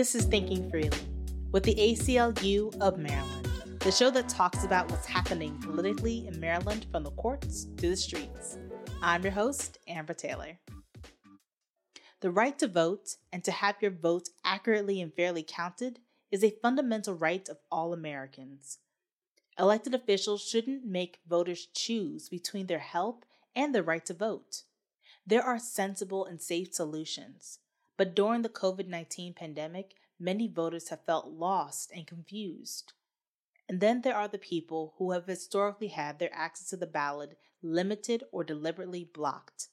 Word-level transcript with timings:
This 0.00 0.14
is 0.14 0.24
Thinking 0.24 0.70
Freely 0.70 0.96
with 1.52 1.62
the 1.62 1.74
ACLU 1.74 2.74
of 2.80 2.96
Maryland, 2.96 3.46
the 3.80 3.92
show 3.92 4.10
that 4.12 4.30
talks 4.30 4.64
about 4.64 4.90
what's 4.90 5.04
happening 5.04 5.58
politically 5.60 6.26
in 6.26 6.40
Maryland 6.40 6.86
from 6.90 7.04
the 7.04 7.10
courts 7.10 7.66
to 7.76 7.90
the 7.90 7.96
streets. 7.98 8.56
I'm 9.02 9.22
your 9.22 9.32
host, 9.32 9.76
Amber 9.86 10.14
Taylor. 10.14 10.58
The 12.22 12.30
right 12.30 12.58
to 12.60 12.66
vote 12.66 13.16
and 13.30 13.44
to 13.44 13.50
have 13.50 13.74
your 13.82 13.90
vote 13.90 14.30
accurately 14.42 15.02
and 15.02 15.12
fairly 15.12 15.42
counted 15.46 15.98
is 16.30 16.42
a 16.42 16.56
fundamental 16.62 17.14
right 17.14 17.46
of 17.50 17.58
all 17.70 17.92
Americans. 17.92 18.78
Elected 19.58 19.92
officials 19.92 20.40
shouldn't 20.40 20.86
make 20.86 21.20
voters 21.28 21.66
choose 21.74 22.30
between 22.30 22.68
their 22.68 22.78
health 22.78 23.26
and 23.54 23.74
their 23.74 23.82
right 23.82 24.06
to 24.06 24.14
vote. 24.14 24.62
There 25.26 25.42
are 25.42 25.58
sensible 25.58 26.24
and 26.24 26.40
safe 26.40 26.72
solutions. 26.72 27.58
But 28.00 28.14
during 28.14 28.40
the 28.40 28.48
COVID 28.48 28.88
19 28.88 29.34
pandemic, 29.34 29.94
many 30.18 30.48
voters 30.48 30.88
have 30.88 31.04
felt 31.04 31.28
lost 31.28 31.92
and 31.94 32.06
confused. 32.06 32.94
And 33.68 33.78
then 33.78 34.00
there 34.00 34.16
are 34.16 34.26
the 34.26 34.38
people 34.38 34.94
who 34.96 35.10
have 35.10 35.26
historically 35.26 35.88
had 35.88 36.18
their 36.18 36.32
access 36.32 36.70
to 36.70 36.78
the 36.78 36.86
ballot 36.86 37.36
limited 37.62 38.24
or 38.32 38.42
deliberately 38.42 39.04
blocked. 39.04 39.68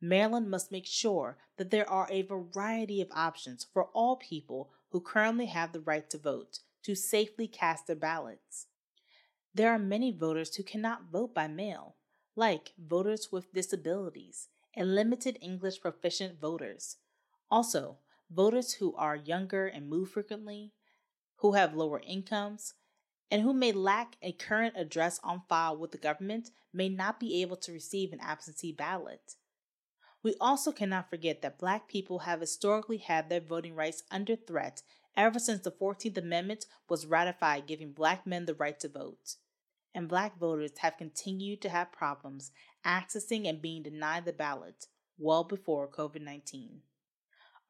Maryland 0.00 0.48
must 0.48 0.70
make 0.70 0.86
sure 0.86 1.36
that 1.56 1.72
there 1.72 1.90
are 1.90 2.06
a 2.12 2.22
variety 2.22 3.00
of 3.00 3.08
options 3.10 3.66
for 3.72 3.86
all 3.86 4.18
people 4.18 4.70
who 4.90 5.00
currently 5.00 5.46
have 5.46 5.72
the 5.72 5.80
right 5.80 6.08
to 6.10 6.16
vote 6.16 6.60
to 6.84 6.94
safely 6.94 7.48
cast 7.48 7.88
their 7.88 7.96
ballots. 7.96 8.68
There 9.52 9.72
are 9.72 9.80
many 9.80 10.16
voters 10.16 10.54
who 10.54 10.62
cannot 10.62 11.10
vote 11.10 11.34
by 11.34 11.48
mail, 11.48 11.96
like 12.36 12.72
voters 12.78 13.32
with 13.32 13.52
disabilities 13.52 14.46
and 14.76 14.94
limited 14.94 15.38
English 15.42 15.80
proficient 15.80 16.40
voters 16.40 16.98
also, 17.54 17.98
voters 18.32 18.72
who 18.72 18.96
are 18.96 19.14
younger 19.14 19.68
and 19.68 19.88
move 19.88 20.10
frequently, 20.10 20.72
who 21.36 21.52
have 21.52 21.72
lower 21.72 22.02
incomes, 22.04 22.74
and 23.30 23.42
who 23.42 23.54
may 23.54 23.70
lack 23.70 24.16
a 24.22 24.32
current 24.32 24.74
address 24.76 25.20
on 25.22 25.40
file 25.48 25.76
with 25.76 25.92
the 25.92 25.98
government 25.98 26.50
may 26.72 26.88
not 26.88 27.20
be 27.20 27.40
able 27.42 27.56
to 27.58 27.70
receive 27.70 28.12
an 28.12 28.18
absentee 28.20 28.72
ballot. 28.72 29.36
We 30.20 30.34
also 30.40 30.72
cannot 30.72 31.08
forget 31.08 31.42
that 31.42 31.60
Black 31.60 31.86
people 31.86 32.20
have 32.20 32.40
historically 32.40 32.96
had 32.96 33.28
their 33.28 33.40
voting 33.40 33.76
rights 33.76 34.02
under 34.10 34.34
threat 34.34 34.82
ever 35.16 35.38
since 35.38 35.60
the 35.62 35.70
14th 35.70 36.18
Amendment 36.18 36.66
was 36.88 37.06
ratified, 37.06 37.68
giving 37.68 37.92
Black 37.92 38.26
men 38.26 38.46
the 38.46 38.54
right 38.54 38.80
to 38.80 38.88
vote. 38.88 39.36
And 39.94 40.08
Black 40.08 40.40
voters 40.40 40.72
have 40.78 40.96
continued 40.96 41.62
to 41.62 41.68
have 41.68 41.92
problems 41.92 42.50
accessing 42.84 43.48
and 43.48 43.62
being 43.62 43.84
denied 43.84 44.24
the 44.24 44.32
ballot 44.32 44.88
well 45.16 45.44
before 45.44 45.86
COVID 45.86 46.20
19. 46.20 46.80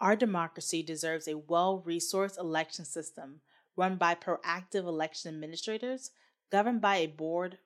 Our 0.05 0.17
democracy 0.17 0.83
deserves 0.83 1.27
a 1.27 1.39
well 1.39 1.83
resourced 1.85 2.39
election 2.39 2.85
system 2.85 3.41
run 3.75 3.97
by 3.97 4.15
proactive 4.15 4.85
election 4.85 5.35
administrators, 5.35 6.11
governed 6.53 6.83
by 6.83 6.97
a 6.97 7.07
board. 7.07 7.57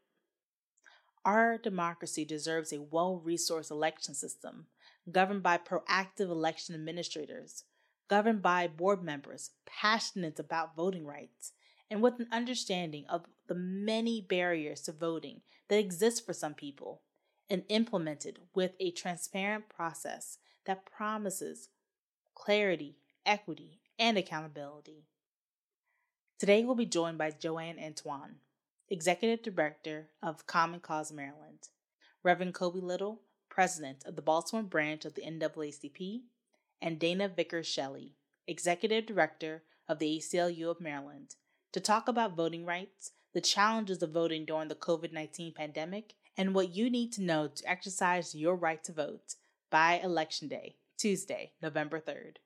Our 1.25 1.59
democracy 1.59 2.25
deserves 2.25 2.73
a 2.73 2.81
well 2.81 3.21
resourced 3.27 3.73
election 3.73 4.15
system 4.15 4.67
governed 5.11 5.43
by 5.43 5.59
proactive 5.59 6.31
election 6.31 6.77
administrators, 6.77 7.65
governed 8.07 8.41
by 8.41 8.69
board 8.69 9.03
members 9.03 9.51
passionate 9.67 10.39
about 10.39 10.77
voting 10.77 11.05
rights, 11.05 11.55
and 11.91 12.01
with 12.01 12.21
an 12.21 12.29
understanding 12.31 13.05
of 13.09 13.25
the 13.49 13.57
many 13.57 14.21
barriers 14.21 14.83
to 14.83 14.93
voting 14.93 15.41
that 15.67 15.81
exist 15.81 16.25
for 16.25 16.33
some 16.35 16.55
people, 16.55 17.03
and 17.51 17.65
implemented 17.69 18.39
with 18.55 18.75
a 18.79 18.93
transparent 18.93 19.69
process 19.69 20.39
that 20.67 20.87
promises 20.87 21.71
clarity, 22.39 22.97
equity, 23.27 23.81
and 23.99 24.17
accountability. 24.17 25.05
Today 26.39 26.65
we'll 26.65 26.77
be 26.77 26.87
joined 26.87 27.19
by 27.19 27.33
Joanne 27.33 27.79
Antoine, 27.83 28.37
Executive 28.89 29.43
Director 29.43 30.09
of 30.23 30.47
Common 30.47 30.81
Cause 30.81 31.13
Maryland, 31.13 31.69
Reverend 32.23 32.55
Kobi 32.55 32.81
Little, 32.81 33.21
President 33.51 34.05
of 34.07 34.15
the 34.15 34.23
Baltimore 34.23 34.63
branch 34.63 35.05
of 35.05 35.15
the 35.15 35.23
NAACP, 35.23 36.23
and 36.81 36.99
Dana 36.99 37.29
Vickers 37.29 37.67
Shelley, 37.67 38.15
Executive 38.47 39.05
Director 39.05 39.65
of 39.89 39.99
the 39.99 40.19
ACLU 40.19 40.71
of 40.71 40.81
Maryland, 40.81 41.35
to 41.73 41.81
talk 41.81 42.07
about 42.07 42.37
voting 42.37 42.65
rights, 42.65 43.11
the 43.35 43.41
challenges 43.41 44.01
of 44.01 44.13
voting 44.13 44.45
during 44.45 44.69
the 44.69 44.75
COVID 44.77 45.13
19 45.13 45.55
pandemic, 45.55 46.15
and 46.37 46.55
what 46.55 46.75
you 46.75 46.89
need 46.89 47.13
to 47.15 47.23
know 47.23 47.49
to 47.49 47.69
exercise 47.69 48.35
your 48.35 48.55
right 48.55 48.83
to 48.85 48.93
vote 48.93 49.35
by 49.71 49.99
Election 49.99 50.47
Day, 50.47 50.77
Tuesday, 50.99 51.53
November 51.63 52.01
3rd. 52.01 52.37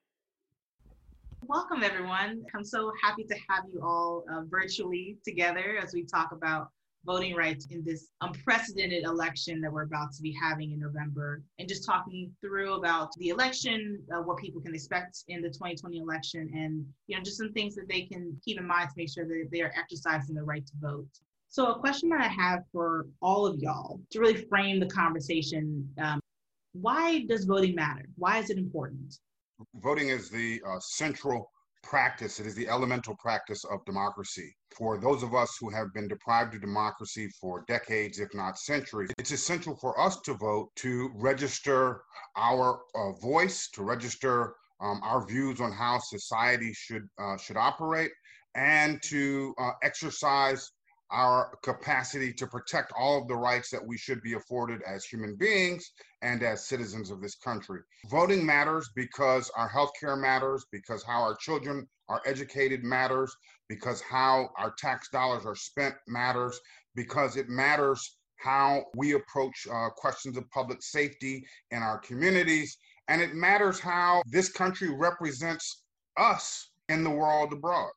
Welcome, 1.46 1.82
everyone. 1.82 2.44
I'm 2.54 2.64
so 2.64 2.92
happy 3.02 3.24
to 3.24 3.34
have 3.48 3.64
you 3.72 3.80
all 3.82 4.24
uh, 4.30 4.42
virtually 4.42 5.16
together 5.24 5.78
as 5.82 5.94
we 5.94 6.04
talk 6.04 6.32
about 6.32 6.68
voting 7.04 7.34
rights 7.34 7.66
in 7.70 7.82
this 7.82 8.10
unprecedented 8.20 9.04
election 9.04 9.60
that 9.60 9.72
we're 9.72 9.82
about 9.82 10.12
to 10.12 10.22
be 10.22 10.36
having 10.40 10.70
in 10.70 10.78
November, 10.78 11.42
and 11.58 11.68
just 11.68 11.84
talking 11.84 12.30
through 12.40 12.74
about 12.74 13.10
the 13.16 13.30
election, 13.30 14.00
uh, 14.14 14.20
what 14.20 14.36
people 14.36 14.60
can 14.60 14.74
expect 14.74 15.24
in 15.28 15.40
the 15.42 15.48
2020 15.48 15.98
election, 15.98 16.48
and 16.54 16.86
you 17.08 17.16
know 17.16 17.22
just 17.22 17.38
some 17.38 17.52
things 17.52 17.74
that 17.74 17.88
they 17.88 18.02
can 18.02 18.38
keep 18.44 18.58
in 18.58 18.66
mind 18.66 18.88
to 18.90 18.94
make 18.96 19.10
sure 19.10 19.26
that 19.26 19.48
they 19.50 19.62
are 19.62 19.72
exercising 19.76 20.34
the 20.34 20.42
right 20.42 20.66
to 20.66 20.72
vote. 20.80 21.08
So, 21.48 21.66
a 21.66 21.78
question 21.78 22.08
that 22.10 22.20
I 22.20 22.28
have 22.28 22.60
for 22.70 23.06
all 23.20 23.46
of 23.46 23.58
y'all 23.58 24.00
to 24.10 24.20
really 24.20 24.44
frame 24.44 24.78
the 24.78 24.86
conversation 24.86 25.88
um, 25.98 26.21
why 26.72 27.24
does 27.28 27.44
voting 27.44 27.74
matter? 27.74 28.06
Why 28.16 28.38
is 28.38 28.50
it 28.50 28.58
important? 28.58 29.18
Voting 29.76 30.08
is 30.08 30.30
the 30.30 30.60
uh, 30.66 30.78
central 30.80 31.50
practice, 31.82 32.38
it 32.40 32.46
is 32.46 32.54
the 32.54 32.68
elemental 32.68 33.14
practice 33.16 33.64
of 33.64 33.84
democracy. 33.84 34.54
For 34.76 34.98
those 34.98 35.22
of 35.22 35.34
us 35.34 35.56
who 35.60 35.68
have 35.70 35.92
been 35.92 36.08
deprived 36.08 36.54
of 36.54 36.60
democracy 36.60 37.28
for 37.40 37.64
decades, 37.68 38.18
if 38.18 38.32
not 38.34 38.58
centuries, 38.58 39.10
it's 39.18 39.32
essential 39.32 39.76
for 39.76 39.98
us 40.00 40.20
to 40.20 40.34
vote 40.34 40.70
to 40.76 41.10
register 41.14 42.02
our 42.36 42.80
uh, 42.94 43.12
voice, 43.20 43.68
to 43.70 43.82
register 43.82 44.54
um, 44.80 45.00
our 45.02 45.26
views 45.26 45.60
on 45.60 45.72
how 45.72 45.98
society 45.98 46.72
should 46.72 47.06
uh, 47.18 47.36
should 47.36 47.56
operate, 47.56 48.10
and 48.54 49.02
to 49.02 49.54
uh, 49.58 49.72
exercise 49.82 50.70
our 51.12 51.58
capacity 51.62 52.32
to 52.32 52.46
protect 52.46 52.92
all 52.98 53.20
of 53.20 53.28
the 53.28 53.36
rights 53.36 53.70
that 53.70 53.86
we 53.86 53.98
should 53.98 54.22
be 54.22 54.32
afforded 54.32 54.80
as 54.82 55.04
human 55.04 55.36
beings 55.36 55.92
and 56.22 56.42
as 56.42 56.66
citizens 56.66 57.10
of 57.10 57.20
this 57.20 57.36
country. 57.36 57.80
Voting 58.10 58.44
matters 58.44 58.90
because 58.96 59.50
our 59.56 59.68
healthcare 59.68 60.18
matters, 60.18 60.64
because 60.72 61.04
how 61.04 61.20
our 61.20 61.36
children 61.36 61.86
are 62.08 62.22
educated 62.26 62.82
matters, 62.82 63.36
because 63.68 64.00
how 64.00 64.48
our 64.58 64.72
tax 64.78 65.08
dollars 65.10 65.44
are 65.44 65.54
spent 65.54 65.94
matters, 66.08 66.58
because 66.94 67.36
it 67.36 67.48
matters 67.48 68.16
how 68.36 68.84
we 68.96 69.12
approach 69.12 69.66
uh, 69.72 69.88
questions 69.90 70.36
of 70.36 70.50
public 70.50 70.82
safety 70.82 71.44
in 71.70 71.82
our 71.82 71.98
communities. 71.98 72.76
And 73.08 73.20
it 73.20 73.34
matters 73.34 73.78
how 73.78 74.22
this 74.26 74.50
country 74.50 74.88
represents 74.90 75.82
us 76.16 76.70
in 76.88 77.04
the 77.04 77.10
world 77.10 77.52
abroad. 77.52 77.90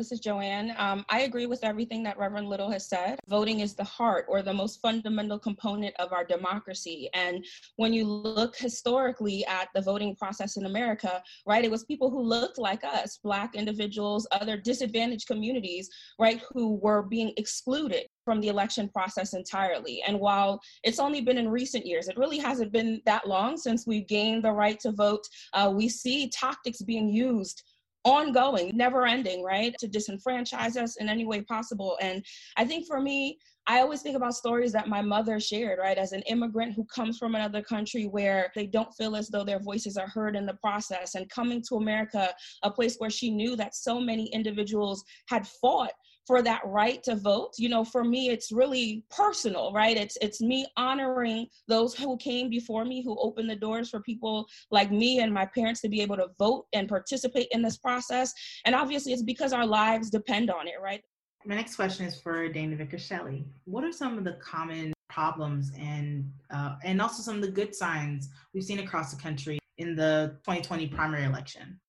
This 0.00 0.12
is 0.12 0.20
Joanne. 0.20 0.74
Um, 0.78 1.04
I 1.10 1.20
agree 1.20 1.44
with 1.44 1.62
everything 1.62 2.02
that 2.04 2.16
Reverend 2.16 2.48
Little 2.48 2.70
has 2.70 2.88
said. 2.88 3.18
Voting 3.28 3.60
is 3.60 3.74
the 3.74 3.84
heart 3.84 4.24
or 4.30 4.40
the 4.40 4.50
most 4.50 4.80
fundamental 4.80 5.38
component 5.38 5.94
of 5.98 6.14
our 6.14 6.24
democracy. 6.24 7.10
And 7.12 7.44
when 7.76 7.92
you 7.92 8.06
look 8.06 8.56
historically 8.56 9.44
at 9.44 9.68
the 9.74 9.82
voting 9.82 10.16
process 10.16 10.56
in 10.56 10.64
America, 10.64 11.22
right, 11.44 11.66
it 11.66 11.70
was 11.70 11.84
people 11.84 12.08
who 12.08 12.22
looked 12.22 12.56
like 12.56 12.82
us, 12.82 13.18
Black 13.22 13.54
individuals, 13.54 14.26
other 14.32 14.56
disadvantaged 14.56 15.26
communities, 15.26 15.90
right, 16.18 16.40
who 16.50 16.76
were 16.76 17.02
being 17.02 17.34
excluded 17.36 18.06
from 18.24 18.40
the 18.40 18.48
election 18.48 18.88
process 18.88 19.34
entirely. 19.34 20.02
And 20.06 20.18
while 20.18 20.62
it's 20.82 20.98
only 20.98 21.20
been 21.20 21.36
in 21.36 21.50
recent 21.50 21.84
years, 21.84 22.08
it 22.08 22.16
really 22.16 22.38
hasn't 22.38 22.72
been 22.72 23.02
that 23.04 23.28
long 23.28 23.58
since 23.58 23.86
we've 23.86 24.08
gained 24.08 24.44
the 24.44 24.52
right 24.52 24.80
to 24.80 24.92
vote. 24.92 25.26
Uh, 25.52 25.70
we 25.74 25.90
see 25.90 26.30
tactics 26.30 26.80
being 26.80 27.10
used 27.10 27.64
ongoing, 28.04 28.76
never 28.76 29.06
ending, 29.06 29.42
right? 29.42 29.74
To 29.78 29.88
disenfranchise 29.88 30.76
us 30.76 30.96
in 30.96 31.08
any 31.08 31.24
way 31.26 31.42
possible. 31.42 31.98
And 32.00 32.24
I 32.56 32.64
think 32.64 32.86
for 32.86 33.00
me, 33.00 33.38
I 33.66 33.80
always 33.80 34.02
think 34.02 34.16
about 34.16 34.34
stories 34.34 34.72
that 34.72 34.88
my 34.88 35.02
mother 35.02 35.38
shared, 35.38 35.78
right? 35.78 35.98
As 35.98 36.12
an 36.12 36.22
immigrant 36.22 36.74
who 36.74 36.84
comes 36.86 37.18
from 37.18 37.34
another 37.34 37.62
country 37.62 38.04
where 38.04 38.50
they 38.54 38.66
don't 38.66 38.92
feel 38.94 39.14
as 39.14 39.28
though 39.28 39.44
their 39.44 39.60
voices 39.60 39.96
are 39.96 40.08
heard 40.08 40.34
in 40.34 40.46
the 40.46 40.54
process, 40.54 41.14
and 41.14 41.28
coming 41.28 41.62
to 41.68 41.76
America, 41.76 42.32
a 42.62 42.70
place 42.70 42.96
where 42.98 43.10
she 43.10 43.30
knew 43.30 43.54
that 43.56 43.74
so 43.74 44.00
many 44.00 44.26
individuals 44.32 45.04
had 45.28 45.46
fought 45.46 45.92
for 46.30 46.42
that 46.42 46.60
right 46.64 47.02
to 47.02 47.16
vote. 47.16 47.54
You 47.56 47.68
know 47.68 47.82
for 47.82 48.04
me 48.04 48.30
it's 48.30 48.52
really 48.52 49.04
personal 49.10 49.72
right? 49.72 49.96
It's 49.96 50.16
it's 50.22 50.40
me 50.40 50.64
honoring 50.76 51.48
those 51.66 51.92
who 51.92 52.16
came 52.18 52.48
before 52.48 52.84
me 52.84 53.02
who 53.02 53.18
opened 53.18 53.50
the 53.50 53.56
doors 53.56 53.90
for 53.90 53.98
people 53.98 54.46
like 54.70 54.92
me 54.92 55.18
and 55.18 55.34
my 55.34 55.44
parents 55.46 55.80
to 55.80 55.88
be 55.88 56.00
able 56.00 56.16
to 56.18 56.28
vote 56.38 56.66
and 56.72 56.88
participate 56.88 57.48
in 57.50 57.62
this 57.62 57.78
process. 57.78 58.32
And 58.64 58.76
obviously 58.76 59.12
it's 59.12 59.24
because 59.24 59.52
our 59.52 59.66
lives 59.66 60.08
depend 60.08 60.52
on 60.52 60.68
it 60.68 60.74
right? 60.80 61.02
My 61.44 61.56
next 61.56 61.74
question 61.74 62.06
is 62.06 62.20
for 62.20 62.48
dana 62.48 62.76
vickers 62.76 63.04
shelley 63.04 63.44
what 63.64 63.82
are 63.82 63.90
some 63.90 64.16
of 64.16 64.22
the 64.22 64.34
common 64.34 64.92
problems 65.08 65.72
and 65.76 66.30
uh, 66.54 66.76
and 66.84 67.02
also 67.02 67.24
some 67.24 67.34
of 67.34 67.42
the 67.42 67.50
good 67.50 67.74
signs 67.74 68.28
we've 68.54 68.62
seen 68.62 68.78
across 68.78 69.12
the 69.12 69.20
country 69.20 69.58
in 69.78 69.96
the 69.96 70.36
2020 70.44 70.86
primary 70.88 71.24
election 71.24 71.79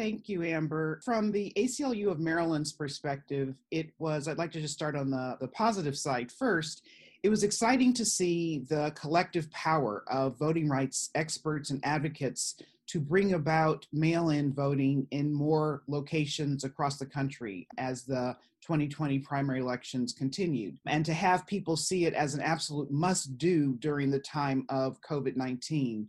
Thank 0.00 0.30
you, 0.30 0.42
Amber. 0.44 0.98
From 1.04 1.30
the 1.30 1.52
ACLU 1.58 2.10
of 2.10 2.20
Maryland's 2.20 2.72
perspective, 2.72 3.54
it 3.70 3.90
was, 3.98 4.28
I'd 4.28 4.38
like 4.38 4.50
to 4.52 4.60
just 4.62 4.72
start 4.72 4.96
on 4.96 5.10
the, 5.10 5.36
the 5.42 5.48
positive 5.48 5.94
side 5.94 6.32
first. 6.32 6.86
It 7.22 7.28
was 7.28 7.44
exciting 7.44 7.92
to 7.92 8.06
see 8.06 8.64
the 8.70 8.92
collective 8.98 9.50
power 9.50 10.04
of 10.08 10.38
voting 10.38 10.70
rights 10.70 11.10
experts 11.14 11.68
and 11.68 11.84
advocates 11.84 12.56
to 12.86 12.98
bring 12.98 13.34
about 13.34 13.86
mail 13.92 14.30
in 14.30 14.54
voting 14.54 15.06
in 15.10 15.34
more 15.34 15.82
locations 15.86 16.64
across 16.64 16.96
the 16.96 17.04
country 17.04 17.68
as 17.76 18.04
the 18.04 18.34
2020 18.62 19.18
primary 19.18 19.60
elections 19.60 20.14
continued, 20.14 20.78
and 20.86 21.04
to 21.04 21.12
have 21.12 21.46
people 21.46 21.76
see 21.76 22.06
it 22.06 22.14
as 22.14 22.34
an 22.34 22.40
absolute 22.40 22.90
must 22.90 23.36
do 23.36 23.74
during 23.80 24.10
the 24.10 24.18
time 24.20 24.64
of 24.70 24.98
COVID 25.02 25.36
19. 25.36 26.08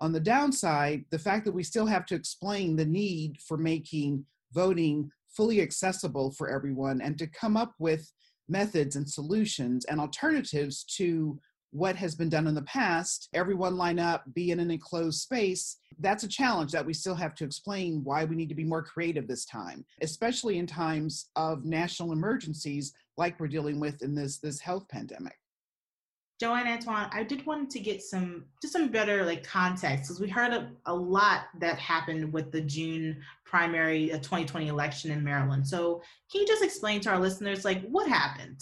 On 0.00 0.12
the 0.12 0.20
downside, 0.20 1.04
the 1.10 1.18
fact 1.18 1.44
that 1.44 1.54
we 1.54 1.62
still 1.62 1.86
have 1.86 2.06
to 2.06 2.14
explain 2.14 2.76
the 2.76 2.86
need 2.86 3.38
for 3.40 3.56
making 3.56 4.24
voting 4.52 5.10
fully 5.28 5.60
accessible 5.60 6.30
for 6.32 6.48
everyone 6.48 7.00
and 7.00 7.18
to 7.18 7.26
come 7.26 7.56
up 7.56 7.74
with 7.78 8.12
methods 8.48 8.96
and 8.96 9.08
solutions 9.08 9.84
and 9.84 10.00
alternatives 10.00 10.84
to 10.84 11.38
what 11.70 11.96
has 11.96 12.14
been 12.14 12.30
done 12.30 12.46
in 12.46 12.54
the 12.54 12.62
past, 12.62 13.28
everyone 13.34 13.76
line 13.76 13.98
up, 13.98 14.24
be 14.32 14.52
in 14.52 14.60
an 14.60 14.70
enclosed 14.70 15.20
space. 15.20 15.76
That's 15.98 16.24
a 16.24 16.28
challenge 16.28 16.72
that 16.72 16.86
we 16.86 16.94
still 16.94 17.14
have 17.14 17.34
to 17.36 17.44
explain 17.44 18.02
why 18.04 18.24
we 18.24 18.36
need 18.36 18.48
to 18.48 18.54
be 18.54 18.64
more 18.64 18.82
creative 18.82 19.28
this 19.28 19.44
time, 19.44 19.84
especially 20.00 20.58
in 20.58 20.66
times 20.66 21.26
of 21.36 21.66
national 21.66 22.12
emergencies 22.12 22.94
like 23.18 23.38
we're 23.38 23.48
dealing 23.48 23.80
with 23.80 24.02
in 24.02 24.14
this, 24.14 24.38
this 24.38 24.60
health 24.60 24.88
pandemic. 24.88 25.38
Joanne 26.38 26.68
Antoine, 26.68 27.08
I 27.12 27.24
did 27.24 27.44
want 27.46 27.68
to 27.70 27.80
get 27.80 28.00
some 28.00 28.44
just 28.62 28.72
some 28.72 28.88
better 28.88 29.24
like 29.24 29.42
context 29.42 30.04
because 30.04 30.20
we 30.20 30.28
heard 30.28 30.52
a, 30.52 30.70
a, 30.86 30.94
lot 30.94 31.46
that 31.58 31.78
happened 31.78 32.32
with 32.32 32.52
the 32.52 32.60
June 32.60 33.20
primary 33.44 34.12
uh, 34.12 34.18
2020 34.18 34.68
election 34.68 35.10
in 35.10 35.24
Maryland. 35.24 35.66
So 35.66 36.00
can 36.30 36.42
you 36.42 36.46
just 36.46 36.62
explain 36.62 37.00
to 37.02 37.10
our 37.10 37.18
listeners 37.18 37.64
like 37.64 37.82
what 37.88 38.08
happened? 38.08 38.60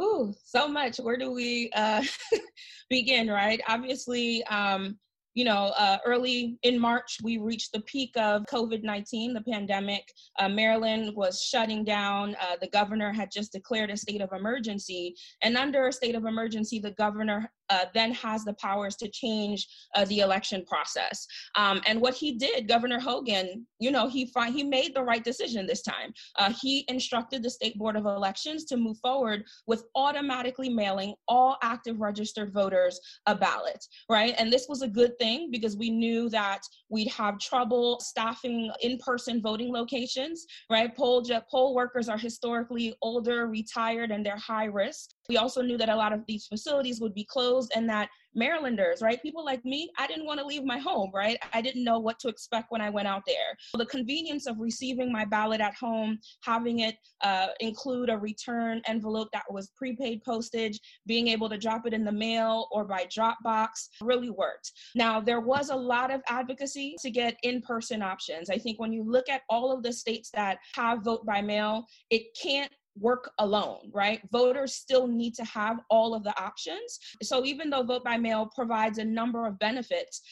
Ooh, 0.00 0.32
so 0.44 0.68
much. 0.68 0.98
Where 0.98 1.16
do 1.16 1.32
we 1.32 1.70
uh, 1.74 2.04
begin? 2.90 3.28
Right. 3.28 3.60
Obviously, 3.66 4.44
um, 4.44 4.96
you 5.38 5.44
know, 5.44 5.72
uh, 5.78 5.98
early 6.04 6.58
in 6.64 6.76
March, 6.76 7.18
we 7.22 7.38
reached 7.38 7.70
the 7.70 7.82
peak 7.82 8.10
of 8.16 8.42
COVID 8.52 8.82
19, 8.82 9.34
the 9.34 9.40
pandemic. 9.42 10.12
Uh, 10.36 10.48
Maryland 10.48 11.14
was 11.14 11.40
shutting 11.40 11.84
down. 11.84 12.34
Uh, 12.40 12.56
the 12.60 12.66
governor 12.70 13.12
had 13.12 13.30
just 13.30 13.52
declared 13.52 13.88
a 13.90 13.96
state 13.96 14.20
of 14.20 14.32
emergency. 14.32 15.14
And 15.42 15.56
under 15.56 15.86
a 15.86 15.92
state 15.92 16.16
of 16.16 16.24
emergency, 16.24 16.80
the 16.80 16.90
governor 16.90 17.52
uh, 17.70 17.86
then 17.94 18.12
has 18.12 18.44
the 18.44 18.54
powers 18.54 18.96
to 18.96 19.08
change 19.08 19.66
uh, 19.94 20.04
the 20.06 20.20
election 20.20 20.64
process. 20.66 21.26
Um, 21.56 21.80
and 21.86 22.00
what 22.00 22.14
he 22.14 22.32
did, 22.32 22.68
Governor 22.68 23.00
Hogan, 23.00 23.66
you 23.78 23.90
know, 23.90 24.08
he 24.08 24.26
fi- 24.26 24.50
he 24.50 24.62
made 24.62 24.94
the 24.94 25.02
right 25.02 25.24
decision 25.24 25.66
this 25.66 25.82
time. 25.82 26.12
Uh, 26.36 26.52
he 26.60 26.84
instructed 26.88 27.42
the 27.42 27.50
state 27.50 27.78
board 27.78 27.96
of 27.96 28.06
elections 28.06 28.64
to 28.66 28.76
move 28.76 28.98
forward 28.98 29.44
with 29.66 29.84
automatically 29.94 30.68
mailing 30.68 31.14
all 31.26 31.56
active 31.62 32.00
registered 32.00 32.52
voters 32.52 33.00
a 33.26 33.34
ballot, 33.34 33.84
right? 34.10 34.34
And 34.38 34.52
this 34.52 34.66
was 34.68 34.82
a 34.82 34.88
good 34.88 35.18
thing 35.18 35.50
because 35.50 35.76
we 35.76 35.90
knew 35.90 36.28
that 36.30 36.60
we'd 36.88 37.08
have 37.08 37.38
trouble 37.38 38.00
staffing 38.00 38.70
in-person 38.80 39.40
voting 39.42 39.72
locations, 39.72 40.46
right? 40.70 40.94
Poll 40.96 41.24
poll 41.50 41.74
workers 41.74 42.08
are 42.08 42.18
historically 42.18 42.94
older, 43.02 43.46
retired, 43.46 44.10
and 44.10 44.24
they're 44.24 44.36
high 44.36 44.66
risk. 44.66 45.10
We 45.28 45.36
also 45.36 45.60
knew 45.60 45.76
that 45.76 45.90
a 45.90 45.96
lot 45.96 46.14
of 46.14 46.24
these 46.26 46.46
facilities 46.46 47.00
would 47.00 47.14
be 47.14 47.24
closed 47.24 47.72
and 47.76 47.88
that 47.90 48.08
Marylanders, 48.34 49.02
right? 49.02 49.20
People 49.22 49.44
like 49.44 49.64
me, 49.64 49.90
I 49.98 50.06
didn't 50.06 50.26
want 50.26 50.40
to 50.40 50.46
leave 50.46 50.64
my 50.64 50.78
home, 50.78 51.10
right? 51.14 51.38
I 51.52 51.60
didn't 51.60 51.84
know 51.84 51.98
what 51.98 52.18
to 52.20 52.28
expect 52.28 52.70
when 52.70 52.80
I 52.80 52.88
went 52.88 53.08
out 53.08 53.22
there. 53.26 53.56
The 53.74 53.86
convenience 53.86 54.46
of 54.46 54.58
receiving 54.58 55.12
my 55.12 55.24
ballot 55.24 55.60
at 55.60 55.74
home, 55.74 56.18
having 56.42 56.80
it 56.80 56.96
uh, 57.22 57.48
include 57.60 58.10
a 58.10 58.16
return 58.16 58.80
envelope 58.86 59.28
that 59.32 59.44
was 59.50 59.70
prepaid 59.76 60.22
postage, 60.24 60.78
being 61.06 61.28
able 61.28 61.48
to 61.48 61.58
drop 61.58 61.86
it 61.86 61.92
in 61.92 62.04
the 62.04 62.12
mail 62.12 62.68
or 62.70 62.84
by 62.84 63.06
Dropbox 63.06 63.88
really 64.00 64.30
worked. 64.30 64.72
Now, 64.94 65.20
there 65.20 65.40
was 65.40 65.70
a 65.70 65.76
lot 65.76 66.10
of 66.10 66.22
advocacy 66.28 66.96
to 67.00 67.10
get 67.10 67.36
in 67.42 67.60
person 67.62 68.02
options. 68.02 68.50
I 68.50 68.58
think 68.58 68.78
when 68.78 68.92
you 68.92 69.04
look 69.04 69.28
at 69.28 69.42
all 69.48 69.72
of 69.72 69.82
the 69.82 69.92
states 69.92 70.30
that 70.34 70.58
have 70.74 71.04
vote 71.04 71.26
by 71.26 71.42
mail, 71.42 71.84
it 72.10 72.22
can't 72.40 72.72
work 73.00 73.30
alone, 73.38 73.90
right? 73.92 74.20
Voters 74.32 74.74
still 74.74 75.06
need 75.06 75.34
to 75.34 75.44
have 75.44 75.78
all 75.90 76.14
of 76.14 76.24
the 76.24 76.38
options. 76.40 76.98
So 77.22 77.44
even 77.44 77.70
though 77.70 77.82
vote 77.82 78.04
by 78.04 78.16
mail 78.16 78.50
provides 78.54 78.98
a 78.98 79.04
number 79.04 79.46
of 79.46 79.58
benefits, 79.58 80.22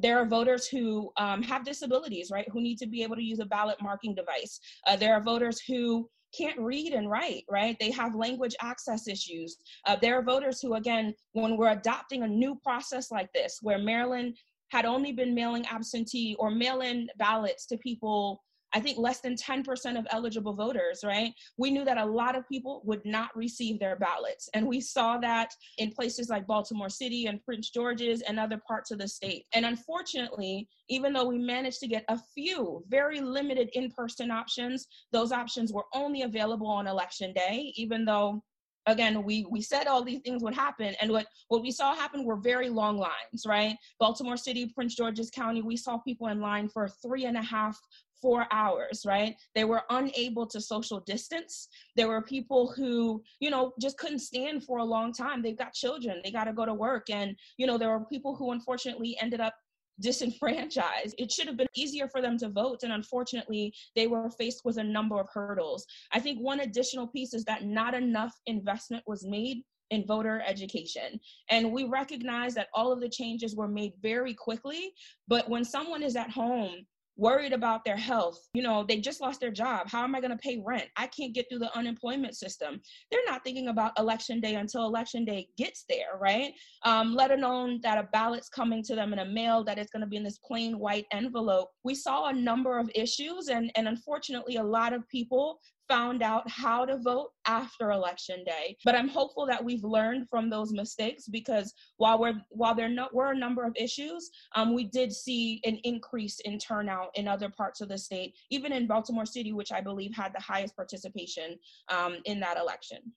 there 0.00 0.18
are 0.18 0.26
voters 0.26 0.66
who 0.66 1.10
um, 1.16 1.42
have 1.42 1.64
disabilities, 1.64 2.30
right, 2.32 2.48
who 2.52 2.60
need 2.60 2.78
to 2.78 2.86
be 2.86 3.02
able 3.02 3.16
to 3.16 3.22
use 3.22 3.38
a 3.38 3.46
ballot 3.46 3.76
marking 3.80 4.14
device. 4.14 4.58
Uh, 4.86 4.96
there 4.96 5.14
are 5.14 5.22
voters 5.22 5.60
who 5.66 6.08
can't 6.36 6.58
read 6.58 6.92
and 6.92 7.10
write, 7.10 7.44
right? 7.48 7.76
They 7.78 7.90
have 7.92 8.14
language 8.14 8.54
access 8.60 9.08
issues. 9.08 9.56
Uh, 9.86 9.96
there 9.96 10.18
are 10.18 10.22
voters 10.22 10.60
who, 10.60 10.74
again, 10.74 11.14
when 11.32 11.56
we're 11.56 11.70
adopting 11.70 12.22
a 12.22 12.28
new 12.28 12.56
process 12.62 13.10
like 13.10 13.32
this, 13.32 13.58
where 13.62 13.78
Maryland 13.78 14.36
had 14.70 14.84
only 14.84 15.12
been 15.12 15.34
mailing 15.34 15.64
absentee 15.66 16.34
or 16.38 16.50
mail 16.50 16.80
in 16.80 17.08
ballots 17.18 17.66
to 17.66 17.78
people 17.78 18.42
I 18.74 18.80
think 18.80 18.98
less 18.98 19.20
than 19.20 19.36
10% 19.36 19.98
of 19.98 20.06
eligible 20.10 20.54
voters, 20.54 21.00
right? 21.04 21.32
We 21.56 21.70
knew 21.70 21.84
that 21.84 21.98
a 21.98 22.04
lot 22.04 22.36
of 22.36 22.48
people 22.48 22.82
would 22.84 23.04
not 23.04 23.34
receive 23.36 23.78
their 23.78 23.96
ballots. 23.96 24.48
And 24.54 24.66
we 24.66 24.80
saw 24.80 25.18
that 25.18 25.50
in 25.78 25.92
places 25.92 26.28
like 26.28 26.46
Baltimore 26.46 26.88
City 26.88 27.26
and 27.26 27.42
Prince 27.42 27.70
George's 27.70 28.22
and 28.22 28.38
other 28.38 28.60
parts 28.66 28.90
of 28.90 28.98
the 28.98 29.08
state. 29.08 29.46
And 29.54 29.64
unfortunately, 29.64 30.68
even 30.88 31.12
though 31.12 31.26
we 31.26 31.38
managed 31.38 31.80
to 31.80 31.88
get 31.88 32.04
a 32.08 32.18
few 32.34 32.84
very 32.88 33.20
limited 33.20 33.70
in 33.72 33.90
person 33.90 34.30
options, 34.30 34.86
those 35.12 35.32
options 35.32 35.72
were 35.72 35.86
only 35.94 36.22
available 36.22 36.68
on 36.68 36.86
election 36.86 37.32
day, 37.32 37.72
even 37.76 38.04
though 38.04 38.42
again 38.86 39.22
we 39.24 39.44
we 39.50 39.60
said 39.60 39.86
all 39.86 40.02
these 40.02 40.20
things 40.20 40.42
would 40.42 40.54
happen 40.54 40.94
and 41.00 41.10
what 41.10 41.26
what 41.48 41.62
we 41.62 41.70
saw 41.70 41.94
happen 41.94 42.24
were 42.24 42.36
very 42.36 42.68
long 42.68 42.96
lines 42.96 43.44
right 43.46 43.76
baltimore 43.98 44.36
city 44.36 44.70
prince 44.74 44.94
george's 44.94 45.30
county 45.30 45.60
we 45.60 45.76
saw 45.76 45.98
people 45.98 46.28
in 46.28 46.40
line 46.40 46.68
for 46.68 46.88
three 47.02 47.24
and 47.24 47.36
a 47.36 47.42
half 47.42 47.78
four 48.20 48.46
hours, 48.52 49.04
right? 49.06 49.36
They 49.54 49.64
were 49.64 49.82
unable 49.90 50.46
to 50.46 50.60
social 50.60 51.00
distance. 51.00 51.68
There 51.96 52.08
were 52.08 52.22
people 52.22 52.72
who, 52.76 53.22
you 53.40 53.50
know, 53.50 53.72
just 53.80 53.98
couldn't 53.98 54.20
stand 54.20 54.64
for 54.64 54.78
a 54.78 54.84
long 54.84 55.12
time. 55.12 55.42
They've 55.42 55.58
got 55.58 55.72
children, 55.72 56.20
they 56.24 56.30
got 56.30 56.44
to 56.44 56.52
go 56.52 56.66
to 56.66 56.74
work. 56.74 57.10
And, 57.10 57.36
you 57.56 57.66
know, 57.66 57.78
there 57.78 57.90
were 57.90 58.04
people 58.04 58.34
who 58.34 58.52
unfortunately 58.52 59.16
ended 59.20 59.40
up 59.40 59.54
disenfranchised. 60.00 61.14
It 61.18 61.32
should 61.32 61.46
have 61.46 61.56
been 61.56 61.66
easier 61.74 62.08
for 62.08 62.20
them 62.20 62.36
to 62.38 62.48
vote. 62.48 62.82
And 62.82 62.92
unfortunately, 62.92 63.72
they 63.94 64.06
were 64.06 64.30
faced 64.30 64.62
with 64.64 64.76
a 64.78 64.84
number 64.84 65.18
of 65.18 65.28
hurdles. 65.32 65.86
I 66.12 66.20
think 66.20 66.38
one 66.38 66.60
additional 66.60 67.06
piece 67.06 67.34
is 67.34 67.44
that 67.44 67.64
not 67.64 67.94
enough 67.94 68.34
investment 68.46 69.04
was 69.06 69.24
made 69.24 69.62
in 69.90 70.04
voter 70.04 70.42
education. 70.46 71.20
And 71.50 71.72
we 71.72 71.84
recognize 71.84 72.54
that 72.54 72.68
all 72.74 72.92
of 72.92 73.00
the 73.00 73.08
changes 73.08 73.54
were 73.54 73.68
made 73.68 73.92
very 74.02 74.34
quickly. 74.34 74.92
But 75.28 75.48
when 75.48 75.64
someone 75.64 76.02
is 76.02 76.16
at 76.16 76.30
home 76.30 76.86
worried 77.16 77.52
about 77.52 77.84
their 77.84 77.96
health. 77.96 78.38
You 78.54 78.62
know, 78.62 78.84
they 78.84 78.98
just 78.98 79.20
lost 79.20 79.40
their 79.40 79.50
job. 79.50 79.88
How 79.88 80.04
am 80.04 80.14
I 80.14 80.20
going 80.20 80.30
to 80.30 80.36
pay 80.36 80.60
rent? 80.64 80.88
I 80.96 81.06
can't 81.06 81.34
get 81.34 81.46
through 81.48 81.60
the 81.60 81.76
unemployment 81.76 82.36
system. 82.36 82.80
They're 83.10 83.20
not 83.26 83.42
thinking 83.42 83.68
about 83.68 83.98
election 83.98 84.40
day 84.40 84.54
until 84.54 84.86
election 84.86 85.24
day 85.24 85.48
gets 85.56 85.84
there, 85.88 86.18
right? 86.20 86.52
Um, 86.84 87.14
let 87.14 87.30
alone 87.30 87.80
that 87.82 87.98
a 87.98 88.08
ballot's 88.12 88.48
coming 88.48 88.82
to 88.84 88.94
them 88.94 89.12
in 89.12 89.20
a 89.20 89.24
mail 89.24 89.64
that 89.64 89.78
it's 89.78 89.90
going 89.90 90.02
to 90.02 90.06
be 90.06 90.16
in 90.16 90.24
this 90.24 90.38
plain 90.38 90.78
white 90.78 91.06
envelope. 91.12 91.70
We 91.84 91.94
saw 91.94 92.26
a 92.26 92.32
number 92.32 92.78
of 92.78 92.90
issues, 92.94 93.48
and, 93.48 93.70
and 93.76 93.88
unfortunately, 93.88 94.56
a 94.56 94.62
lot 94.62 94.92
of 94.92 95.08
people 95.08 95.58
found 95.88 96.22
out 96.22 96.48
how 96.50 96.84
to 96.84 96.98
vote 96.98 97.30
after 97.46 97.90
election 97.90 98.42
day. 98.44 98.76
But 98.84 98.94
I'm 98.94 99.08
hopeful 99.08 99.46
that 99.46 99.64
we've 99.64 99.84
learned 99.84 100.28
from 100.28 100.50
those 100.50 100.72
mistakes 100.72 101.28
because 101.28 101.72
while 101.96 102.18
we're 102.18 102.40
while 102.50 102.74
there 102.74 102.88
no, 102.88 103.08
were 103.12 103.32
a 103.32 103.38
number 103.38 103.64
of 103.64 103.72
issues, 103.76 104.30
um, 104.54 104.74
we 104.74 104.84
did 104.84 105.12
see 105.12 105.60
an 105.64 105.78
increase 105.84 106.40
in 106.40 106.58
turnout 106.58 107.10
in 107.14 107.28
other 107.28 107.48
parts 107.48 107.80
of 107.80 107.88
the 107.88 107.98
state, 107.98 108.34
even 108.50 108.72
in 108.72 108.86
Baltimore 108.86 109.26
City, 109.26 109.52
which 109.52 109.72
I 109.72 109.80
believe 109.80 110.14
had 110.14 110.32
the 110.34 110.40
highest 110.40 110.76
participation 110.76 111.58
um, 111.88 112.16
in 112.24 112.40
that 112.40 112.58
election. 112.58 113.12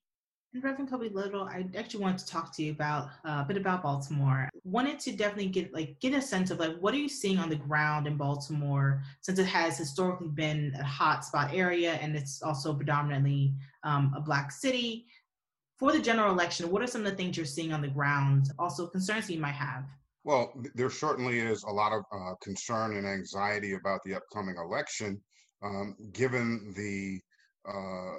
And 0.51 0.63
Reverend 0.63 0.89
Kobi 0.89 1.13
Little, 1.13 1.43
I 1.43 1.67
actually 1.77 2.01
wanted 2.01 2.17
to 2.19 2.25
talk 2.25 2.55
to 2.55 2.63
you 2.63 2.71
about 2.71 3.09
uh, 3.23 3.41
a 3.41 3.45
bit 3.47 3.55
about 3.55 3.83
Baltimore. 3.83 4.49
Wanted 4.63 4.99
to 5.01 5.11
definitely 5.11 5.49
get 5.49 5.71
like 5.73 5.99
get 5.99 6.15
a 6.15 6.21
sense 6.21 6.49
of 6.49 6.59
like 6.59 6.75
what 6.79 6.93
are 6.95 6.97
you 6.97 7.07
seeing 7.07 7.37
on 7.37 7.49
the 7.49 7.55
ground 7.55 8.07
in 8.07 8.17
Baltimore 8.17 9.03
since 9.21 9.37
it 9.37 9.45
has 9.45 9.77
historically 9.77 10.29
been 10.29 10.75
a 10.79 10.83
hotspot 10.83 11.53
area 11.53 11.93
and 12.01 12.15
it's 12.15 12.41
also 12.41 12.73
predominantly 12.73 13.53
um, 13.83 14.11
a 14.17 14.21
black 14.21 14.51
city. 14.51 15.05
For 15.77 15.91
the 15.91 15.99
general 15.99 16.33
election, 16.33 16.69
what 16.71 16.81
are 16.81 16.87
some 16.87 17.05
of 17.05 17.11
the 17.11 17.15
things 17.15 17.37
you're 17.37 17.45
seeing 17.45 17.71
on 17.71 17.81
the 17.81 17.87
ground? 17.87 18.51
Also, 18.57 18.87
concerns 18.87 19.29
you 19.29 19.39
might 19.39 19.51
have. 19.51 19.85
Well, 20.23 20.51
there 20.75 20.89
certainly 20.89 21.39
is 21.39 21.63
a 21.63 21.69
lot 21.71 21.93
of 21.93 22.03
uh, 22.11 22.33
concern 22.41 22.97
and 22.97 23.07
anxiety 23.07 23.73
about 23.73 24.01
the 24.03 24.15
upcoming 24.15 24.55
election, 24.57 25.21
um, 25.63 25.95
given 26.11 26.73
the 26.75 27.21
uh, 27.71 28.17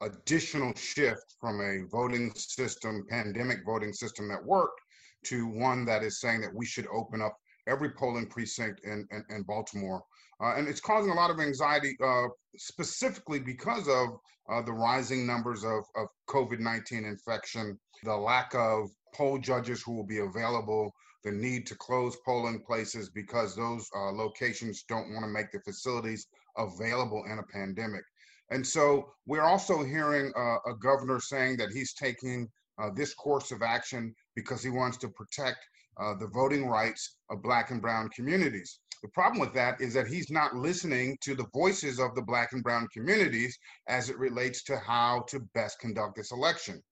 additional 0.00 0.74
shift 0.74 1.36
from 1.40 1.60
a 1.60 1.86
voting 1.90 2.32
system, 2.34 3.06
pandemic 3.08 3.58
voting 3.64 3.92
system 3.92 4.28
that 4.28 4.44
worked, 4.44 4.80
to 5.24 5.46
one 5.46 5.84
that 5.84 6.02
is 6.02 6.20
saying 6.20 6.40
that 6.40 6.54
we 6.54 6.64
should 6.64 6.86
open 6.92 7.20
up 7.20 7.36
every 7.66 7.90
polling 7.90 8.26
precinct 8.26 8.80
in, 8.84 9.06
in, 9.10 9.24
in 9.28 9.42
Baltimore 9.42 10.02
Uh, 10.42 10.54
and 10.56 10.66
it's 10.66 10.80
causing 10.80 11.12
a 11.12 11.14
lot 11.14 11.30
of 11.30 11.38
anxiety, 11.38 11.96
uh, 12.02 12.26
specifically 12.56 13.38
because 13.38 13.86
of 13.88 14.18
uh, 14.50 14.62
the 14.62 14.72
rising 14.72 15.26
numbers 15.26 15.64
of, 15.64 15.84
of 15.94 16.08
COVID 16.28 16.58
19 16.58 17.04
infection, 17.04 17.78
the 18.02 18.16
lack 18.16 18.54
of 18.54 18.88
poll 19.14 19.38
judges 19.38 19.82
who 19.82 19.92
will 19.92 20.06
be 20.06 20.20
available, 20.20 20.94
the 21.24 21.30
need 21.30 21.66
to 21.66 21.74
close 21.74 22.16
polling 22.24 22.62
places 22.66 23.10
because 23.10 23.54
those 23.54 23.86
uh, 23.94 24.10
locations 24.12 24.84
don't 24.84 25.12
want 25.12 25.24
to 25.24 25.30
make 25.30 25.52
the 25.52 25.60
facilities 25.60 26.26
available 26.56 27.22
in 27.30 27.38
a 27.38 27.42
pandemic. 27.42 28.02
And 28.50 28.66
so 28.66 29.12
we're 29.26 29.42
also 29.42 29.84
hearing 29.84 30.32
uh, 30.36 30.70
a 30.70 30.74
governor 30.80 31.20
saying 31.20 31.56
that 31.58 31.70
he's 31.72 31.94
taking 31.94 32.48
uh, 32.80 32.90
this 32.94 33.14
course 33.14 33.52
of 33.52 33.62
action 33.62 34.14
because 34.34 34.62
he 34.62 34.70
wants 34.70 34.96
to 34.98 35.08
protect 35.08 35.58
uh, 36.00 36.14
the 36.14 36.28
voting 36.28 36.66
rights 36.66 37.16
of 37.30 37.42
Black 37.42 37.70
and 37.70 37.80
Brown 37.80 38.08
communities. 38.10 38.80
The 39.02 39.08
problem 39.08 39.40
with 39.40 39.54
that 39.54 39.80
is 39.80 39.94
that 39.94 40.08
he's 40.08 40.30
not 40.30 40.54
listening 40.54 41.16
to 41.22 41.34
the 41.34 41.46
voices 41.54 41.98
of 41.98 42.14
the 42.14 42.22
Black 42.22 42.52
and 42.52 42.62
Brown 42.62 42.86
communities 42.92 43.56
as 43.88 44.10
it 44.10 44.18
relates 44.18 44.62
to 44.64 44.78
how 44.78 45.24
to 45.28 45.40
best 45.54 45.78
conduct 45.78 46.16
this 46.16 46.32
election. 46.32 46.82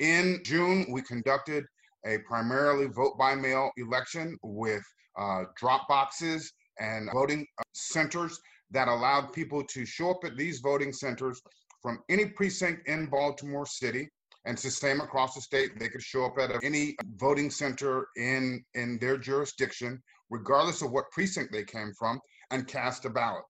In 0.00 0.40
June, 0.44 0.86
we 0.90 1.02
conducted 1.02 1.64
a 2.06 2.18
primarily 2.26 2.86
vote 2.86 3.16
by 3.18 3.34
mail 3.34 3.70
election 3.76 4.36
with 4.42 4.82
uh, 5.16 5.44
drop 5.56 5.86
boxes 5.88 6.52
and 6.80 7.08
voting 7.12 7.46
uh, 7.58 7.62
centers 7.72 8.40
that 8.74 8.88
allowed 8.88 9.32
people 9.32 9.64
to 9.64 9.86
show 9.86 10.10
up 10.10 10.24
at 10.24 10.36
these 10.36 10.58
voting 10.58 10.92
centers 10.92 11.40
from 11.80 12.00
any 12.08 12.26
precinct 12.26 12.86
in 12.88 13.06
Baltimore 13.06 13.66
City 13.66 14.08
and 14.44 14.58
the 14.58 14.70
same 14.70 15.00
across 15.00 15.34
the 15.34 15.40
state. 15.40 15.78
They 15.78 15.88
could 15.88 16.02
show 16.02 16.26
up 16.26 16.38
at 16.38 16.62
any 16.62 16.96
voting 17.16 17.50
center 17.50 18.08
in, 18.16 18.62
in 18.74 18.98
their 18.98 19.16
jurisdiction, 19.16 20.02
regardless 20.28 20.82
of 20.82 20.90
what 20.90 21.10
precinct 21.12 21.52
they 21.52 21.64
came 21.64 21.92
from, 21.98 22.20
and 22.50 22.66
cast 22.66 23.04
a 23.04 23.10
ballot. 23.10 23.44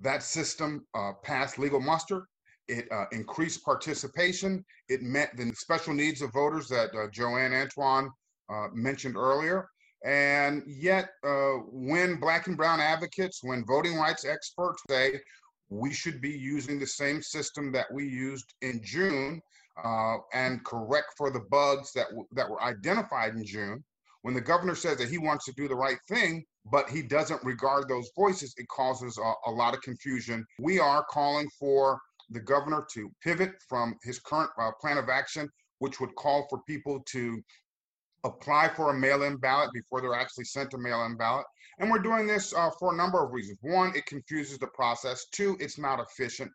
That 0.00 0.22
system 0.22 0.86
uh, 0.94 1.12
passed 1.22 1.58
legal 1.58 1.80
muster. 1.80 2.26
It 2.68 2.86
uh, 2.92 3.06
increased 3.12 3.64
participation. 3.64 4.64
It 4.88 5.02
met 5.02 5.36
the 5.36 5.52
special 5.56 5.92
needs 5.92 6.22
of 6.22 6.32
voters 6.32 6.68
that 6.68 6.90
uh, 6.94 7.08
Joanne 7.12 7.52
Antoine 7.52 8.10
uh, 8.48 8.68
mentioned 8.72 9.16
earlier. 9.16 9.68
And 10.04 10.62
yet, 10.66 11.10
uh, 11.24 11.58
when 11.70 12.16
Black 12.16 12.46
and 12.46 12.56
Brown 12.56 12.80
advocates, 12.80 13.40
when 13.42 13.64
voting 13.66 13.96
rights 13.96 14.24
experts 14.24 14.82
say 14.88 15.20
we 15.68 15.92
should 15.92 16.20
be 16.20 16.30
using 16.30 16.78
the 16.78 16.86
same 16.86 17.22
system 17.22 17.70
that 17.72 17.86
we 17.92 18.04
used 18.04 18.54
in 18.62 18.80
June 18.82 19.40
uh, 19.84 20.16
and 20.32 20.64
correct 20.64 21.08
for 21.16 21.30
the 21.30 21.44
bugs 21.50 21.92
that, 21.92 22.08
w- 22.08 22.26
that 22.32 22.48
were 22.48 22.62
identified 22.62 23.34
in 23.34 23.44
June. 23.44 23.84
When 24.22 24.34
the 24.34 24.40
governor 24.40 24.74
says 24.74 24.98
that 24.98 25.08
he 25.08 25.18
wants 25.18 25.44
to 25.46 25.52
do 25.52 25.68
the 25.68 25.76
right 25.76 25.98
thing, 26.08 26.44
but 26.70 26.90
he 26.90 27.02
doesn't 27.02 27.42
regard 27.44 27.88
those 27.88 28.10
voices, 28.16 28.54
it 28.58 28.68
causes 28.68 29.18
a, 29.18 29.50
a 29.50 29.50
lot 29.50 29.74
of 29.74 29.80
confusion. 29.80 30.44
We 30.58 30.78
are 30.78 31.04
calling 31.08 31.48
for 31.58 31.98
the 32.28 32.40
governor 32.40 32.86
to 32.94 33.10
pivot 33.22 33.52
from 33.68 33.96
his 34.02 34.18
current 34.18 34.50
uh, 34.58 34.72
plan 34.80 34.98
of 34.98 35.08
action, 35.08 35.48
which 35.78 36.00
would 36.00 36.14
call 36.16 36.46
for 36.50 36.60
people 36.66 37.00
to 37.06 37.42
apply 38.24 38.68
for 38.68 38.90
a 38.90 38.98
mail-in 38.98 39.36
ballot 39.36 39.70
before 39.72 40.00
they're 40.00 40.14
actually 40.14 40.44
sent 40.44 40.74
a 40.74 40.78
mail-in 40.78 41.16
ballot. 41.16 41.46
And 41.78 41.90
we're 41.90 41.98
doing 42.00 42.26
this 42.26 42.54
uh, 42.54 42.70
for 42.78 42.92
a 42.92 42.96
number 42.96 43.24
of 43.24 43.32
reasons. 43.32 43.58
One, 43.62 43.92
it 43.96 44.04
confuses 44.06 44.58
the 44.58 44.66
process. 44.68 45.26
Two, 45.32 45.56
it's 45.60 45.78
not 45.78 45.98
efficient. 45.98 46.50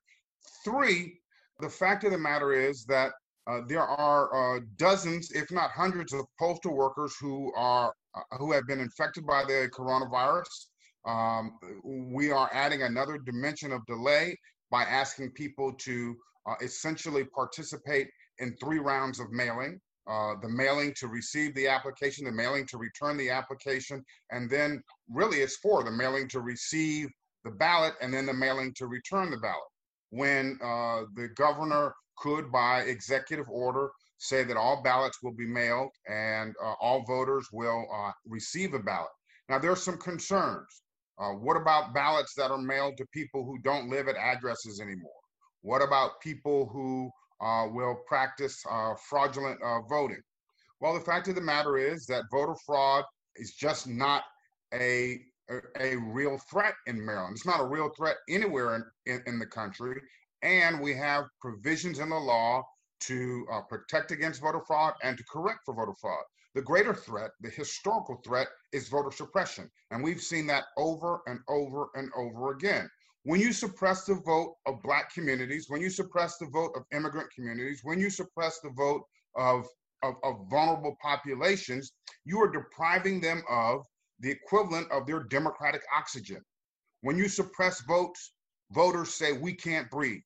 Three, 0.63 1.19
the 1.59 1.69
fact 1.69 2.03
of 2.03 2.11
the 2.11 2.17
matter 2.17 2.53
is 2.53 2.85
that 2.85 3.11
uh, 3.47 3.61
there 3.67 3.83
are 3.83 4.57
uh, 4.57 4.59
dozens, 4.77 5.31
if 5.31 5.51
not 5.51 5.71
hundreds, 5.71 6.13
of 6.13 6.25
postal 6.39 6.75
workers 6.75 7.15
who 7.19 7.51
are 7.55 7.93
uh, 8.15 8.37
who 8.37 8.51
have 8.51 8.65
been 8.67 8.79
infected 8.79 9.25
by 9.25 9.43
the 9.43 9.69
coronavirus. 9.73 10.67
Um, 11.05 11.59
we 11.83 12.31
are 12.31 12.49
adding 12.51 12.81
another 12.81 13.19
dimension 13.19 13.71
of 13.71 13.85
delay 13.85 14.35
by 14.71 14.83
asking 14.83 15.31
people 15.31 15.73
to 15.73 16.15
uh, 16.47 16.55
essentially 16.61 17.23
participate 17.25 18.07
in 18.39 18.55
three 18.57 18.79
rounds 18.79 19.19
of 19.19 19.31
mailing. 19.31 19.79
Uh, 20.07 20.35
the 20.41 20.49
mailing 20.49 20.93
to 20.95 21.07
receive 21.07 21.53
the 21.55 21.67
application, 21.67 22.25
the 22.25 22.31
mailing 22.31 22.65
to 22.67 22.77
return 22.77 23.17
the 23.17 23.29
application, 23.29 24.03
and 24.31 24.49
then 24.49 24.81
really 25.09 25.37
it's 25.37 25.57
for 25.57 25.83
the 25.83 25.91
mailing 25.91 26.27
to 26.27 26.41
receive 26.41 27.09
the 27.43 27.51
ballot 27.51 27.93
and 28.01 28.13
then 28.13 28.25
the 28.25 28.33
mailing 28.33 28.73
to 28.75 28.87
return 28.87 29.31
the 29.31 29.37
ballot 29.37 29.63
when 30.09 30.57
uh, 30.63 31.01
the 31.15 31.29
governor 31.35 31.93
could, 32.17 32.51
by 32.51 32.81
executive 32.81 33.49
order, 33.49 33.89
say 34.17 34.43
that 34.43 34.57
all 34.57 34.81
ballots 34.81 35.21
will 35.21 35.33
be 35.33 35.45
mailed 35.45 35.89
and 36.07 36.55
uh, 36.63 36.73
all 36.79 37.03
voters 37.05 37.47
will 37.51 37.85
uh, 37.93 38.11
receive 38.25 38.73
a 38.73 38.79
ballot. 38.79 39.09
Now, 39.49 39.59
there's 39.59 39.83
some 39.83 39.97
concerns. 39.97 40.83
Uh, 41.19 41.31
what 41.31 41.57
about 41.57 41.93
ballots 41.93 42.33
that 42.35 42.51
are 42.51 42.57
mailed 42.57 42.97
to 42.97 43.05
people 43.13 43.45
who 43.45 43.57
don't 43.59 43.89
live 43.89 44.07
at 44.07 44.15
addresses 44.15 44.79
anymore? 44.79 45.11
What 45.61 45.81
about 45.81 46.21
people 46.21 46.67
who 46.71 47.11
uh, 47.41 47.67
will 47.71 47.95
practice 48.07 48.63
uh, 48.69 48.93
fraudulent 49.09 49.59
voting? 49.89 50.21
Well, 50.79 50.93
the 50.93 50.99
fact 50.99 51.27
of 51.27 51.35
the 51.35 51.41
matter 51.41 51.77
is 51.77 52.05
that 52.07 52.23
voter 52.31 52.55
fraud 52.65 53.03
is 53.35 53.53
just 53.53 53.87
not 53.87 54.23
a 54.73 55.21
a, 55.49 55.59
a, 55.79 55.95
real 55.95 56.37
threat 56.49 56.73
in 56.87 57.03
Maryland. 57.03 57.35
It's 57.35 57.45
not 57.45 57.61
a 57.61 57.65
real 57.65 57.89
threat 57.89 58.17
anywhere 58.29 58.75
in, 58.75 58.83
in, 59.05 59.21
in 59.27 59.39
the 59.39 59.45
country. 59.45 60.01
And 60.41 60.81
we 60.81 60.93
have 60.95 61.25
provisions 61.39 61.99
in 61.99 62.09
the 62.09 62.17
law 62.17 62.63
to 63.01 63.45
uh, 63.51 63.61
protect 63.61 64.11
against 64.11 64.41
voter 64.41 64.61
fraud 64.65 64.93
and 65.03 65.17
to 65.17 65.23
correct 65.31 65.59
for 65.65 65.75
voter 65.75 65.93
fraud. 65.99 66.23
The 66.55 66.61
greater 66.61 66.93
threat, 66.93 67.31
the 67.41 67.49
historical 67.49 68.21
threat, 68.25 68.47
is 68.71 68.87
voter 68.87 69.11
suppression. 69.11 69.69
And 69.91 70.03
we've 70.03 70.21
seen 70.21 70.47
that 70.47 70.65
over 70.77 71.21
and 71.27 71.39
over 71.49 71.89
and 71.95 72.09
over 72.15 72.51
again. 72.51 72.89
When 73.25 73.41
you 73.41 73.53
suppress 73.53 74.05
the 74.05 74.13
vote 74.13 74.55
of 74.67 74.83
Black 74.83 75.11
communities, 75.11 75.65
when 75.67 75.81
you 75.81 75.89
suppress 75.89 76.37
the 76.37 76.45
vote 76.45 76.73
of 76.75 76.83
immigrant 76.93 77.31
communities, 77.33 77.79
when 77.83 77.99
you 77.99 78.11
suppress 78.11 78.59
the 78.59 78.69
vote 78.69 79.01
of, 79.35 79.67
of, 80.03 80.13
of 80.23 80.35
vulnerable 80.47 80.95
populations, 81.01 81.93
you 82.23 82.39
are 82.39 82.51
depriving 82.51 83.19
them 83.19 83.41
of 83.49 83.83
the 84.19 84.29
equivalent 84.29 84.91
of 84.91 85.07
their 85.07 85.23
democratic 85.23 85.81
oxygen. 85.91 86.39
When 87.01 87.17
you 87.17 87.27
suppress 87.27 87.81
votes, 87.81 88.33
voters 88.71 89.15
say 89.15 89.33
we 89.33 89.53
can't 89.53 89.89
breathe. 89.89 90.21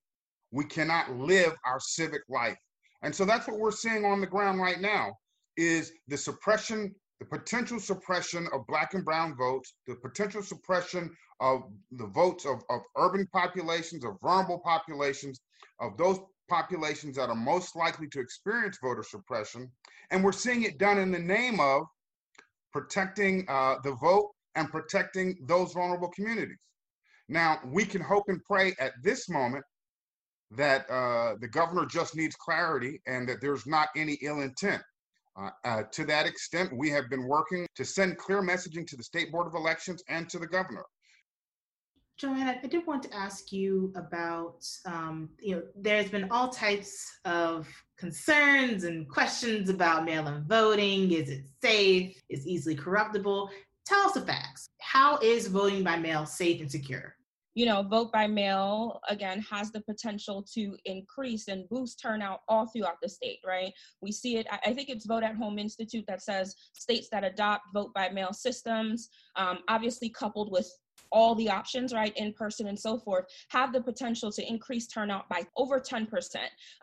We 0.51 0.65
cannot 0.65 1.15
live 1.15 1.53
our 1.65 1.79
civic 1.79 2.24
life. 2.27 2.58
And 3.01 3.15
so 3.15 3.24
that's 3.24 3.48
what 3.48 3.60
we're 3.60 3.72
seeing 3.72 4.03
on 4.03 4.20
the 4.20 4.27
ground 4.27 4.60
right 4.60 4.82
now 4.82 5.13
is 5.56 5.94
the 6.10 6.18
suppression, 6.18 6.94
the 7.19 7.25
potential 7.25 7.79
suppression 7.79 8.47
of 8.53 8.65
black 8.67 8.93
and 8.93 9.03
brown 9.03 9.35
votes, 9.35 9.73
the 9.88 9.95
potential 9.95 10.41
suppression 10.41 11.15
of 11.39 11.63
the 11.91 12.07
votes 12.07 12.45
of, 12.45 12.61
of 12.69 12.81
urban 12.97 13.27
populations, 13.33 14.05
of 14.05 14.15
vulnerable 14.21 14.59
populations, 14.59 15.41
of 15.79 15.97
those 15.97 16.19
populations 16.49 17.15
that 17.15 17.29
are 17.29 17.35
most 17.35 17.75
likely 17.75 18.07
to 18.07 18.19
experience 18.19 18.77
voter 18.81 19.03
suppression. 19.03 19.69
And 20.11 20.23
we're 20.23 20.31
seeing 20.31 20.63
it 20.63 20.79
done 20.79 20.97
in 20.97 21.11
the 21.11 21.19
name 21.19 21.59
of 21.59 21.83
protecting 22.71 23.45
uh, 23.49 23.75
the 23.83 23.93
vote, 23.95 24.31
and 24.55 24.69
protecting 24.69 25.38
those 25.47 25.73
vulnerable 25.73 26.09
communities. 26.09 26.57
Now, 27.29 27.59
we 27.65 27.85
can 27.85 28.01
hope 28.01 28.25
and 28.27 28.43
pray 28.43 28.75
at 28.79 28.93
this 29.03 29.29
moment 29.29 29.63
that 30.51 30.89
uh, 30.89 31.35
the 31.39 31.47
governor 31.47 31.85
just 31.85 32.15
needs 32.15 32.35
clarity 32.35 33.01
and 33.05 33.29
that 33.29 33.39
there's 33.41 33.67
not 33.67 33.89
any 33.95 34.17
ill 34.21 34.41
intent. 34.41 34.81
Uh, 35.38 35.50
uh, 35.63 35.83
to 35.91 36.05
that 36.05 36.25
extent, 36.25 36.75
we 36.75 36.89
have 36.89 37.09
been 37.09 37.27
working 37.27 37.65
to 37.75 37.86
send 37.86 38.17
clear 38.17 38.41
messaging 38.41 38.86
to 38.88 38.98
the 38.98 39.03
State 39.03 39.31
Board 39.31 39.48
of 39.48 39.55
Elections 39.55 40.03
and 40.09 40.29
to 40.29 40.39
the 40.39 40.48
governor. 40.48 40.86
Joanna, 42.17 42.59
I 42.62 42.67
did 42.67 42.86
want 42.86 43.01
to 43.03 43.15
ask 43.15 43.53
you 43.53 43.93
about, 43.95 44.67
um, 44.86 45.29
you 45.39 45.55
know, 45.55 45.63
there's 45.74 46.09
been 46.09 46.27
all 46.29 46.50
types 46.50 47.19
of 47.24 47.65
concerns 47.98 48.83
and 48.83 49.07
questions 49.07 49.69
about 49.69 50.03
mail-in 50.03 50.43
voting. 50.45 51.12
Is 51.12 51.29
it 51.29 51.45
safe? 51.63 52.21
Is 52.27 52.45
it 52.45 52.50
easily 52.50 52.75
corruptible? 52.75 53.50
Tell 53.86 54.05
us 54.05 54.13
the 54.13 54.21
facts. 54.21 54.67
How 54.81 55.17
is 55.19 55.48
voting 55.48 55.81
by 55.81 55.98
mail 55.98 56.25
safe 56.25 56.59
and 56.59 56.69
secure? 56.69 57.15
You 57.60 57.66
know, 57.66 57.84
vote 57.84 58.10
by 58.13 58.25
mail 58.25 59.01
again 59.10 59.42
has 59.42 59.70
the 59.70 59.82
potential 59.82 60.42
to 60.54 60.78
increase 60.86 61.50
and 61.50 61.68
boost 61.68 62.00
turnout 62.00 62.39
all 62.48 62.66
throughout 62.68 62.96
the 63.04 63.10
state, 63.10 63.39
right? 63.46 63.74
We 64.01 64.13
see 64.13 64.38
it, 64.38 64.48
I 64.66 64.74
think 64.74 64.88
it's 64.88 65.06
Vote 65.06 65.24
at 65.24 65.36
Home 65.36 65.60
Institute 65.60 66.06
that 66.08 66.22
says 66.22 66.56
states 66.72 67.10
that 67.12 67.25
adopt 67.25 67.63
vote 67.74 67.94
by 67.94 68.08
mail 68.12 68.32
systems, 68.32 69.10
um, 69.36 69.58
obviously 69.68 70.10
coupled 70.10 70.54
with 70.54 70.72
all 71.12 71.36
the 71.36 71.50
options, 71.50 71.94
right, 71.94 72.13
in 72.16 72.34
person 72.34 72.68
and 72.68 72.80
so 72.80 72.98
forth, 72.98 73.25
have 73.50 73.74
the 73.74 73.82
potential 73.82 74.32
to 74.32 74.48
increase 74.48 74.88
turnout 74.88 75.28
by 75.30 75.44
over 75.58 75.80
10%. 75.80 76.08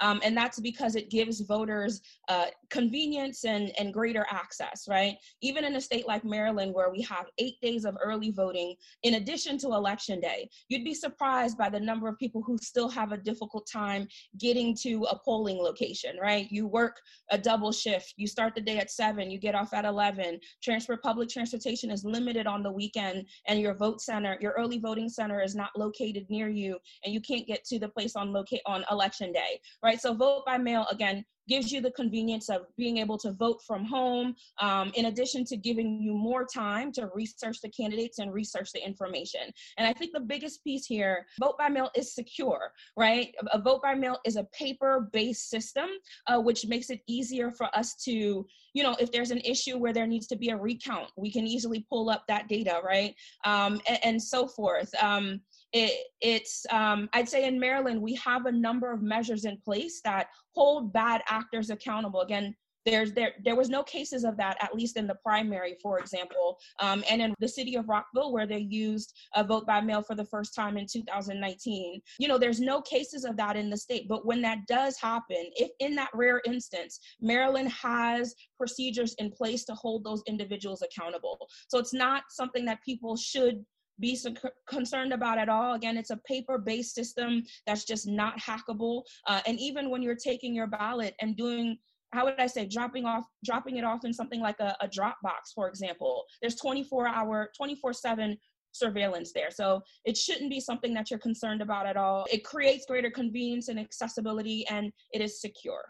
Um, 0.00 0.20
and 0.24 0.36
that's 0.36 0.60
because 0.60 0.96
it 0.96 1.10
gives 1.10 1.40
voters 1.40 2.00
uh, 2.28 2.46
convenience 2.70 3.44
and, 3.44 3.72
and 3.78 3.92
greater 3.92 4.26
access, 4.30 4.86
right? 4.88 5.16
Even 5.42 5.64
in 5.64 5.76
a 5.76 5.80
state 5.80 6.06
like 6.06 6.24
Maryland, 6.24 6.74
where 6.74 6.90
we 6.90 7.02
have 7.02 7.26
eight 7.38 7.60
days 7.60 7.84
of 7.84 7.96
early 8.02 8.30
voting, 8.30 8.74
in 9.02 9.14
addition 9.14 9.58
to 9.58 9.68
election 9.68 10.20
day, 10.20 10.48
you'd 10.68 10.84
be 10.84 10.94
surprised 10.94 11.56
by 11.56 11.68
the 11.68 11.80
number 11.80 12.08
of 12.08 12.18
people 12.18 12.42
who 12.42 12.58
still 12.58 12.88
have 12.88 13.12
a 13.12 13.16
difficult 13.16 13.68
time 13.70 14.08
getting 14.38 14.74
to 14.82 15.04
a 15.10 15.18
polling 15.24 15.58
location, 15.58 16.16
right? 16.20 16.46
You 16.50 16.66
work 16.66 17.00
a 17.30 17.38
double 17.38 17.72
shift, 17.72 18.14
you 18.16 18.26
start 18.26 18.54
the 18.54 18.60
day 18.60 18.78
at 18.78 18.90
seven, 18.90 19.30
you 19.30 19.38
get 19.38 19.54
off 19.54 19.72
at 19.72 19.84
11, 19.84 20.40
transfer 20.62 20.96
public 20.96 21.28
transportation 21.28 21.90
is 21.90 22.04
limited 22.04 22.46
on 22.46 22.62
the 22.62 22.72
weekend, 22.72 23.26
and 23.46 23.60
your 23.60 23.74
vote 23.74 24.00
center 24.00 24.15
center, 24.16 24.38
your 24.40 24.52
early 24.52 24.78
voting 24.78 25.08
center 25.08 25.42
is 25.42 25.54
not 25.54 25.70
located 25.76 26.26
near 26.30 26.48
you 26.48 26.78
and 27.04 27.12
you 27.12 27.20
can't 27.20 27.46
get 27.46 27.64
to 27.64 27.78
the 27.78 27.88
place 27.88 28.16
on 28.16 28.32
locate 28.32 28.62
on 28.66 28.84
election 28.90 29.32
day, 29.32 29.60
right? 29.82 30.00
So 30.00 30.14
vote 30.14 30.44
by 30.46 30.56
mail 30.58 30.86
again 30.90 31.24
gives 31.48 31.72
you 31.72 31.80
the 31.80 31.90
convenience 31.90 32.48
of 32.48 32.62
being 32.76 32.98
able 32.98 33.18
to 33.18 33.32
vote 33.32 33.60
from 33.66 33.84
home, 33.84 34.34
um, 34.60 34.90
in 34.94 35.06
addition 35.06 35.44
to 35.44 35.56
giving 35.56 36.00
you 36.00 36.12
more 36.14 36.44
time 36.44 36.92
to 36.92 37.08
research 37.14 37.60
the 37.60 37.68
candidates 37.68 38.18
and 38.18 38.32
research 38.32 38.72
the 38.72 38.84
information. 38.84 39.42
And 39.78 39.86
I 39.86 39.92
think 39.92 40.12
the 40.12 40.20
biggest 40.20 40.62
piece 40.64 40.86
here, 40.86 41.26
vote 41.40 41.56
by 41.58 41.68
mail 41.68 41.90
is 41.94 42.14
secure, 42.14 42.72
right? 42.96 43.34
A 43.52 43.60
vote 43.60 43.82
by 43.82 43.94
mail 43.94 44.18
is 44.24 44.36
a 44.36 44.44
paper-based 44.44 45.48
system, 45.48 45.88
uh, 46.26 46.40
which 46.40 46.66
makes 46.66 46.90
it 46.90 47.00
easier 47.06 47.50
for 47.50 47.66
us 47.76 47.94
to, 48.04 48.46
you 48.74 48.82
know, 48.82 48.96
if 48.98 49.12
there's 49.12 49.30
an 49.30 49.40
issue 49.40 49.78
where 49.78 49.92
there 49.92 50.06
needs 50.06 50.26
to 50.28 50.36
be 50.36 50.50
a 50.50 50.56
recount, 50.56 51.08
we 51.16 51.32
can 51.32 51.46
easily 51.46 51.86
pull 51.88 52.10
up 52.10 52.24
that 52.28 52.48
data, 52.48 52.80
right? 52.84 53.14
Um, 53.44 53.80
and, 53.88 53.98
and, 54.04 54.22
so 54.26 54.48
forth. 54.48 54.92
Um, 55.00 55.40
it, 55.76 56.06
it's 56.20 56.64
um, 56.70 57.08
i'd 57.12 57.28
say 57.28 57.46
in 57.46 57.58
maryland 57.58 58.00
we 58.00 58.14
have 58.14 58.46
a 58.46 58.52
number 58.52 58.90
of 58.92 59.02
measures 59.02 59.44
in 59.44 59.58
place 59.64 60.00
that 60.04 60.28
hold 60.54 60.92
bad 60.92 61.22
actors 61.28 61.70
accountable. 61.70 62.20
Again 62.20 62.54
there's 62.86 63.12
there 63.12 63.32
there 63.44 63.56
was 63.56 63.68
no 63.68 63.82
cases 63.82 64.22
of 64.24 64.36
that 64.36 64.56
at 64.60 64.74
least 64.74 64.96
in 64.96 65.06
the 65.08 65.16
primary 65.16 65.76
for 65.82 65.98
example 65.98 66.56
um, 66.80 67.02
and 67.10 67.20
in 67.20 67.34
the 67.40 67.48
city 67.48 67.74
of 67.74 67.88
rockville 67.88 68.32
where 68.32 68.46
they 68.46 68.60
used 68.60 69.12
a 69.34 69.42
vote 69.42 69.66
by 69.66 69.80
mail 69.80 70.02
for 70.02 70.14
the 70.14 70.24
first 70.24 70.54
time 70.54 70.76
in 70.76 70.86
2019 70.90 72.00
you 72.20 72.28
know 72.28 72.38
there's 72.38 72.60
no 72.60 72.80
cases 72.80 73.24
of 73.24 73.36
that 73.36 73.56
in 73.56 73.68
the 73.68 73.76
state 73.76 74.06
but 74.08 74.24
when 74.24 74.40
that 74.40 74.58
does 74.68 74.96
happen 74.98 75.50
if 75.56 75.70
in 75.80 75.96
that 75.96 76.10
rare 76.14 76.40
instance 76.46 77.00
maryland 77.20 77.68
has 77.68 78.36
procedures 78.56 79.14
in 79.18 79.30
place 79.30 79.64
to 79.64 79.74
hold 79.74 80.04
those 80.04 80.22
individuals 80.26 80.82
accountable. 80.82 81.48
So 81.68 81.78
it's 81.78 81.94
not 81.94 82.24
something 82.30 82.64
that 82.66 82.82
people 82.82 83.16
should 83.16 83.64
be 84.00 84.16
so 84.16 84.32
concerned 84.66 85.12
about 85.12 85.38
at 85.38 85.48
all. 85.48 85.74
Again, 85.74 85.96
it's 85.96 86.10
a 86.10 86.16
paper-based 86.18 86.94
system 86.94 87.42
that's 87.66 87.84
just 87.84 88.06
not 88.06 88.38
hackable. 88.38 89.02
Uh, 89.26 89.40
and 89.46 89.58
even 89.58 89.90
when 89.90 90.02
you're 90.02 90.14
taking 90.14 90.54
your 90.54 90.66
ballot 90.66 91.14
and 91.20 91.36
doing 91.36 91.78
how 92.12 92.24
would 92.24 92.38
I 92.38 92.46
say 92.46 92.66
dropping 92.66 93.04
off 93.04 93.24
dropping 93.44 93.76
it 93.76 93.84
off 93.84 94.04
in 94.04 94.12
something 94.12 94.40
like 94.40 94.60
a, 94.60 94.76
a 94.80 94.88
Dropbox, 94.88 95.52
for 95.54 95.68
example, 95.68 96.24
there's 96.40 96.54
24 96.54 97.08
hour, 97.08 97.50
24 97.56 97.92
7 97.92 98.38
surveillance 98.72 99.32
there. 99.32 99.50
So 99.50 99.82
it 100.04 100.16
shouldn't 100.16 100.50
be 100.50 100.60
something 100.60 100.94
that 100.94 101.10
you're 101.10 101.18
concerned 101.18 101.62
about 101.62 101.86
at 101.86 101.96
all. 101.96 102.26
It 102.30 102.44
creates 102.44 102.86
greater 102.86 103.10
convenience 103.10 103.68
and 103.68 103.78
accessibility 103.78 104.66
and 104.68 104.92
it 105.12 105.20
is 105.20 105.40
secure. 105.40 105.82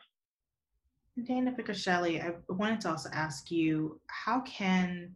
Dana 1.23 1.53
Vickers 1.57 1.81
Shelley, 1.81 2.21
I 2.21 2.33
wanted 2.49 2.81
to 2.83 2.91
also 2.91 3.09
ask 3.13 3.51
you, 3.51 4.01
how 4.09 4.41
can 4.41 5.15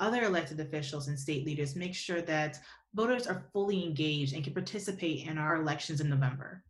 other 0.00 0.24
elected 0.24 0.58
officials 0.58 1.08
and 1.08 1.18
state 1.18 1.46
leaders 1.46 1.76
make 1.76 1.94
sure 1.94 2.22
that 2.22 2.58
voters 2.94 3.26
are 3.26 3.44
fully 3.52 3.84
engaged 3.84 4.34
and 4.34 4.42
can 4.42 4.52
participate 4.52 5.28
in 5.28 5.38
our 5.38 5.56
elections 5.56 6.00
in 6.00 6.08
November? 6.08 6.64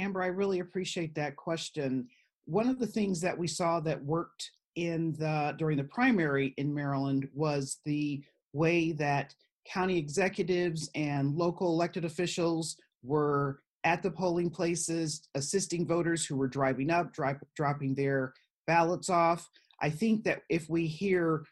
Amber, 0.00 0.22
I 0.22 0.28
really 0.28 0.60
appreciate 0.60 1.14
that 1.16 1.36
question. 1.36 2.08
One 2.46 2.68
of 2.68 2.78
the 2.78 2.86
things 2.86 3.20
that 3.20 3.36
we 3.36 3.46
saw 3.46 3.80
that 3.80 4.02
worked 4.02 4.50
in 4.76 5.12
the 5.18 5.54
during 5.58 5.76
the 5.76 5.84
primary 5.84 6.54
in 6.56 6.74
Maryland 6.74 7.28
was 7.32 7.78
the 7.84 8.22
way 8.52 8.92
that 8.92 9.34
county 9.66 9.98
executives 9.98 10.90
and 10.94 11.36
local 11.36 11.68
elected 11.68 12.04
officials 12.04 12.76
were 13.02 13.60
at 13.84 14.02
the 14.02 14.10
polling 14.10 14.50
places 14.50 15.28
assisting 15.34 15.86
voters 15.86 16.24
who 16.24 16.36
were 16.36 16.48
driving 16.48 16.90
up, 16.90 17.12
dropping 17.54 17.94
their 17.94 18.32
ballots 18.66 19.10
off. 19.10 19.48
I 19.80 19.90
think 19.90 20.24
that 20.24 20.42
if 20.48 20.68
we 20.68 20.86
hear 20.86 21.44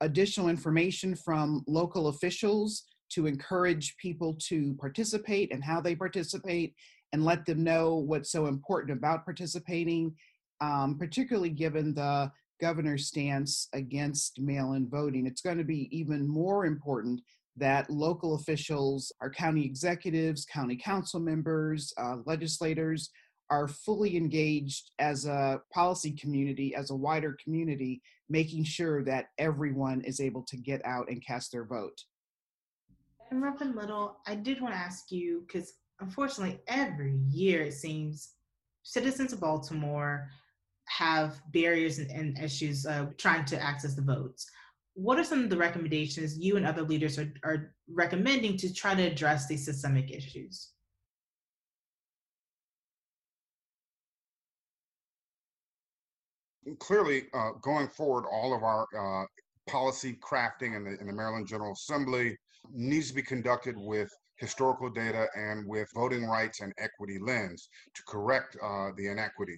additional 0.00 0.48
information 0.48 1.14
from 1.14 1.64
local 1.66 2.08
officials 2.08 2.84
to 3.10 3.26
encourage 3.26 3.96
people 3.96 4.36
to 4.48 4.74
participate 4.80 5.52
and 5.52 5.64
how 5.64 5.80
they 5.80 5.94
participate 5.94 6.74
and 7.12 7.24
let 7.24 7.44
them 7.44 7.64
know 7.64 7.96
what's 7.96 8.30
so 8.30 8.46
important 8.46 8.96
about 8.96 9.24
participating, 9.24 10.14
um, 10.60 10.96
particularly 10.98 11.50
given 11.50 11.92
the 11.94 12.30
governor's 12.60 13.08
stance 13.08 13.68
against 13.72 14.40
mail 14.40 14.74
in 14.74 14.88
voting. 14.88 15.26
It's 15.26 15.40
going 15.40 15.58
to 15.58 15.64
be 15.64 15.88
even 15.90 16.28
more 16.28 16.66
important 16.66 17.20
that 17.56 17.90
local 17.90 18.36
officials, 18.36 19.12
our 19.20 19.30
county 19.30 19.64
executives, 19.64 20.46
county 20.46 20.76
council 20.76 21.20
members, 21.20 21.92
uh, 21.98 22.16
legislators, 22.26 23.10
are 23.50 23.66
fully 23.66 24.16
engaged 24.16 24.92
as 24.98 25.26
a 25.26 25.60
policy 25.72 26.12
community, 26.12 26.74
as 26.74 26.90
a 26.90 26.96
wider 26.96 27.36
community, 27.42 28.00
making 28.28 28.62
sure 28.64 29.02
that 29.04 29.26
everyone 29.38 30.00
is 30.02 30.20
able 30.20 30.42
to 30.44 30.56
get 30.56 30.80
out 30.84 31.08
and 31.10 31.24
cast 31.24 31.50
their 31.50 31.64
vote. 31.64 32.04
And 33.30 33.42
Reverend 33.42 33.76
Little, 33.76 34.18
I 34.26 34.36
did 34.36 34.60
want 34.60 34.74
to 34.74 34.80
ask 34.80 35.10
you 35.10 35.44
because 35.46 35.74
unfortunately, 36.00 36.60
every 36.68 37.16
year 37.28 37.62
it 37.62 37.74
seems 37.74 38.34
citizens 38.82 39.32
of 39.32 39.40
Baltimore 39.40 40.28
have 40.86 41.40
barriers 41.52 41.98
and, 41.98 42.10
and 42.10 42.38
issues 42.38 42.86
uh, 42.86 43.06
trying 43.18 43.44
to 43.46 43.60
access 43.60 43.94
the 43.94 44.02
votes. 44.02 44.48
What 44.94 45.18
are 45.18 45.24
some 45.24 45.44
of 45.44 45.50
the 45.50 45.56
recommendations 45.56 46.38
you 46.38 46.56
and 46.56 46.66
other 46.66 46.82
leaders 46.82 47.18
are, 47.18 47.32
are 47.44 47.74
recommending 47.88 48.56
to 48.58 48.74
try 48.74 48.94
to 48.94 49.02
address 49.02 49.46
these 49.46 49.64
systemic 49.64 50.10
issues? 50.10 50.70
Clearly, 56.78 57.24
uh, 57.34 57.52
going 57.62 57.88
forward, 57.88 58.24
all 58.30 58.54
of 58.54 58.62
our 58.62 58.86
uh, 58.98 59.26
policy 59.68 60.18
crafting 60.22 60.76
in 60.76 60.84
the, 60.84 60.98
in 61.00 61.06
the 61.06 61.12
Maryland 61.12 61.46
General 61.46 61.72
Assembly 61.72 62.36
needs 62.72 63.08
to 63.08 63.14
be 63.14 63.22
conducted 63.22 63.76
with 63.76 64.10
historical 64.36 64.88
data 64.88 65.28
and 65.36 65.66
with 65.66 65.88
voting 65.94 66.26
rights 66.26 66.60
and 66.60 66.72
equity 66.78 67.18
lens 67.18 67.68
to 67.94 68.02
correct 68.04 68.56
uh, 68.62 68.90
the 68.96 69.06
inequity. 69.06 69.56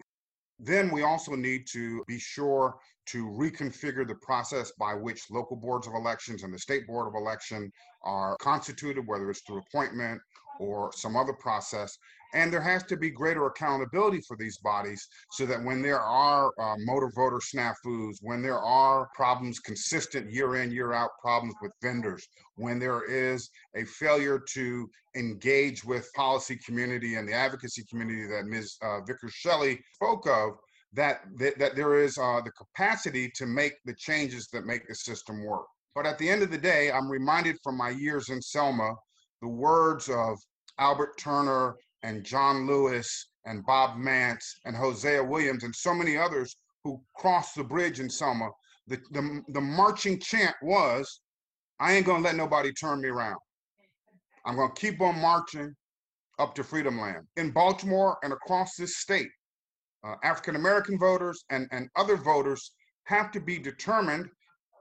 Then 0.59 0.90
we 0.90 1.03
also 1.03 1.35
need 1.35 1.66
to 1.72 2.05
be 2.07 2.18
sure 2.18 2.77
to 3.07 3.27
reconfigure 3.27 4.07
the 4.07 4.14
process 4.16 4.72
by 4.79 4.94
which 4.94 5.31
local 5.31 5.57
boards 5.57 5.87
of 5.87 5.94
elections 5.94 6.42
and 6.42 6.55
the 6.55 6.59
state 6.59 6.87
board 6.87 7.09
of 7.09 7.14
election 7.14 7.72
are 8.03 8.37
constituted, 8.37 9.07
whether 9.07 9.29
it's 9.31 9.42
through 9.42 9.59
appointment 9.59 10.20
or 10.61 10.92
some 10.94 11.16
other 11.16 11.33
process, 11.33 11.96
and 12.34 12.52
there 12.52 12.60
has 12.60 12.82
to 12.84 12.96
be 12.96 13.10
greater 13.10 13.46
accountability 13.46 14.20
for 14.26 14.36
these 14.36 14.58
bodies 14.58 15.06
so 15.30 15.44
that 15.46 15.62
when 15.62 15.82
there 15.82 16.00
are 16.00 16.52
uh, 16.58 16.74
motor 16.78 17.10
voter 17.14 17.38
snafus, 17.38 18.16
when 18.20 18.42
there 18.42 18.58
are 18.58 19.08
problems, 19.14 19.58
consistent 19.58 20.30
year 20.30 20.56
in, 20.56 20.70
year 20.70 20.92
out 20.92 21.10
problems 21.20 21.54
with 21.60 21.72
vendors, 21.82 22.26
when 22.56 22.78
there 22.78 23.04
is 23.04 23.50
a 23.76 23.84
failure 23.84 24.38
to 24.54 24.88
engage 25.16 25.84
with 25.84 26.12
policy 26.14 26.58
community 26.64 27.16
and 27.16 27.28
the 27.28 27.34
advocacy 27.34 27.84
community 27.88 28.26
that 28.26 28.46
Ms. 28.46 28.76
Uh, 28.82 29.00
Vickers 29.02 29.32
Shelley 29.32 29.80
spoke 29.94 30.26
of, 30.26 30.52
that, 30.94 31.22
that, 31.38 31.58
that 31.58 31.74
there 31.74 32.02
is 32.02 32.18
uh, 32.18 32.40
the 32.44 32.50
capacity 32.52 33.30
to 33.36 33.46
make 33.46 33.74
the 33.84 33.94
changes 33.94 34.48
that 34.52 34.66
make 34.66 34.86
the 34.86 34.94
system 34.94 35.44
work. 35.44 35.66
But 35.94 36.06
at 36.06 36.18
the 36.18 36.28
end 36.28 36.42
of 36.42 36.50
the 36.50 36.58
day, 36.58 36.90
I'm 36.90 37.10
reminded 37.10 37.56
from 37.62 37.76
my 37.76 37.90
years 37.90 38.30
in 38.30 38.40
Selma, 38.40 38.94
the 39.40 39.48
words 39.48 40.08
of 40.08 40.38
Albert 40.78 41.18
Turner 41.18 41.76
and 42.02 42.24
John 42.24 42.66
Lewis 42.66 43.28
and 43.44 43.64
Bob 43.64 43.96
Mants 43.96 44.60
and 44.64 44.76
Hosea 44.76 45.22
Williams 45.22 45.64
and 45.64 45.74
so 45.74 45.94
many 45.94 46.16
others 46.16 46.56
who 46.84 47.00
crossed 47.16 47.54
the 47.54 47.64
bridge 47.64 48.00
in 48.00 48.10
Selma, 48.10 48.50
the, 48.86 48.98
the, 49.12 49.42
the 49.48 49.60
marching 49.60 50.18
chant 50.18 50.54
was, 50.62 51.20
I 51.78 51.94
ain't 51.94 52.06
gonna 52.06 52.24
let 52.24 52.36
nobody 52.36 52.72
turn 52.72 53.00
me 53.00 53.08
around. 53.08 53.38
I'm 54.44 54.56
gonna 54.56 54.72
keep 54.74 55.00
on 55.00 55.18
marching 55.20 55.74
up 56.38 56.54
to 56.56 56.64
Freedom 56.64 57.00
Land. 57.00 57.26
In 57.36 57.50
Baltimore 57.50 58.18
and 58.22 58.32
across 58.32 58.74
this 58.76 58.96
state, 58.96 59.28
uh, 60.04 60.16
African 60.24 60.56
American 60.56 60.98
voters 60.98 61.44
and, 61.50 61.68
and 61.70 61.88
other 61.96 62.16
voters 62.16 62.72
have 63.04 63.30
to 63.32 63.40
be 63.40 63.58
determined 63.58 64.28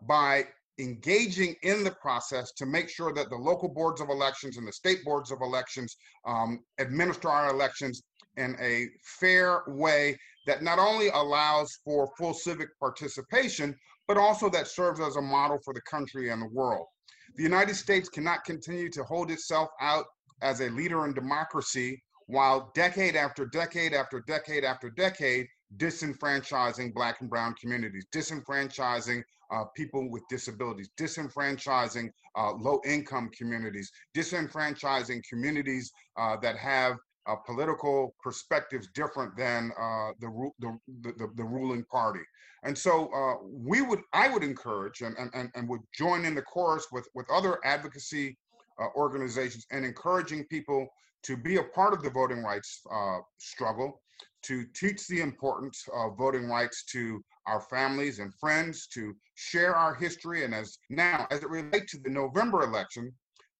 by 0.07 0.47
engaging 0.81 1.55
in 1.63 1.83
the 1.83 1.91
process 1.91 2.51
to 2.53 2.65
make 2.65 2.89
sure 2.89 3.13
that 3.13 3.29
the 3.29 3.35
local 3.35 3.69
boards 3.69 4.01
of 4.01 4.09
elections 4.09 4.57
and 4.57 4.67
the 4.67 4.73
state 4.73 5.03
boards 5.05 5.31
of 5.31 5.39
elections 5.41 5.95
um, 6.25 6.59
administer 6.79 7.29
our 7.29 7.49
elections 7.53 8.01
in 8.37 8.55
a 8.59 8.87
fair 9.03 9.61
way 9.67 10.17
that 10.47 10.63
not 10.63 10.79
only 10.79 11.09
allows 11.09 11.79
for 11.85 12.09
full 12.17 12.33
civic 12.33 12.69
participation, 12.79 13.75
but 14.07 14.17
also 14.17 14.49
that 14.49 14.67
serves 14.67 14.99
as 14.99 15.15
a 15.15 15.21
model 15.21 15.59
for 15.63 15.73
the 15.73 15.81
country 15.81 16.29
and 16.29 16.41
the 16.41 16.49
world. 16.51 16.87
The 17.35 17.43
United 17.43 17.75
States 17.75 18.09
cannot 18.09 18.43
continue 18.43 18.89
to 18.89 19.03
hold 19.03 19.31
itself 19.31 19.69
out 19.79 20.05
as 20.41 20.61
a 20.61 20.69
leader 20.69 21.05
in 21.05 21.13
democracy 21.13 22.01
while 22.27 22.71
decade 22.73 23.15
after 23.15 23.45
decade 23.45 23.93
after 23.93 24.21
decade 24.21 24.63
after 24.63 24.89
decade 24.89 25.47
disenfranchising 25.77 26.93
black 26.93 27.21
and 27.21 27.29
brown 27.29 27.53
communities, 27.55 28.05
disenfranchising 28.13 29.23
uh, 29.51 29.65
people 29.75 30.09
with 30.09 30.23
disabilities, 30.29 30.89
disenfranchising 30.97 32.09
uh, 32.37 32.53
low 32.53 32.79
income 32.85 33.29
communities, 33.37 33.91
disenfranchising 34.15 35.21
communities 35.29 35.91
uh, 36.17 36.37
that 36.37 36.57
have 36.57 36.95
uh, 37.27 37.35
political 37.45 38.15
perspectives 38.23 38.87
different 38.95 39.35
than 39.37 39.71
uh, 39.79 40.11
the, 40.19 40.49
the, 40.59 40.77
the, 41.03 41.29
the, 41.35 41.43
ruling 41.43 41.83
party. 41.85 42.21
And 42.63 42.75
so 42.75 43.09
uh, 43.13 43.35
we 43.43 43.81
would, 43.81 44.01
I 44.13 44.27
would 44.29 44.43
encourage 44.43 45.01
and, 45.01 45.15
and, 45.33 45.51
and 45.53 45.69
would 45.69 45.81
join 45.93 46.25
in 46.25 46.33
the 46.33 46.41
chorus 46.41 46.87
with, 46.91 47.07
with 47.13 47.29
other 47.29 47.59
advocacy 47.63 48.37
uh, 48.81 48.87
organizations 48.95 49.65
and 49.71 49.85
encouraging 49.85 50.45
people 50.45 50.87
to 51.23 51.37
be 51.37 51.57
a 51.57 51.63
part 51.63 51.93
of 51.93 52.01
the 52.01 52.09
voting 52.09 52.43
rights 52.43 52.81
uh, 52.91 53.19
struggle, 53.37 54.01
to 54.43 54.65
teach 54.75 55.07
the 55.07 55.21
importance 55.21 55.83
of 55.93 56.17
voting 56.17 56.47
rights 56.47 56.83
to 56.85 57.23
our 57.47 57.61
families 57.61 58.19
and 58.19 58.33
friends, 58.39 58.87
to 58.87 59.13
share 59.35 59.75
our 59.75 59.93
history. 59.93 60.43
And 60.45 60.53
as 60.53 60.77
now, 60.89 61.27
as 61.31 61.43
it 61.43 61.49
relates 61.49 61.91
to 61.91 61.99
the 61.99 62.09
November 62.09 62.63
election, 62.63 63.13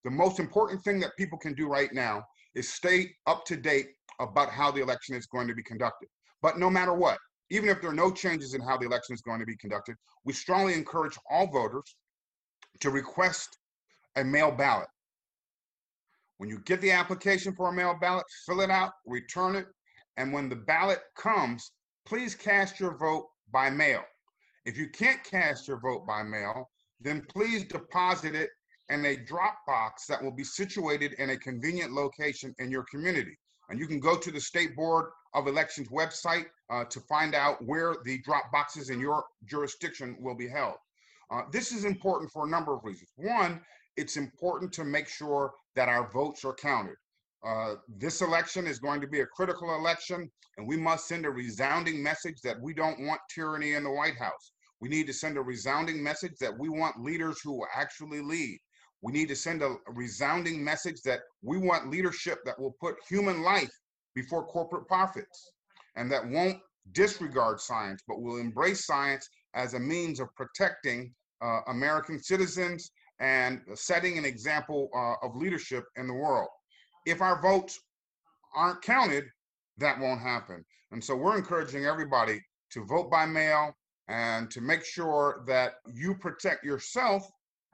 the 0.03 0.11
most 0.11 0.39
important 0.39 0.83
thing 0.83 0.99
that 1.01 1.15
people 1.17 1.37
can 1.37 1.53
do 1.53 1.67
right 1.67 1.93
now 1.93 2.23
is 2.55 2.73
stay 2.73 3.11
up 3.27 3.45
to 3.45 3.55
date 3.55 3.89
about 4.19 4.49
how 4.49 4.71
the 4.71 4.81
election 4.81 5.15
is 5.15 5.27
going 5.27 5.47
to 5.47 5.53
be 5.53 5.63
conducted. 5.63 6.09
But 6.41 6.57
no 6.57 6.69
matter 6.69 6.93
what, 6.93 7.19
even 7.51 7.69
if 7.69 7.81
there 7.81 7.91
are 7.91 7.93
no 7.93 8.11
changes 8.11 8.53
in 8.53 8.61
how 8.61 8.77
the 8.77 8.85
election 8.85 9.13
is 9.13 9.21
going 9.21 9.39
to 9.39 9.45
be 9.45 9.57
conducted, 9.57 9.95
we 10.25 10.33
strongly 10.33 10.73
encourage 10.73 11.17
all 11.29 11.47
voters 11.47 11.95
to 12.79 12.89
request 12.89 13.57
a 14.15 14.23
mail 14.23 14.51
ballot. 14.51 14.87
When 16.41 16.49
you 16.49 16.57
get 16.65 16.81
the 16.81 16.89
application 16.89 17.53
for 17.53 17.69
a 17.69 17.71
mail 17.71 17.95
ballot, 18.01 18.25
fill 18.47 18.61
it 18.61 18.71
out, 18.71 18.93
return 19.05 19.55
it, 19.55 19.67
and 20.17 20.33
when 20.33 20.49
the 20.49 20.55
ballot 20.55 20.97
comes, 21.15 21.71
please 22.03 22.33
cast 22.33 22.79
your 22.79 22.97
vote 22.97 23.27
by 23.51 23.69
mail. 23.69 24.01
If 24.65 24.75
you 24.75 24.89
can't 24.89 25.23
cast 25.23 25.67
your 25.67 25.79
vote 25.79 26.07
by 26.07 26.23
mail, 26.23 26.67
then 26.99 27.27
please 27.29 27.65
deposit 27.65 28.33
it 28.33 28.49
in 28.89 29.05
a 29.05 29.17
drop 29.17 29.59
box 29.67 30.07
that 30.07 30.23
will 30.23 30.31
be 30.31 30.43
situated 30.43 31.13
in 31.19 31.29
a 31.29 31.37
convenient 31.37 31.93
location 31.93 32.55
in 32.57 32.71
your 32.71 32.85
community. 32.89 33.37
And 33.69 33.79
you 33.79 33.85
can 33.85 33.99
go 33.99 34.17
to 34.17 34.31
the 34.31 34.41
State 34.41 34.75
Board 34.75 35.11
of 35.35 35.45
Elections 35.45 35.89
website 35.89 36.47
uh, 36.71 36.85
to 36.85 36.99
find 37.01 37.35
out 37.35 37.63
where 37.63 37.97
the 38.03 38.17
drop 38.23 38.51
boxes 38.51 38.89
in 38.89 38.99
your 38.99 39.25
jurisdiction 39.45 40.17
will 40.19 40.35
be 40.35 40.47
held. 40.47 40.77
Uh, 41.29 41.43
this 41.51 41.71
is 41.71 41.85
important 41.85 42.31
for 42.31 42.47
a 42.47 42.49
number 42.49 42.73
of 42.73 42.83
reasons. 42.83 43.11
One, 43.15 43.61
it's 44.01 44.17
important 44.17 44.73
to 44.73 44.83
make 44.83 45.07
sure 45.07 45.53
that 45.75 45.87
our 45.87 46.09
votes 46.11 46.43
are 46.43 46.55
counted. 46.55 46.95
Uh, 47.45 47.75
this 47.87 48.21
election 48.21 48.65
is 48.65 48.79
going 48.79 48.99
to 48.99 49.07
be 49.07 49.19
a 49.19 49.25
critical 49.27 49.75
election, 49.75 50.27
and 50.57 50.67
we 50.67 50.75
must 50.75 51.07
send 51.07 51.23
a 51.25 51.29
resounding 51.29 52.01
message 52.01 52.41
that 52.43 52.59
we 52.59 52.73
don't 52.73 52.99
want 53.05 53.21
tyranny 53.33 53.73
in 53.73 53.83
the 53.83 53.91
White 53.91 54.17
House. 54.17 54.53
We 54.79 54.89
need 54.89 55.05
to 55.05 55.13
send 55.13 55.37
a 55.37 55.41
resounding 55.41 56.01
message 56.01 56.33
that 56.41 56.57
we 56.57 56.67
want 56.67 57.03
leaders 57.03 57.39
who 57.43 57.53
will 57.53 57.67
actually 57.75 58.21
lead. 58.21 58.57
We 59.03 59.13
need 59.13 59.29
to 59.29 59.35
send 59.35 59.61
a 59.61 59.75
resounding 59.87 60.63
message 60.63 61.01
that 61.05 61.19
we 61.43 61.59
want 61.59 61.91
leadership 61.91 62.39
that 62.45 62.59
will 62.59 62.75
put 62.81 62.95
human 63.07 63.43
life 63.43 63.71
before 64.15 64.47
corporate 64.47 64.87
profits 64.87 65.53
and 65.95 66.11
that 66.11 66.27
won't 66.27 66.57
disregard 66.93 67.59
science, 67.59 68.01
but 68.07 68.21
will 68.21 68.37
embrace 68.37 68.87
science 68.87 69.29
as 69.53 69.75
a 69.75 69.79
means 69.79 70.19
of 70.19 70.27
protecting 70.35 71.13
uh, 71.43 71.59
American 71.67 72.19
citizens 72.21 72.91
and 73.21 73.61
setting 73.75 74.17
an 74.17 74.25
example 74.25 74.89
uh, 74.95 75.25
of 75.25 75.35
leadership 75.35 75.85
in 75.95 76.07
the 76.07 76.13
world. 76.13 76.49
If 77.05 77.21
our 77.21 77.39
votes 77.41 77.79
aren't 78.55 78.81
counted, 78.81 79.25
that 79.77 79.99
won't 79.99 80.21
happen. 80.21 80.65
And 80.91 81.01
so 81.03 81.15
we're 81.15 81.37
encouraging 81.37 81.85
everybody 81.85 82.41
to 82.71 82.83
vote 82.85 83.09
by 83.09 83.25
mail 83.25 83.73
and 84.07 84.49
to 84.51 84.59
make 84.59 84.83
sure 84.83 85.43
that 85.47 85.75
you 85.93 86.15
protect 86.15 86.65
yourself 86.65 87.29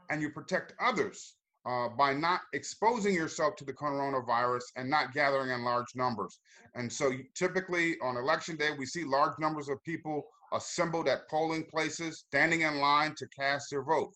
and 0.09 0.21
you 0.21 0.29
protect 0.29 0.73
others 0.81 1.35
uh, 1.65 1.89
by 1.89 2.13
not 2.13 2.41
exposing 2.53 3.13
yourself 3.13 3.55
to 3.55 3.65
the 3.65 3.73
coronavirus 3.73 4.63
and 4.75 4.89
not 4.89 5.13
gathering 5.13 5.51
in 5.51 5.63
large 5.63 5.95
numbers. 5.95 6.39
And 6.75 6.91
so 6.91 7.11
typically 7.35 7.95
on 8.03 8.17
election 8.17 8.57
day, 8.57 8.69
we 8.77 8.85
see 8.85 9.03
large 9.03 9.39
numbers 9.39 9.69
of 9.69 9.83
people 9.83 10.23
assembled 10.53 11.07
at 11.07 11.27
polling 11.29 11.65
places, 11.65 12.23
standing 12.27 12.61
in 12.61 12.79
line 12.79 13.15
to 13.15 13.27
cast 13.29 13.69
their 13.71 13.83
vote. 13.83 14.13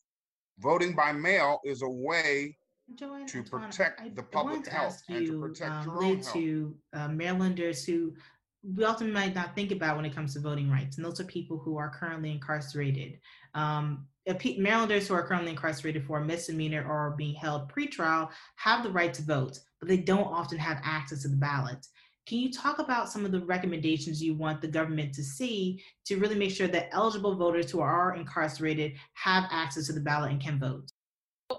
Voting 0.59 0.93
by 0.93 1.11
mail 1.11 1.59
is 1.65 1.81
a 1.81 1.89
way 1.89 2.57
Joanne, 2.95 3.25
to 3.27 3.43
protect 3.43 4.01
I, 4.01 4.09
the 4.09 4.23
public 4.23 4.67
health 4.67 5.01
you, 5.07 5.15
and 5.15 5.27
to 5.27 5.41
protect 5.41 5.71
um, 5.71 5.85
your 5.85 6.03
own 6.03 6.15
health. 6.17 6.33
to 6.33 6.75
uh, 6.93 7.07
Marylanders 7.07 7.85
who 7.85 8.13
we 8.63 8.83
often 8.83 9.11
might 9.11 9.33
not 9.33 9.55
think 9.55 9.71
about 9.71 9.95
when 9.95 10.05
it 10.05 10.13
comes 10.13 10.33
to 10.33 10.39
voting 10.39 10.69
rights, 10.69 10.97
and 10.97 11.05
those 11.05 11.19
are 11.19 11.25
people 11.25 11.57
who 11.57 11.77
are 11.77 11.89
currently 11.89 12.31
incarcerated. 12.31 13.19
Um, 13.55 14.05
Marylanders 14.27 15.07
who 15.07 15.15
are 15.15 15.25
currently 15.25 15.51
incarcerated 15.51 16.05
for 16.05 16.19
a 16.19 16.25
misdemeanor 16.25 16.85
or 16.87 17.15
being 17.17 17.33
held 17.33 17.71
pretrial 17.71 18.29
have 18.57 18.83
the 18.83 18.91
right 18.91 19.13
to 19.15 19.23
vote, 19.23 19.57
but 19.79 19.89
they 19.89 19.97
don't 19.97 20.25
often 20.25 20.59
have 20.59 20.79
access 20.83 21.23
to 21.23 21.27
the 21.27 21.37
ballot. 21.37 21.87
Can 22.27 22.37
you 22.37 22.51
talk 22.51 22.79
about 22.79 23.09
some 23.09 23.25
of 23.25 23.31
the 23.31 23.41
recommendations 23.41 24.21
you 24.21 24.35
want 24.35 24.61
the 24.61 24.67
government 24.67 25.13
to 25.15 25.23
see 25.23 25.83
to 26.05 26.17
really 26.17 26.35
make 26.35 26.51
sure 26.51 26.67
that 26.67 26.89
eligible 26.91 27.35
voters 27.35 27.71
who 27.71 27.81
are 27.81 28.15
incarcerated 28.15 28.93
have 29.13 29.45
access 29.49 29.87
to 29.87 29.93
the 29.93 29.99
ballot 29.99 30.31
and 30.31 30.41
can 30.41 30.59
vote? 30.59 30.91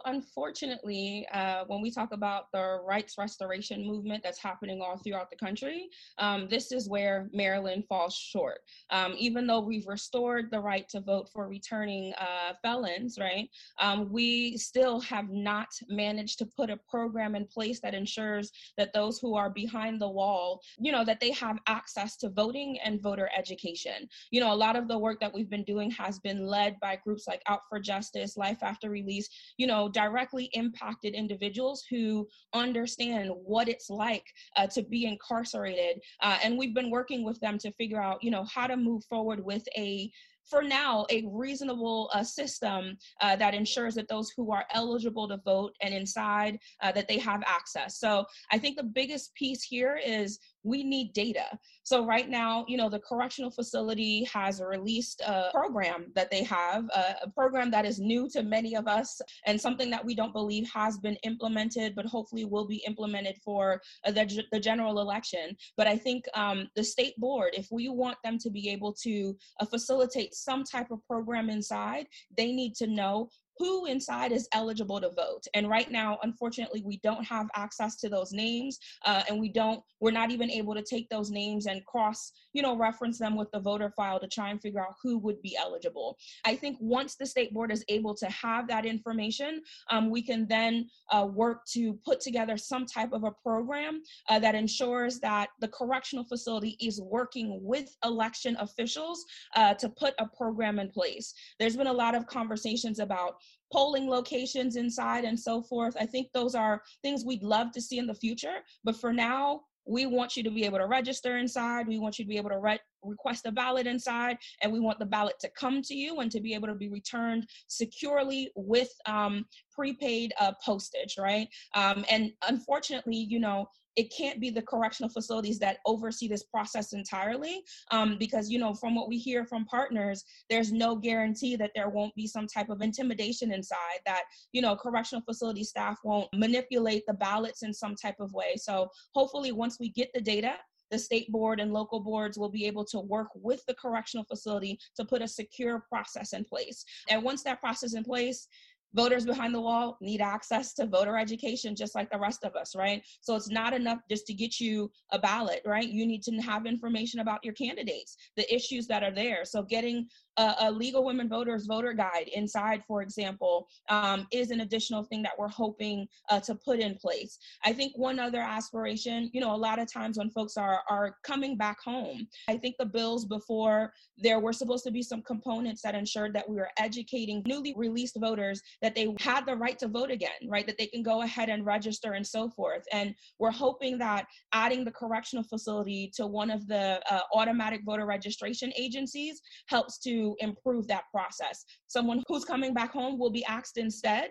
Unfortunately, 0.05 1.27
uh, 1.33 1.65
when 1.67 1.81
we 1.81 1.91
talk 1.91 2.13
about 2.13 2.45
the 2.53 2.81
rights 2.85 3.17
restoration 3.19 3.87
movement 3.87 4.23
that's 4.23 4.39
happening 4.39 4.81
all 4.81 4.97
throughout 4.97 5.31
the 5.31 5.37
country, 5.37 5.89
um, 6.19 6.49
this 6.49 6.73
is 6.73 6.89
where 6.89 7.29
Maryland 7.33 7.85
falls 7.89 8.15
short. 8.15 8.61
Um, 8.91 9.15
even 9.19 9.47
though 9.47 9.61
we've 9.61 9.87
restored 9.87 10.51
the 10.51 10.61
right 10.61 10.89
to 10.91 11.01
vote 11.01 11.29
for 11.33 11.49
returning 11.49 12.13
uh, 12.15 12.55
felons, 12.63 13.19
right, 13.19 13.49
um, 13.81 14.11
we 14.11 14.57
still 14.57 15.01
have 15.01 15.31
not 15.31 15.69
managed 15.89 16.39
to 16.39 16.47
put 16.47 16.71
a 16.71 16.79
program 16.89 17.35
in 17.35 17.47
place 17.47 17.81
that 17.81 17.95
ensures 17.95 18.51
that 18.79 18.93
those 18.93 19.19
who 19.19 19.35
are 19.35 19.51
behind 19.51 20.01
the 20.01 20.09
wall, 20.09 20.61
you 20.79 20.93
know, 20.93 21.05
that 21.05 21.21
they 21.21 21.31
have 21.33 21.59
access 21.67 22.17
to 22.17 22.29
voting 22.29 22.79
and 22.85 23.03
voter 23.03 23.31
education. 23.37 24.09
You 24.31 24.41
know, 24.41 24.53
a 24.53 24.55
lot 24.55 24.77
of 24.77 24.89
the 24.89 24.99
work 24.99 25.21
that 25.21 25.33
we've 25.33 25.51
been 25.51 25.65
doing 25.65 25.91
has 25.93 26.19
been 26.19 26.47
led 26.47 26.79
by 26.81 26.97
groups 26.97 27.27
like 27.27 27.43
Out 27.47 27.61
for 27.69 27.81
Justice, 27.81 28.37
Life 28.37 28.63
After 28.63 28.91
Release, 28.91 29.29
you 29.57 29.67
know, 29.67 29.82
directly 29.89 30.51
impacted 30.53 31.15
individuals 31.15 31.85
who 31.89 32.27
understand 32.53 33.31
what 33.45 33.69
it's 33.69 33.91
like 33.91 34.27
uh, 34.57 34.67
to 34.69 34.83
be 34.83 35.07
incarcerated. 35.07 36.01
Uh, 36.21 36.39
and 36.43 36.59
we've 36.59 36.75
been 36.75 36.91
working 36.91 37.25
with 37.25 37.39
them 37.41 37.59
to 37.59 37.73
figure 37.73 38.01
out, 38.01 38.23
you 38.23 38.31
know, 38.31 38.45
how 38.45 38.67
to 38.67 38.77
move 38.77 39.05
forward 39.05 39.45
with 39.45 39.67
a 39.77 40.11
for 40.45 40.63
now, 40.63 41.07
a 41.11 41.25
reasonable 41.31 42.11
uh, 42.13 42.23
system 42.23 42.97
uh, 43.21 43.37
that 43.37 43.55
ensures 43.55 43.95
that 43.95 44.09
those 44.09 44.33
who 44.37 44.53
are 44.53 44.65
eligible 44.73 45.29
to 45.29 45.37
vote 45.39 45.75
and 45.81 45.95
inside 45.95 46.59
uh, 46.83 46.93
that 46.93 47.09
they 47.09 47.19
have 47.19 47.43
access. 47.47 47.99
So 47.99 48.25
I 48.51 48.59
think 48.59 48.77
the 48.77 48.83
biggest 48.83 49.35
piece 49.35 49.63
here 49.63 50.01
is 50.05 50.39
we 50.65 50.85
need 50.85 51.13
data. 51.13 51.59
So 51.83 52.07
right 52.07 52.29
now, 52.29 52.65
you 52.69 52.77
know, 52.77 52.89
the 52.89 53.01
correctional 53.01 53.51
facility 53.51 54.25
has 54.33 54.61
released 54.61 55.21
a 55.23 55.51
program 55.53 56.13
that 56.15 56.31
they 56.31 56.43
have, 56.45 56.85
a, 56.95 57.31
program 57.31 57.71
that 57.71 57.85
is 57.85 57.99
new 57.99 58.29
to 58.31 58.43
many 58.43 58.77
of 58.77 58.87
us 58.87 59.21
and 59.47 59.61
something 59.61 59.91
that 59.91 60.05
we 60.05 60.15
don't 60.15 60.33
believe 60.33 60.69
has 60.73 60.99
been 60.99 61.17
implemented, 61.25 61.95
but 61.95 62.07
hopefully 62.07 62.45
will 62.45 62.67
be 62.67 62.83
implemented 62.87 63.37
for 63.45 63.81
uh, 64.07 64.11
the, 64.11 64.45
the 64.53 64.61
general 64.61 65.01
election. 65.01 65.57
But 65.77 65.87
I 65.87 65.97
think 65.97 66.25
um, 66.35 66.69
the 66.77 66.85
state 66.85 67.17
board, 67.19 67.51
if 67.55 67.69
we 67.71 67.89
want 67.89 68.19
them 68.23 68.39
to 68.39 68.51
be 68.51 68.69
able 68.71 68.93
to 69.03 69.37
uh, 69.61 69.67
facilitate 69.67 70.35
some 70.35 70.65
type 70.65 70.91
of 70.91 71.05
program 71.07 71.51
inside, 71.51 72.07
they 72.37 72.53
need 72.53 72.75
to 72.77 72.87
know 72.87 73.29
who 73.63 73.87
inside 73.87 74.33
is 74.33 74.49
eligible 74.55 75.01
to 75.01 75.09
vote. 75.11 75.45
And 75.55 75.69
right 75.69 75.89
now, 75.89 76.19
unfortunately, 76.25 76.83
we 76.85 76.99
don't 77.05 77.25
have 77.25 77.47
access 77.55 77.95
to 78.01 78.09
those 78.09 78.33
names, 78.33 78.77
uh, 79.07 79.23
and 79.29 79.39
we 79.39 79.49
don't. 79.49 79.81
We're 80.01 80.11
not 80.11 80.33
even 80.33 80.51
able 80.51 80.75
to 80.75 80.83
take 80.83 81.09
those 81.09 81.31
names 81.31 81.67
and 81.67 81.87
cross, 81.87 82.33
you 82.55 82.63
know, 82.63 82.77
reference 82.77 83.21
them 83.21 83.37
with 83.37 83.49
the 83.53 83.61
voter 83.61 83.93
file 83.97 84.19
to 84.19 84.27
try 84.27 84.51
and 84.51 84.61
figure 84.61 84.81
out 84.81 84.97
who 85.01 85.17
would 85.19 85.41
be 85.43 85.57
eligible. 85.57 86.19
I 86.45 86.57
think 86.57 86.77
once 86.81 87.15
the 87.15 87.25
state 87.25 87.55
board 87.55 87.71
is 87.71 87.85
able 87.89 88.17
to 88.17 88.27
have 88.27 88.67
that 88.67 88.85
information, 88.85 89.63
um, 89.91 90.11
we 90.11 90.23
can 90.23 90.49
then 90.49 90.91
uh, 91.13 91.29
work 91.33 91.65
to 91.75 91.93
put 92.05 92.19
together 92.21 92.57
some 92.57 92.85
type 92.85 93.13
of 93.13 93.23
a 93.23 93.31
program 93.31 94.03
uh, 94.29 94.41
that 94.41 94.57
ensures 94.57 95.21
that 95.21 95.51
the 95.61 95.69
correctional 95.69 96.25
facility 96.25 96.77
is 96.81 97.01
working 97.01 97.61
with 97.63 97.97
election 98.05 98.57
officials 98.59 99.25
uh, 99.55 99.73
to 99.75 99.89
put 99.89 100.15
a 100.19 100.27
program 100.27 100.81
in 100.81 100.91
place. 100.91 101.33
There's 101.61 101.77
been 101.77 101.87
a 101.87 101.93
lot 101.93 102.17
of 102.17 102.27
conversations 102.27 102.99
about 102.99 103.37
polling 103.73 104.09
locations 104.09 104.77
inside 104.77 105.25
and 105.25 105.39
so 105.39 105.63
forth. 105.63 105.97
I 105.99 106.07
think 106.07 106.29
those 106.33 106.55
are 106.55 106.83
things 107.03 107.25
we'd 107.25 107.43
love 107.43 107.73
to 107.73 107.81
see 107.81 107.99
in 107.99 108.07
the 108.07 108.15
future. 108.15 108.59
But 108.85 108.97
for 108.97 109.13
now, 109.13 109.63
we 109.87 110.07
want 110.07 110.37
you 110.37 110.43
to 110.45 110.51
be 110.51 110.65
able 110.65 110.79
to 110.79 110.87
register 110.87 111.39
inside. 111.39 111.89
We 111.89 111.99
want 111.99 112.19
you 112.19 112.25
to 112.25 112.29
be 112.29 112.37
able 112.37 112.51
to 112.51 112.59
re- 112.59 112.79
request 113.03 113.47
a 113.47 113.53
ballot 113.53 113.87
inside, 113.87 114.39
and 114.63 114.73
we 114.73 114.81
want 114.81 114.99
the 114.99 115.07
ballot 115.07 115.35
to 115.41 115.51
come 115.51 115.83
to 115.83 115.95
you 115.95 116.21
and 116.21 116.31
to 116.31 116.41
be 116.41 116.55
able 116.55 116.69
to 116.69 116.75
be 116.75 116.89
returned 116.89 117.47
securely 117.67 118.51
with 118.55 118.91
um, 119.07 119.45
prepaid 119.73 120.33
uh, 120.41 120.53
postage, 120.65 121.17
right? 121.19 121.49
Um, 121.75 122.05
and 122.11 122.33
unfortunately, 122.49 123.27
you 123.29 123.41
know, 123.41 123.67
it 123.97 124.13
can't 124.17 124.41
be 124.41 124.51
the 124.51 124.63
correctional 124.63 125.11
facilities 125.11 125.59
that 125.59 125.79
oversee 125.87 126.29
this 126.29 126.45
process 126.45 126.93
entirely 126.93 127.63
um, 127.91 128.17
because 128.19 128.51
you 128.51 128.59
know 128.59 128.75
from 128.75 128.95
what 128.95 129.09
we 129.09 129.19
hear 129.19 129.45
from 129.45 129.65
partners 129.67 130.25
there's 130.49 130.73
no 130.73 130.97
guarantee 130.97 131.57
that 131.57 131.71
there 131.75 131.89
won't 131.89 132.15
be 132.15 132.27
some 132.27 132.47
type 132.47 132.71
of 132.71 132.81
intimidation 132.81 133.53
inside 133.53 134.01
that 134.07 134.23
you 134.53 134.63
know 134.63 134.77
correctional 134.77 135.23
facility 135.25 135.65
staff 135.65 135.99
won't 136.05 136.29
manipulate 136.35 137.03
the 137.07 137.15
ballots 137.15 137.63
in 137.63 137.73
some 137.73 137.95
type 137.95 138.17
of 138.21 138.33
way. 138.33 138.55
So 138.57 138.89
hopefully 139.15 139.53
once 139.53 139.79
we 139.79 139.91
get 139.91 140.11
the 140.15 140.21
data 140.21 140.55
the 140.93 140.99
state 140.99 141.33
board 141.33 141.59
and 141.59 141.73
local 141.73 142.01
boards 142.01 142.39
will 142.39 142.51
be 142.51 142.67
able 142.67 142.85
to 142.85 143.01
work 143.01 143.29
with 143.35 143.65
the 143.67 143.75
correctional 143.75 144.27
facility 144.27 144.79
to 144.95 145.05
put 145.05 145.23
a 145.23 145.27
secure 145.27 145.83
process 145.89 146.35
in 146.35 146.45
place. 146.45 146.85
And 147.09 147.25
once 147.25 147.43
that 147.45 147.61
process 147.61 147.95
in 147.95 148.05
place 148.05 148.47
voters 148.95 149.25
behind 149.25 149.55
the 149.55 149.61
wall 149.61 149.97
need 150.01 150.21
access 150.21 150.75
to 150.75 150.87
voter 150.87 151.17
education 151.17 151.75
just 151.75 151.95
like 151.95 152.11
the 152.11 152.19
rest 152.19 152.45
of 152.45 152.55
us, 152.57 152.75
right? 152.77 153.03
So 153.21 153.35
it's 153.35 153.49
not 153.49 153.73
enough 153.73 153.99
just 154.11 154.27
to 154.27 154.35
get 154.35 154.61
you 154.61 154.91
a 155.13 155.19
ballot, 155.19 155.63
right? 155.65 155.89
You 155.89 156.07
need 156.07 156.23
to 156.25 156.33
have 156.37 156.67
information 156.67 157.21
about 157.21 157.45
your 157.45 157.55
candidates, 157.55 158.17
the 158.37 158.55
issues 158.55 158.87
that 158.89 159.03
are 159.03 159.15
there. 159.15 159.45
So 159.45 159.63
getting 159.63 160.07
a, 160.37 160.55
a 160.61 160.71
League 160.71 160.97
of 160.97 161.05
Women 161.05 161.29
Voters 161.29 161.67
voter 161.67 161.93
guide 161.93 162.29
inside, 162.35 162.83
for 162.87 163.03
example, 163.03 163.69
um, 163.89 164.27
is 164.33 164.51
an 164.51 164.61
additional 164.61 165.05
thing 165.05 165.23
that 165.23 165.33
we're 165.39 165.49
hoping 165.49 166.07
uh, 166.31 166.41
to 166.41 166.55
put 166.55 166.81
in 166.81 166.95
place. 166.97 167.39
I 167.65 167.73
think 167.73 167.93
one 167.97 168.19
other 168.19 168.41
aspiration, 168.41 169.31
you 169.33 169.41
know, 169.41 169.55
a 169.55 169.57
lot 169.57 169.79
of 169.79 169.93
times 169.93 170.19
when 170.19 170.31
folks 170.31 170.57
are 170.57 170.83
are 170.89 171.17
coming 171.23 171.57
back 171.57 171.79
home, 171.83 172.27
I 172.49 172.57
think 172.57 172.77
the 172.79 172.87
bills 172.87 173.25
before 173.27 173.93
there 174.19 174.41
were 174.41 174.53
supposed 174.53 174.85
to 174.85 174.91
be 174.91 175.03
some 175.03 175.23
components 175.23 175.83
that 175.83 175.95
ensured 175.95 176.35
that 176.35 176.49
we 176.49 176.57
were 176.57 176.71
educating 176.79 177.43
newly 177.47 177.75
released 177.77 178.17
voters 178.21 178.61
that 178.81 178.95
they 178.95 179.15
had 179.19 179.47
the 179.47 179.57
right 179.57 179.79
to 179.79 179.89
vote 179.89 180.11
again, 180.11 180.31
right? 180.49 180.67
That 180.67 180.79
they 180.79 180.87
can 180.87 181.03
go 181.03 181.23
ahead 181.23 181.49
and 181.49 181.67
register 181.67 182.13
and 182.13 182.27
so 182.27 182.49
forth. 182.51 182.85
And 182.93 183.15
we're 183.39 183.51
hoping 183.51 183.99
that 183.99 184.27
adding 184.53 184.85
the 184.85 184.91
correctional 184.91 185.45
facility 185.45 186.11
to 186.15 186.27
one 186.27 186.51
of 186.51 186.67
the 186.69 187.01
uh, 187.11 187.21
automatic 187.35 187.83
voter 187.85 188.07
registration 188.07 188.73
agencies 188.77 189.41
helps 189.67 189.99
to 189.99 190.22
improve 190.41 190.87
that 190.89 191.05
process. 191.11 191.65
Someone 191.87 192.23
who's 192.29 192.45
coming 192.45 192.75
back 192.75 192.93
home 192.93 193.19
will 193.19 193.31
be 193.31 193.45
asked 193.45 193.79
instead, 193.79 194.31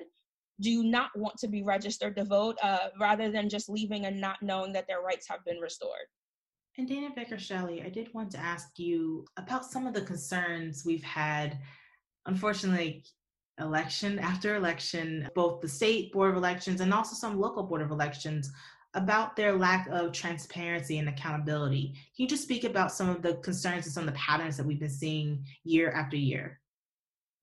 do 0.59 0.69
you 0.69 0.83
not 0.83 1.09
want 1.15 1.37
to 1.39 1.47
be 1.47 1.63
registered 1.63 2.15
to 2.15 2.23
vote 2.23 2.57
uh, 2.61 2.89
rather 2.99 3.31
than 3.31 3.49
just 3.49 3.69
leaving 3.69 4.05
and 4.05 4.19
not 4.19 4.37
knowing 4.41 4.71
that 4.73 4.85
their 4.87 5.01
rights 5.01 5.27
have 5.29 5.43
been 5.45 5.57
restored? 5.57 6.07
And 6.77 6.87
Dana 6.87 7.09
Vickers 7.13 7.41
Shelley, 7.41 7.81
I 7.81 7.89
did 7.89 8.13
want 8.13 8.31
to 8.31 8.37
ask 8.37 8.67
you 8.77 9.25
about 9.37 9.65
some 9.65 9.87
of 9.87 9.93
the 9.93 10.01
concerns 10.01 10.83
we've 10.85 11.03
had, 11.03 11.59
unfortunately, 12.25 13.03
election 13.59 14.19
after 14.19 14.55
election, 14.55 15.27
both 15.35 15.61
the 15.61 15.67
state 15.67 16.11
board 16.13 16.31
of 16.31 16.37
elections 16.37 16.81
and 16.81 16.93
also 16.93 17.15
some 17.15 17.39
local 17.39 17.63
board 17.63 17.81
of 17.81 17.91
elections 17.91 18.51
about 18.93 19.35
their 19.35 19.57
lack 19.57 19.87
of 19.89 20.11
transparency 20.11 20.97
and 20.97 21.09
accountability. 21.09 21.93
Can 22.15 22.23
you 22.23 22.27
just 22.27 22.43
speak 22.43 22.63
about 22.63 22.91
some 22.91 23.09
of 23.09 23.21
the 23.21 23.35
concerns 23.35 23.85
and 23.85 23.93
some 23.93 24.07
of 24.07 24.13
the 24.13 24.19
patterns 24.19 24.57
that 24.57 24.65
we've 24.65 24.79
been 24.79 24.89
seeing 24.89 25.45
year 25.63 25.91
after 25.91 26.17
year? 26.17 26.59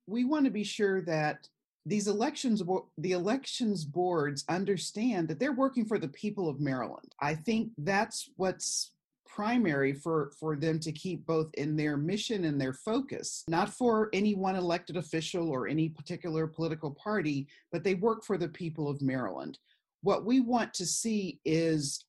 We 0.06 0.24
want 0.24 0.44
to 0.44 0.50
be 0.50 0.64
sure 0.64 1.02
that 1.02 1.48
these 1.86 2.06
elections, 2.06 2.62
the 2.98 3.12
elections 3.12 3.84
boards 3.84 4.44
understand 4.48 5.28
that 5.28 5.38
they're 5.38 5.52
working 5.52 5.86
for 5.86 5.98
the 5.98 6.08
people 6.08 6.48
of 6.48 6.60
Maryland. 6.60 7.14
I 7.20 7.34
think 7.34 7.70
that's 7.78 8.28
what's 8.36 8.92
primary 9.38 9.92
for 9.92 10.32
for 10.40 10.56
them 10.56 10.80
to 10.80 10.90
keep 10.90 11.24
both 11.24 11.48
in 11.54 11.76
their 11.76 11.96
mission 11.96 12.44
and 12.44 12.60
their 12.60 12.72
focus 12.72 13.44
not 13.46 13.68
for 13.68 14.08
any 14.12 14.34
one 14.34 14.56
elected 14.56 14.96
official 14.96 15.50
or 15.50 15.68
any 15.68 15.88
particular 15.88 16.46
political 16.46 16.90
party 16.90 17.46
but 17.70 17.84
they 17.84 17.94
work 17.94 18.24
for 18.24 18.36
the 18.38 18.48
people 18.48 18.88
of 18.88 19.00
maryland 19.02 19.58
what 20.02 20.24
we 20.24 20.40
want 20.40 20.72
to 20.74 20.86
see 20.86 21.40
is 21.44 22.04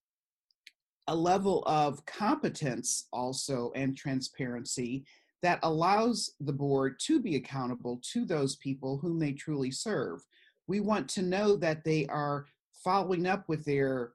a 1.08 1.15
level 1.15 1.63
of 1.65 2.06
competence 2.06 3.08
also 3.12 3.71
and 3.75 3.97
transparency 3.97 5.04
that 5.41 5.60
allows 5.63 6.32
the 6.41 6.54
board 6.54 6.99
to 6.99 7.19
be 7.19 7.36
accountable 7.36 7.99
to 8.12 8.25
those 8.25 8.56
people 8.58 8.97
whom 8.97 9.17
they 9.17 9.32
truly 9.32 9.71
serve. 9.71 10.23
We 10.67 10.82
want 10.82 11.08
to 11.10 11.21
know 11.21 11.56
that 11.58 11.84
they 11.84 12.06
are 12.08 12.45
following 12.73 13.25
up 13.25 13.47
with 13.47 13.65
their 13.65 14.12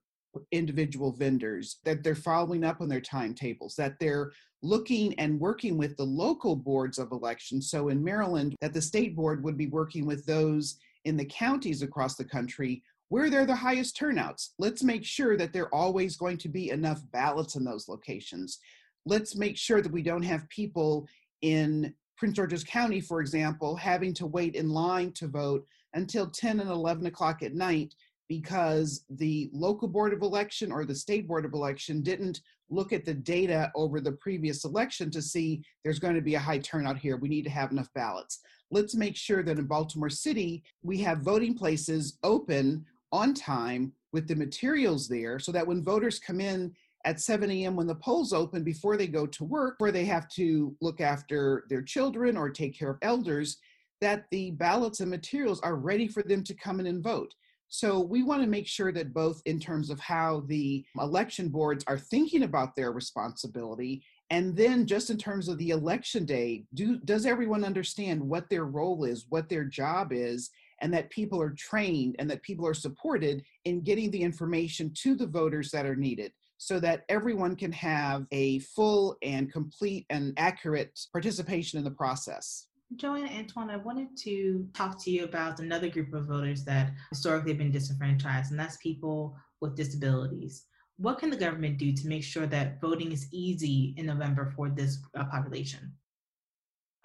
individual 0.52 1.12
vendors, 1.12 1.78
that 1.84 2.02
they're 2.02 2.14
following 2.14 2.64
up 2.64 2.80
on 2.80 2.88
their 2.88 3.00
timetables, 3.00 3.74
that 3.76 3.98
they're 3.98 4.32
looking 4.62 5.18
and 5.18 5.40
working 5.40 5.76
with 5.76 5.96
the 5.96 6.04
local 6.04 6.56
boards 6.56 6.98
of 6.98 7.12
elections. 7.12 7.70
So 7.70 7.88
in 7.88 8.02
Maryland, 8.02 8.56
that 8.60 8.72
the 8.72 8.82
state 8.82 9.14
board 9.16 9.42
would 9.44 9.56
be 9.56 9.66
working 9.66 10.06
with 10.06 10.24
those 10.26 10.78
in 11.04 11.16
the 11.16 11.24
counties 11.24 11.82
across 11.82 12.16
the 12.16 12.24
country 12.24 12.82
where 13.14 13.30
they're 13.30 13.46
the 13.46 13.54
highest 13.54 13.96
turnouts. 13.96 14.54
Let's 14.58 14.82
make 14.82 15.04
sure 15.04 15.36
that 15.36 15.52
there 15.52 15.66
are 15.66 15.74
always 15.74 16.16
going 16.16 16.36
to 16.38 16.48
be 16.48 16.70
enough 16.70 17.00
ballots 17.12 17.54
in 17.54 17.62
those 17.62 17.88
locations. 17.88 18.58
Let's 19.06 19.36
make 19.36 19.56
sure 19.56 19.80
that 19.80 19.92
we 19.92 20.02
don't 20.02 20.24
have 20.24 20.48
people 20.48 21.06
in 21.40 21.94
Prince 22.16 22.34
George's 22.34 22.64
County, 22.64 23.00
for 23.00 23.20
example, 23.20 23.76
having 23.76 24.14
to 24.14 24.26
wait 24.26 24.56
in 24.56 24.68
line 24.68 25.12
to 25.12 25.28
vote 25.28 25.64
until 25.92 26.28
10 26.28 26.58
and 26.58 26.68
11 26.68 27.06
o'clock 27.06 27.44
at 27.44 27.54
night 27.54 27.94
because 28.28 29.04
the 29.08 29.48
local 29.52 29.86
board 29.86 30.12
of 30.12 30.22
election 30.22 30.72
or 30.72 30.84
the 30.84 30.92
state 30.92 31.28
board 31.28 31.44
of 31.44 31.52
election 31.52 32.02
didn't 32.02 32.40
look 32.68 32.92
at 32.92 33.04
the 33.04 33.14
data 33.14 33.70
over 33.76 34.00
the 34.00 34.10
previous 34.10 34.64
election 34.64 35.08
to 35.12 35.22
see 35.22 35.62
there's 35.84 36.00
going 36.00 36.16
to 36.16 36.20
be 36.20 36.34
a 36.34 36.40
high 36.40 36.58
turnout 36.58 36.98
here. 36.98 37.16
We 37.16 37.28
need 37.28 37.44
to 37.44 37.50
have 37.50 37.70
enough 37.70 37.92
ballots. 37.94 38.40
Let's 38.72 38.96
make 38.96 39.14
sure 39.14 39.44
that 39.44 39.58
in 39.58 39.66
Baltimore 39.66 40.10
City, 40.10 40.64
we 40.82 40.98
have 41.02 41.18
voting 41.18 41.54
places 41.54 42.18
open 42.24 42.84
on 43.14 43.32
time 43.32 43.92
with 44.12 44.26
the 44.26 44.34
materials 44.34 45.06
there 45.06 45.38
so 45.38 45.52
that 45.52 45.66
when 45.66 45.84
voters 45.84 46.18
come 46.18 46.40
in 46.40 46.74
at 47.04 47.20
7 47.20 47.48
a.m. 47.48 47.76
when 47.76 47.86
the 47.86 47.94
polls 47.94 48.32
open 48.32 48.64
before 48.64 48.96
they 48.96 49.06
go 49.06 49.24
to 49.24 49.44
work, 49.44 49.76
where 49.78 49.92
they 49.92 50.04
have 50.04 50.28
to 50.30 50.74
look 50.80 51.00
after 51.00 51.64
their 51.68 51.82
children 51.82 52.36
or 52.36 52.50
take 52.50 52.76
care 52.76 52.90
of 52.90 52.98
elders, 53.02 53.58
that 54.00 54.24
the 54.32 54.50
ballots 54.52 54.98
and 54.98 55.10
materials 55.10 55.60
are 55.60 55.76
ready 55.76 56.08
for 56.08 56.24
them 56.24 56.42
to 56.42 56.54
come 56.54 56.80
in 56.80 56.86
and 56.86 57.04
vote. 57.04 57.32
So 57.68 58.00
we 58.00 58.24
want 58.24 58.42
to 58.42 58.48
make 58.48 58.66
sure 58.66 58.90
that 58.92 59.14
both 59.14 59.40
in 59.46 59.60
terms 59.60 59.90
of 59.90 60.00
how 60.00 60.42
the 60.48 60.84
election 60.98 61.48
boards 61.48 61.84
are 61.86 61.98
thinking 61.98 62.42
about 62.42 62.74
their 62.74 62.90
responsibility 62.92 64.02
and 64.30 64.56
then 64.56 64.86
just 64.86 65.10
in 65.10 65.18
terms 65.18 65.48
of 65.48 65.58
the 65.58 65.70
election 65.70 66.24
day, 66.24 66.64
do 66.74 66.98
does 67.04 67.26
everyone 67.26 67.64
understand 67.64 68.20
what 68.20 68.48
their 68.48 68.64
role 68.64 69.04
is, 69.04 69.26
what 69.28 69.48
their 69.48 69.64
job 69.64 70.12
is, 70.12 70.50
and 70.84 70.92
that 70.92 71.08
people 71.08 71.40
are 71.40 71.54
trained 71.56 72.14
and 72.18 72.30
that 72.30 72.42
people 72.42 72.66
are 72.66 72.74
supported 72.74 73.42
in 73.64 73.80
getting 73.80 74.10
the 74.10 74.22
information 74.22 74.92
to 74.94 75.14
the 75.14 75.26
voters 75.26 75.70
that 75.70 75.86
are 75.86 75.96
needed 75.96 76.30
so 76.58 76.78
that 76.78 77.04
everyone 77.08 77.56
can 77.56 77.72
have 77.72 78.26
a 78.32 78.58
full 78.58 79.16
and 79.22 79.50
complete 79.50 80.04
and 80.10 80.34
accurate 80.36 81.00
participation 81.10 81.78
in 81.78 81.84
the 81.84 81.90
process. 81.90 82.66
Joanne 82.96 83.30
Antoine, 83.34 83.70
I 83.70 83.78
wanted 83.78 84.14
to 84.18 84.68
talk 84.74 85.02
to 85.04 85.10
you 85.10 85.24
about 85.24 85.58
another 85.58 85.88
group 85.88 86.12
of 86.12 86.26
voters 86.26 86.64
that 86.64 86.92
historically 87.08 87.52
have 87.52 87.58
been 87.58 87.72
disenfranchised, 87.72 88.50
and 88.50 88.60
that's 88.60 88.76
people 88.76 89.34
with 89.62 89.74
disabilities. 89.74 90.66
What 90.98 91.18
can 91.18 91.30
the 91.30 91.36
government 91.36 91.78
do 91.78 91.94
to 91.94 92.08
make 92.08 92.22
sure 92.22 92.46
that 92.46 92.78
voting 92.82 93.10
is 93.10 93.26
easy 93.32 93.94
in 93.96 94.04
November 94.04 94.52
for 94.54 94.68
this 94.68 94.98
uh, 95.18 95.24
population? 95.24 95.94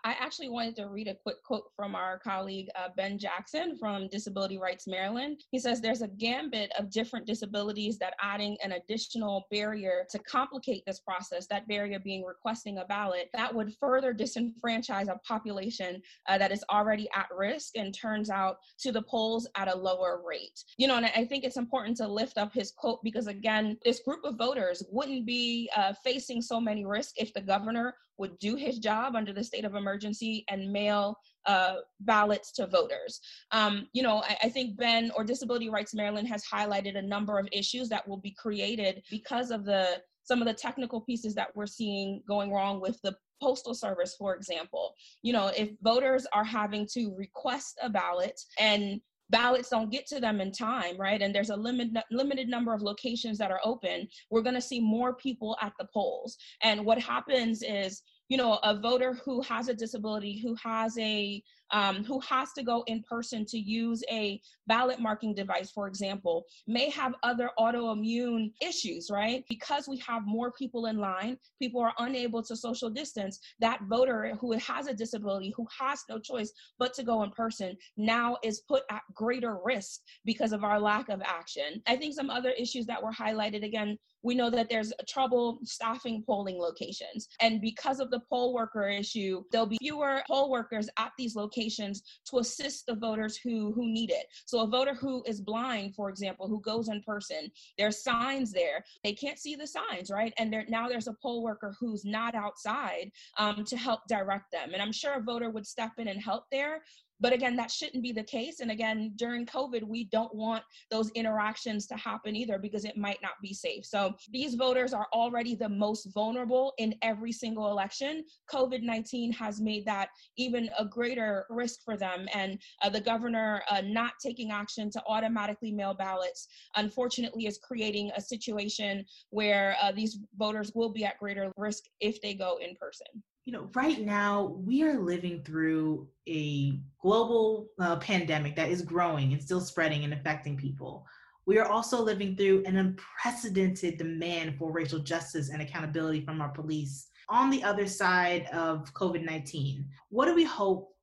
I 0.03 0.11
actually 0.19 0.49
wanted 0.49 0.75
to 0.77 0.87
read 0.87 1.07
a 1.07 1.15
quick 1.15 1.43
quote 1.43 1.65
from 1.75 1.95
our 1.95 2.19
colleague 2.19 2.69
uh, 2.75 2.89
Ben 2.95 3.17
Jackson 3.17 3.77
from 3.77 4.07
Disability 4.07 4.57
Rights 4.57 4.87
Maryland. 4.87 5.43
He 5.51 5.59
says 5.59 5.81
there's 5.81 6.01
a 6.01 6.07
gambit 6.07 6.71
of 6.77 6.89
different 6.89 7.25
disabilities 7.25 7.97
that 7.99 8.13
adding 8.21 8.57
an 8.63 8.73
additional 8.73 9.47
barrier 9.51 10.05
to 10.11 10.19
complicate 10.19 10.83
this 10.85 10.99
process, 10.99 11.47
that 11.47 11.67
barrier 11.67 11.99
being 11.99 12.23
requesting 12.23 12.77
a 12.77 12.85
ballot, 12.85 13.29
that 13.33 13.53
would 13.53 13.73
further 13.79 14.13
disenfranchise 14.13 15.07
a 15.07 15.19
population 15.27 16.01
uh, 16.27 16.37
that 16.37 16.51
is 16.51 16.63
already 16.71 17.09
at 17.15 17.27
risk 17.35 17.75
and 17.75 17.93
turns 17.93 18.29
out 18.29 18.57
to 18.79 18.91
the 18.91 19.01
polls 19.03 19.47
at 19.55 19.67
a 19.67 19.75
lower 19.75 20.21
rate. 20.25 20.63
You 20.77 20.87
know, 20.87 20.97
and 20.97 21.05
I 21.05 21.25
think 21.25 21.43
it's 21.43 21.57
important 21.57 21.97
to 21.97 22.07
lift 22.07 22.37
up 22.37 22.53
his 22.53 22.71
quote 22.71 22.99
because, 23.03 23.27
again, 23.27 23.77
this 23.83 24.01
group 24.01 24.23
of 24.23 24.37
voters 24.37 24.83
wouldn't 24.91 25.25
be 25.25 25.69
uh, 25.75 25.93
facing 26.03 26.41
so 26.41 26.59
many 26.61 26.85
risks 26.85 27.13
if 27.17 27.33
the 27.33 27.41
governor 27.41 27.95
would 28.19 28.37
do 28.39 28.55
his 28.55 28.77
job 28.77 29.15
under 29.15 29.33
the 29.33 29.43
state 29.43 29.65
of 29.65 29.75
emergency 29.75 30.43
and 30.49 30.71
mail 30.71 31.15
uh, 31.45 31.75
ballots 32.01 32.51
to 32.51 32.67
voters. 32.67 33.21
Um, 33.51 33.87
you 33.93 34.03
know, 34.03 34.21
I, 34.23 34.37
I, 34.43 34.49
think 34.49 34.77
Ben 34.77 35.11
or 35.15 35.23
Disability 35.23 35.69
Rights 35.69 35.95
Maryland 35.95 36.27
has 36.27 36.43
highlighted 36.45 36.97
a 36.97 37.01
number 37.01 37.39
of 37.39 37.47
issues 37.51 37.89
that 37.89 38.07
will 38.07 38.17
be 38.17 38.31
created 38.31 39.01
because 39.09 39.49
of 39.49 39.65
the 39.65 40.01
some 40.23 40.41
of 40.41 40.47
the 40.47 40.53
technical 40.53 41.01
pieces 41.01 41.33
that 41.33 41.47
we're 41.55 41.65
seeing 41.65 42.21
going 42.27 42.51
wrong 42.51 42.79
with 42.79 43.01
the 43.01 43.15
postal 43.41 43.73
service 43.73 44.15
for 44.17 44.35
example 44.35 44.93
you 45.23 45.31
know 45.31 45.47
if 45.57 45.69
voters 45.81 46.27
are 46.33 46.43
having 46.43 46.85
to 46.85 47.15
request 47.17 47.79
a 47.81 47.89
ballot 47.89 48.39
and 48.59 48.99
ballots 49.29 49.69
don't 49.69 49.91
get 49.91 50.07
to 50.07 50.19
them 50.19 50.41
in 50.41 50.51
time, 50.51 50.97
right? 50.97 51.21
And 51.21 51.33
there's 51.33 51.49
a 51.49 51.55
limit, 51.55 51.89
limited 52.11 52.47
number 52.47 52.73
of 52.73 52.81
locations 52.81 53.37
that 53.37 53.51
are 53.51 53.61
open. 53.63 54.07
We're 54.29 54.41
going 54.41 54.55
to 54.55 54.61
see 54.61 54.79
more 54.79 55.15
people 55.15 55.57
at 55.61 55.73
the 55.79 55.87
polls. 55.93 56.37
And 56.63 56.85
what 56.85 56.99
happens 56.99 57.63
is, 57.63 58.01
you 58.29 58.37
know, 58.37 58.59
a 58.63 58.79
voter 58.79 59.13
who 59.25 59.41
has 59.43 59.69
a 59.69 59.73
disability, 59.73 60.39
who 60.39 60.55
has 60.63 60.97
a 60.97 61.43
um, 61.71 62.03
who 62.03 62.19
has 62.21 62.51
to 62.53 62.63
go 62.63 62.83
in 62.87 63.03
person 63.03 63.45
to 63.45 63.57
use 63.57 64.03
a 64.11 64.41
ballot 64.67 64.99
marking 64.99 65.33
device, 65.33 65.71
for 65.71 65.87
example, 65.87 66.45
may 66.67 66.89
have 66.89 67.13
other 67.23 67.49
autoimmune 67.59 68.51
issues, 68.61 69.09
right? 69.11 69.43
Because 69.49 69.87
we 69.87 69.97
have 69.97 70.25
more 70.25 70.51
people 70.51 70.87
in 70.87 70.97
line, 70.97 71.37
people 71.59 71.81
are 71.81 71.93
unable 71.99 72.43
to 72.43 72.55
social 72.55 72.89
distance. 72.89 73.39
That 73.59 73.81
voter 73.83 74.37
who 74.39 74.53
has 74.53 74.87
a 74.87 74.93
disability, 74.93 75.53
who 75.55 75.67
has 75.79 76.03
no 76.09 76.19
choice 76.19 76.51
but 76.77 76.93
to 76.95 77.03
go 77.03 77.23
in 77.23 77.31
person, 77.31 77.75
now 77.97 78.37
is 78.43 78.61
put 78.67 78.83
at 78.91 79.01
greater 79.13 79.57
risk 79.63 80.01
because 80.25 80.53
of 80.53 80.63
our 80.63 80.79
lack 80.79 81.09
of 81.09 81.21
action. 81.23 81.81
I 81.87 81.95
think 81.95 82.13
some 82.13 82.29
other 82.29 82.51
issues 82.51 82.85
that 82.87 83.01
were 83.01 83.11
highlighted 83.11 83.63
again 83.63 83.97
we 84.21 84.35
know 84.35 84.49
that 84.49 84.69
there's 84.69 84.91
trouble 85.07 85.59
staffing 85.63 86.23
polling 86.25 86.57
locations. 86.57 87.27
And 87.41 87.61
because 87.61 87.99
of 87.99 88.11
the 88.11 88.19
poll 88.29 88.53
worker 88.53 88.87
issue, 88.87 89.43
there'll 89.51 89.67
be 89.67 89.77
fewer 89.79 90.21
poll 90.27 90.49
workers 90.49 90.89
at 90.97 91.11
these 91.17 91.35
locations 91.35 91.58
locations 91.59 92.03
to 92.29 92.39
assist 92.39 92.85
the 92.85 92.95
voters 92.95 93.37
who 93.37 93.71
who 93.73 93.85
need 93.87 94.11
it. 94.11 94.25
So 94.45 94.61
a 94.61 94.67
voter 94.67 94.93
who 94.93 95.23
is 95.25 95.41
blind, 95.41 95.95
for 95.95 96.09
example, 96.09 96.47
who 96.47 96.61
goes 96.61 96.89
in 96.89 97.01
person, 97.01 97.51
there's 97.77 98.03
signs 98.03 98.51
there. 98.51 98.83
They 99.03 99.13
can't 99.13 99.39
see 99.39 99.55
the 99.55 99.67
signs, 99.67 100.09
right? 100.09 100.33
And 100.37 100.51
there, 100.51 100.65
now 100.69 100.87
there's 100.87 101.07
a 101.07 101.15
poll 101.21 101.43
worker 101.43 101.75
who's 101.79 102.05
not 102.05 102.35
outside 102.35 103.11
um, 103.37 103.63
to 103.65 103.77
help 103.77 104.01
direct 104.07 104.51
them. 104.51 104.73
And 104.73 104.81
I'm 104.81 104.91
sure 104.91 105.13
a 105.13 105.21
voter 105.21 105.49
would 105.49 105.65
step 105.65 105.91
in 105.97 106.07
and 106.07 106.21
help 106.21 106.45
there. 106.51 106.81
But 107.19 107.33
again, 107.33 107.55
that 107.57 107.71
shouldn't 107.71 108.03
be 108.03 108.11
the 108.11 108.23
case. 108.23 108.59
And 108.59 108.71
again, 108.71 109.13
during 109.15 109.45
COVID, 109.45 109.83
we 109.83 110.05
don't 110.05 110.33
want 110.33 110.63
those 110.89 111.09
interactions 111.11 111.85
to 111.87 111.95
happen 111.95 112.35
either 112.35 112.57
because 112.57 112.85
it 112.85 112.97
might 112.97 113.19
not 113.21 113.33
be 113.41 113.53
safe. 113.53 113.85
So 113.85 114.15
these 114.31 114.55
voters 114.55 114.93
are 114.93 115.07
already 115.13 115.55
the 115.55 115.69
most 115.69 116.13
vulnerable 116.13 116.73
in 116.77 116.95
every 117.01 117.31
single 117.31 117.71
election. 117.71 118.23
COVID 118.51 118.83
19 118.83 119.31
has 119.33 119.59
made 119.59 119.85
that 119.85 120.09
even 120.37 120.69
a 120.77 120.85
greater 120.85 121.45
risk 121.49 121.79
for 121.83 121.97
them. 121.97 122.27
And 122.33 122.59
uh, 122.81 122.89
the 122.89 123.01
governor 123.01 123.61
uh, 123.69 123.81
not 123.81 124.13
taking 124.23 124.51
action 124.51 124.89
to 124.91 125.03
automatically 125.07 125.71
mail 125.71 125.93
ballots, 125.93 126.47
unfortunately, 126.75 127.45
is 127.45 127.59
creating 127.61 128.11
a 128.15 128.21
situation 128.21 129.05
where 129.29 129.75
uh, 129.81 129.91
these 129.91 130.19
voters 130.37 130.71
will 130.73 130.89
be 130.89 131.05
at 131.05 131.17
greater 131.19 131.51
risk 131.57 131.83
if 131.99 132.21
they 132.21 132.33
go 132.33 132.57
in 132.57 132.75
person 132.75 133.07
you 133.49 133.53
know, 133.53 133.67
right 133.73 133.99
now 134.05 134.55
we 134.63 134.83
are 134.83 134.99
living 134.99 135.41
through 135.41 136.07
a 136.27 136.79
global 137.01 137.69
uh, 137.79 137.95
pandemic 137.95 138.55
that 138.55 138.69
is 138.69 138.83
growing 138.83 139.33
and 139.33 139.41
still 139.41 139.59
spreading 139.59 140.03
and 140.03 140.13
affecting 140.13 140.55
people. 140.55 141.03
We 141.47 141.57
are 141.57 141.65
also 141.65 141.99
living 141.99 142.35
through 142.35 142.61
an 142.67 142.77
unprecedented 142.77 143.97
demand 143.97 144.59
for 144.59 144.71
racial 144.71 144.99
justice 144.99 145.49
and 145.49 145.63
accountability 145.63 146.23
from 146.23 146.41
our 146.41 146.49
police. 146.49 147.07
On 147.27 147.49
the 147.49 147.63
other 147.63 147.87
side 147.87 148.45
of 148.53 148.93
COVID 148.93 149.25
19, 149.25 149.83
what 150.09 150.27
do 150.27 150.35
we 150.35 150.43
hope 150.43 150.93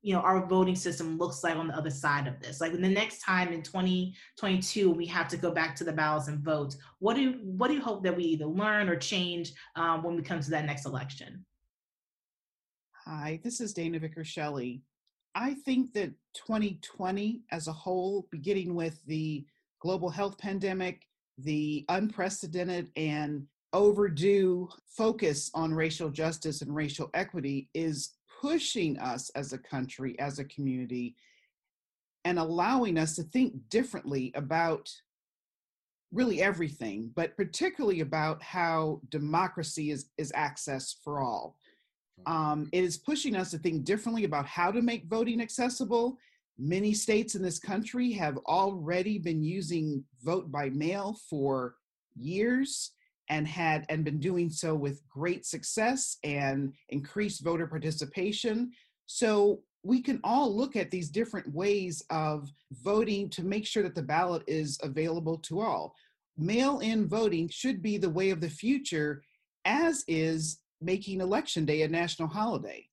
you 0.00 0.14
know 0.14 0.20
our 0.20 0.46
voting 0.46 0.76
system 0.76 1.18
looks 1.18 1.44
like 1.44 1.56
on 1.56 1.68
the 1.68 1.76
other 1.76 1.90
side 1.90 2.26
of 2.26 2.38
this 2.38 2.60
like 2.60 2.72
the 2.72 2.78
next 2.78 3.22
time 3.22 3.54
in 3.54 3.62
2022 3.62 4.90
we 4.90 5.06
have 5.06 5.28
to 5.28 5.38
go 5.38 5.50
back 5.50 5.74
to 5.74 5.82
the 5.82 5.90
ballots 5.90 6.28
and 6.28 6.40
vote 6.40 6.76
what 6.98 7.16
do 7.16 7.38
what 7.42 7.68
do 7.68 7.74
you 7.74 7.80
hope 7.80 8.04
that 8.04 8.14
we 8.14 8.22
either 8.22 8.44
learn 8.44 8.90
or 8.90 8.96
change 8.96 9.54
um, 9.76 10.02
when 10.02 10.14
we 10.14 10.20
come 10.20 10.40
to 10.40 10.50
that 10.50 10.66
next 10.66 10.84
election 10.84 11.42
Hi, 13.06 13.38
this 13.44 13.60
is 13.60 13.74
Dana 13.74 13.98
Vickers 13.98 14.28
Shelley. 14.28 14.80
I 15.34 15.52
think 15.52 15.92
that 15.92 16.14
2020 16.36 17.42
as 17.52 17.68
a 17.68 17.72
whole, 17.72 18.26
beginning 18.30 18.74
with 18.74 18.98
the 19.04 19.44
global 19.78 20.08
health 20.08 20.38
pandemic, 20.38 21.06
the 21.36 21.84
unprecedented 21.90 22.88
and 22.96 23.46
overdue 23.74 24.70
focus 24.86 25.50
on 25.52 25.74
racial 25.74 26.08
justice 26.08 26.62
and 26.62 26.74
racial 26.74 27.10
equity, 27.12 27.68
is 27.74 28.14
pushing 28.40 28.98
us 28.98 29.28
as 29.34 29.52
a 29.52 29.58
country, 29.58 30.18
as 30.18 30.38
a 30.38 30.44
community, 30.46 31.14
and 32.24 32.38
allowing 32.38 32.96
us 32.96 33.16
to 33.16 33.22
think 33.22 33.52
differently 33.68 34.32
about 34.34 34.90
really 36.10 36.40
everything, 36.40 37.10
but 37.14 37.36
particularly 37.36 38.00
about 38.00 38.42
how 38.42 39.02
democracy 39.10 39.90
is, 39.90 40.06
is 40.16 40.32
accessed 40.32 41.02
for 41.04 41.20
all. 41.20 41.58
Um, 42.26 42.68
it 42.72 42.84
is 42.84 42.96
pushing 42.96 43.36
us 43.36 43.50
to 43.50 43.58
think 43.58 43.84
differently 43.84 44.24
about 44.24 44.46
how 44.46 44.70
to 44.70 44.82
make 44.82 45.06
voting 45.06 45.40
accessible. 45.40 46.18
Many 46.58 46.94
states 46.94 47.34
in 47.34 47.42
this 47.42 47.58
country 47.58 48.12
have 48.12 48.38
already 48.46 49.18
been 49.18 49.42
using 49.42 50.04
vote 50.22 50.50
by 50.50 50.70
mail 50.70 51.18
for 51.28 51.74
years 52.16 52.92
and 53.28 53.46
had 53.48 53.86
and 53.88 54.04
been 54.04 54.20
doing 54.20 54.50
so 54.50 54.74
with 54.74 55.06
great 55.08 55.46
success 55.46 56.18
and 56.24 56.72
increased 56.90 57.42
voter 57.42 57.66
participation. 57.66 58.70
So 59.06 59.60
we 59.82 60.00
can 60.00 60.20
all 60.24 60.54
look 60.54 60.76
at 60.76 60.90
these 60.90 61.10
different 61.10 61.52
ways 61.52 62.02
of 62.10 62.50
voting 62.82 63.28
to 63.30 63.42
make 63.42 63.66
sure 63.66 63.82
that 63.82 63.94
the 63.94 64.02
ballot 64.02 64.42
is 64.46 64.78
available 64.82 65.38
to 65.38 65.60
all. 65.60 65.94
Mail 66.36 66.80
in 66.80 67.06
voting 67.06 67.48
should 67.48 67.82
be 67.82 67.98
the 67.98 68.10
way 68.10 68.30
of 68.30 68.40
the 68.40 68.48
future, 68.48 69.22
as 69.64 70.04
is 70.08 70.60
making 70.84 71.20
election 71.20 71.64
day 71.64 71.82
a 71.82 71.88
national 71.88 72.28
holiday. 72.28 72.86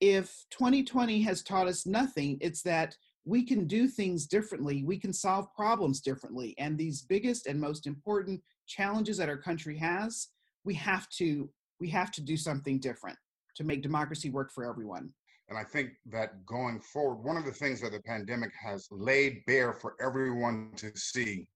If 0.00 0.44
2020 0.50 1.22
has 1.22 1.42
taught 1.42 1.66
us 1.66 1.86
nothing, 1.86 2.38
it's 2.40 2.62
that 2.62 2.96
we 3.24 3.44
can 3.44 3.66
do 3.66 3.88
things 3.88 4.26
differently, 4.26 4.84
we 4.84 4.98
can 4.98 5.12
solve 5.12 5.52
problems 5.54 6.00
differently. 6.00 6.54
And 6.58 6.78
these 6.78 7.02
biggest 7.02 7.46
and 7.46 7.60
most 7.60 7.86
important 7.86 8.40
challenges 8.66 9.16
that 9.18 9.28
our 9.28 9.36
country 9.36 9.76
has, 9.78 10.28
we 10.64 10.74
have 10.74 11.08
to 11.10 11.50
we 11.80 11.88
have 11.88 12.10
to 12.10 12.20
do 12.20 12.36
something 12.36 12.80
different 12.80 13.16
to 13.54 13.64
make 13.64 13.82
democracy 13.82 14.30
work 14.30 14.52
for 14.52 14.68
everyone. 14.68 15.10
And 15.48 15.56
I 15.56 15.64
think 15.64 15.90
that 16.06 16.44
going 16.44 16.80
forward, 16.80 17.24
one 17.24 17.36
of 17.36 17.44
the 17.44 17.52
things 17.52 17.80
that 17.80 17.92
the 17.92 18.00
pandemic 18.00 18.50
has 18.60 18.88
laid 18.90 19.44
bare 19.46 19.72
for 19.72 19.94
everyone 20.00 20.72
to 20.76 20.90
see 20.96 21.46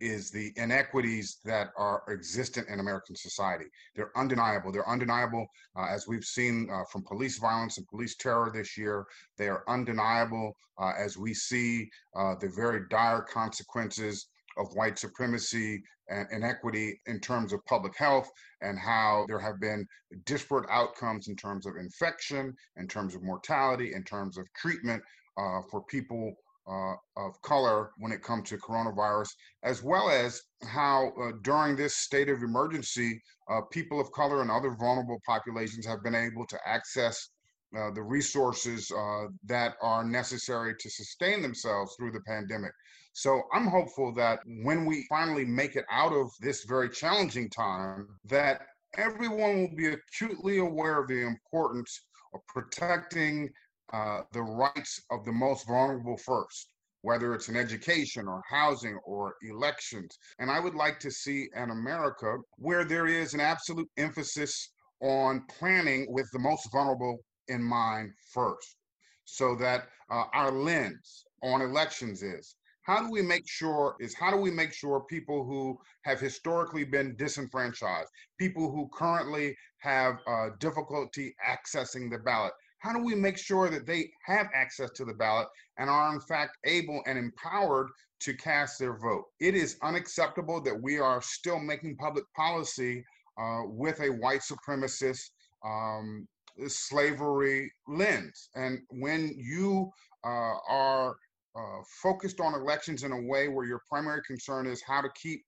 is 0.00 0.30
the 0.30 0.52
inequities 0.56 1.38
that 1.44 1.68
are 1.76 2.02
existent 2.08 2.68
in 2.68 2.80
American 2.80 3.16
society. 3.16 3.66
They're 3.94 4.16
undeniable. 4.16 4.72
They're 4.72 4.88
undeniable, 4.88 5.46
uh, 5.76 5.86
as 5.90 6.06
we've 6.06 6.24
seen 6.24 6.68
uh, 6.70 6.84
from 6.90 7.02
police 7.02 7.38
violence 7.38 7.78
and 7.78 7.86
police 7.88 8.16
terror 8.16 8.50
this 8.52 8.76
year. 8.76 9.06
They 9.36 9.48
are 9.48 9.64
undeniable 9.68 10.56
uh, 10.78 10.92
as 10.98 11.16
we 11.16 11.34
see 11.34 11.90
uh, 12.16 12.34
the 12.40 12.48
very 12.48 12.82
dire 12.90 13.22
consequences 13.22 14.28
of 14.56 14.74
white 14.74 14.98
supremacy 14.98 15.82
and 16.08 16.26
inequity 16.32 17.00
in 17.06 17.20
terms 17.20 17.52
of 17.52 17.64
public 17.66 17.96
health 17.96 18.30
and 18.62 18.78
how 18.78 19.24
there 19.28 19.38
have 19.38 19.60
been 19.60 19.86
disparate 20.24 20.68
outcomes 20.70 21.28
in 21.28 21.36
terms 21.36 21.66
of 21.66 21.76
infection, 21.76 22.54
in 22.76 22.88
terms 22.88 23.14
of 23.14 23.22
mortality, 23.22 23.92
in 23.94 24.02
terms 24.02 24.38
of 24.38 24.46
treatment 24.54 25.02
uh, 25.38 25.60
for 25.70 25.82
people 25.84 26.34
uh, 26.70 26.94
of 27.16 27.40
color 27.42 27.90
when 27.98 28.12
it 28.12 28.22
comes 28.22 28.48
to 28.48 28.58
coronavirus, 28.58 29.28
as 29.62 29.82
well 29.82 30.10
as 30.10 30.42
how 30.62 31.12
uh, 31.20 31.32
during 31.42 31.76
this 31.76 31.96
state 31.96 32.28
of 32.28 32.42
emergency, 32.42 33.20
uh, 33.50 33.60
people 33.72 34.00
of 34.00 34.12
color 34.12 34.42
and 34.42 34.50
other 34.50 34.76
vulnerable 34.78 35.20
populations 35.26 35.86
have 35.86 36.02
been 36.02 36.14
able 36.14 36.46
to 36.46 36.58
access 36.66 37.30
uh, 37.76 37.90
the 37.90 38.02
resources 38.02 38.90
uh, 38.96 39.26
that 39.44 39.74
are 39.82 40.04
necessary 40.04 40.74
to 40.78 40.88
sustain 40.88 41.42
themselves 41.42 41.94
through 41.96 42.10
the 42.10 42.20
pandemic. 42.20 42.72
So 43.12 43.42
I'm 43.52 43.66
hopeful 43.66 44.14
that 44.14 44.40
when 44.62 44.86
we 44.86 45.04
finally 45.08 45.44
make 45.44 45.76
it 45.76 45.84
out 45.90 46.12
of 46.12 46.30
this 46.40 46.64
very 46.64 46.88
challenging 46.88 47.50
time, 47.50 48.08
that 48.24 48.62
everyone 48.96 49.60
will 49.60 49.76
be 49.76 49.88
acutely 49.88 50.58
aware 50.58 51.00
of 51.00 51.08
the 51.08 51.26
importance 51.26 52.00
of 52.32 52.40
protecting 52.46 53.50
uh, 53.92 54.22
the 54.32 54.42
rights 54.42 55.02
of 55.10 55.24
the 55.24 55.32
most 55.32 55.66
vulnerable 55.66 56.16
first, 56.16 56.72
whether 57.02 57.34
it's 57.34 57.48
in 57.48 57.56
education 57.56 58.28
or 58.28 58.42
housing 58.48 58.98
or 59.04 59.34
elections. 59.42 60.18
And 60.38 60.50
I 60.50 60.60
would 60.60 60.74
like 60.74 60.98
to 61.00 61.10
see 61.10 61.48
an 61.54 61.70
America 61.70 62.36
where 62.56 62.84
there 62.84 63.06
is 63.06 63.34
an 63.34 63.40
absolute 63.40 63.88
emphasis 63.96 64.70
on 65.00 65.44
planning 65.48 66.06
with 66.10 66.28
the 66.32 66.38
most 66.38 66.70
vulnerable 66.72 67.18
in 67.48 67.62
mind 67.62 68.12
first, 68.32 68.76
so 69.24 69.54
that 69.56 69.88
uh, 70.10 70.24
our 70.32 70.50
lens 70.50 71.24
on 71.42 71.62
elections 71.62 72.22
is 72.22 72.56
how 72.88 73.02
do 73.02 73.10
we 73.10 73.20
make 73.20 73.46
sure 73.46 73.94
is 74.00 74.14
how 74.14 74.30
do 74.30 74.38
we 74.38 74.50
make 74.50 74.72
sure 74.72 75.04
people 75.10 75.44
who 75.44 75.78
have 76.04 76.18
historically 76.18 76.84
been 76.84 77.14
disenfranchised 77.16 78.08
people 78.38 78.70
who 78.72 78.88
currently 78.94 79.54
have 79.78 80.16
uh, 80.26 80.48
difficulty 80.58 81.36
accessing 81.46 82.10
the 82.10 82.18
ballot 82.18 82.52
how 82.78 82.92
do 82.92 83.02
we 83.02 83.14
make 83.14 83.38
sure 83.38 83.68
that 83.68 83.86
they 83.86 84.10
have 84.24 84.48
access 84.54 84.90
to 84.90 85.04
the 85.04 85.14
ballot 85.14 85.48
and 85.78 85.90
are 85.90 86.12
in 86.12 86.20
fact 86.20 86.56
able 86.64 87.02
and 87.06 87.18
empowered 87.18 87.88
to 88.20 88.34
cast 88.34 88.78
their 88.78 88.98
vote? 88.98 89.24
It 89.40 89.54
is 89.54 89.76
unacceptable 89.82 90.60
that 90.62 90.80
we 90.82 90.98
are 90.98 91.22
still 91.22 91.58
making 91.58 91.96
public 91.96 92.24
policy 92.36 93.04
uh, 93.40 93.62
with 93.66 94.00
a 94.00 94.08
white 94.08 94.40
supremacist 94.40 95.30
um, 95.64 96.26
slavery 96.66 97.72
lens. 97.86 98.48
And 98.54 98.80
when 98.90 99.34
you 99.38 99.90
uh, 100.24 100.56
are 100.68 101.16
uh, 101.56 101.82
focused 102.02 102.40
on 102.40 102.54
elections 102.54 103.02
in 103.04 103.12
a 103.12 103.22
way 103.22 103.48
where 103.48 103.66
your 103.66 103.82
primary 103.88 104.22
concern 104.26 104.66
is 104.66 104.82
how 104.82 105.00
to 105.00 105.08
keep 105.20 105.42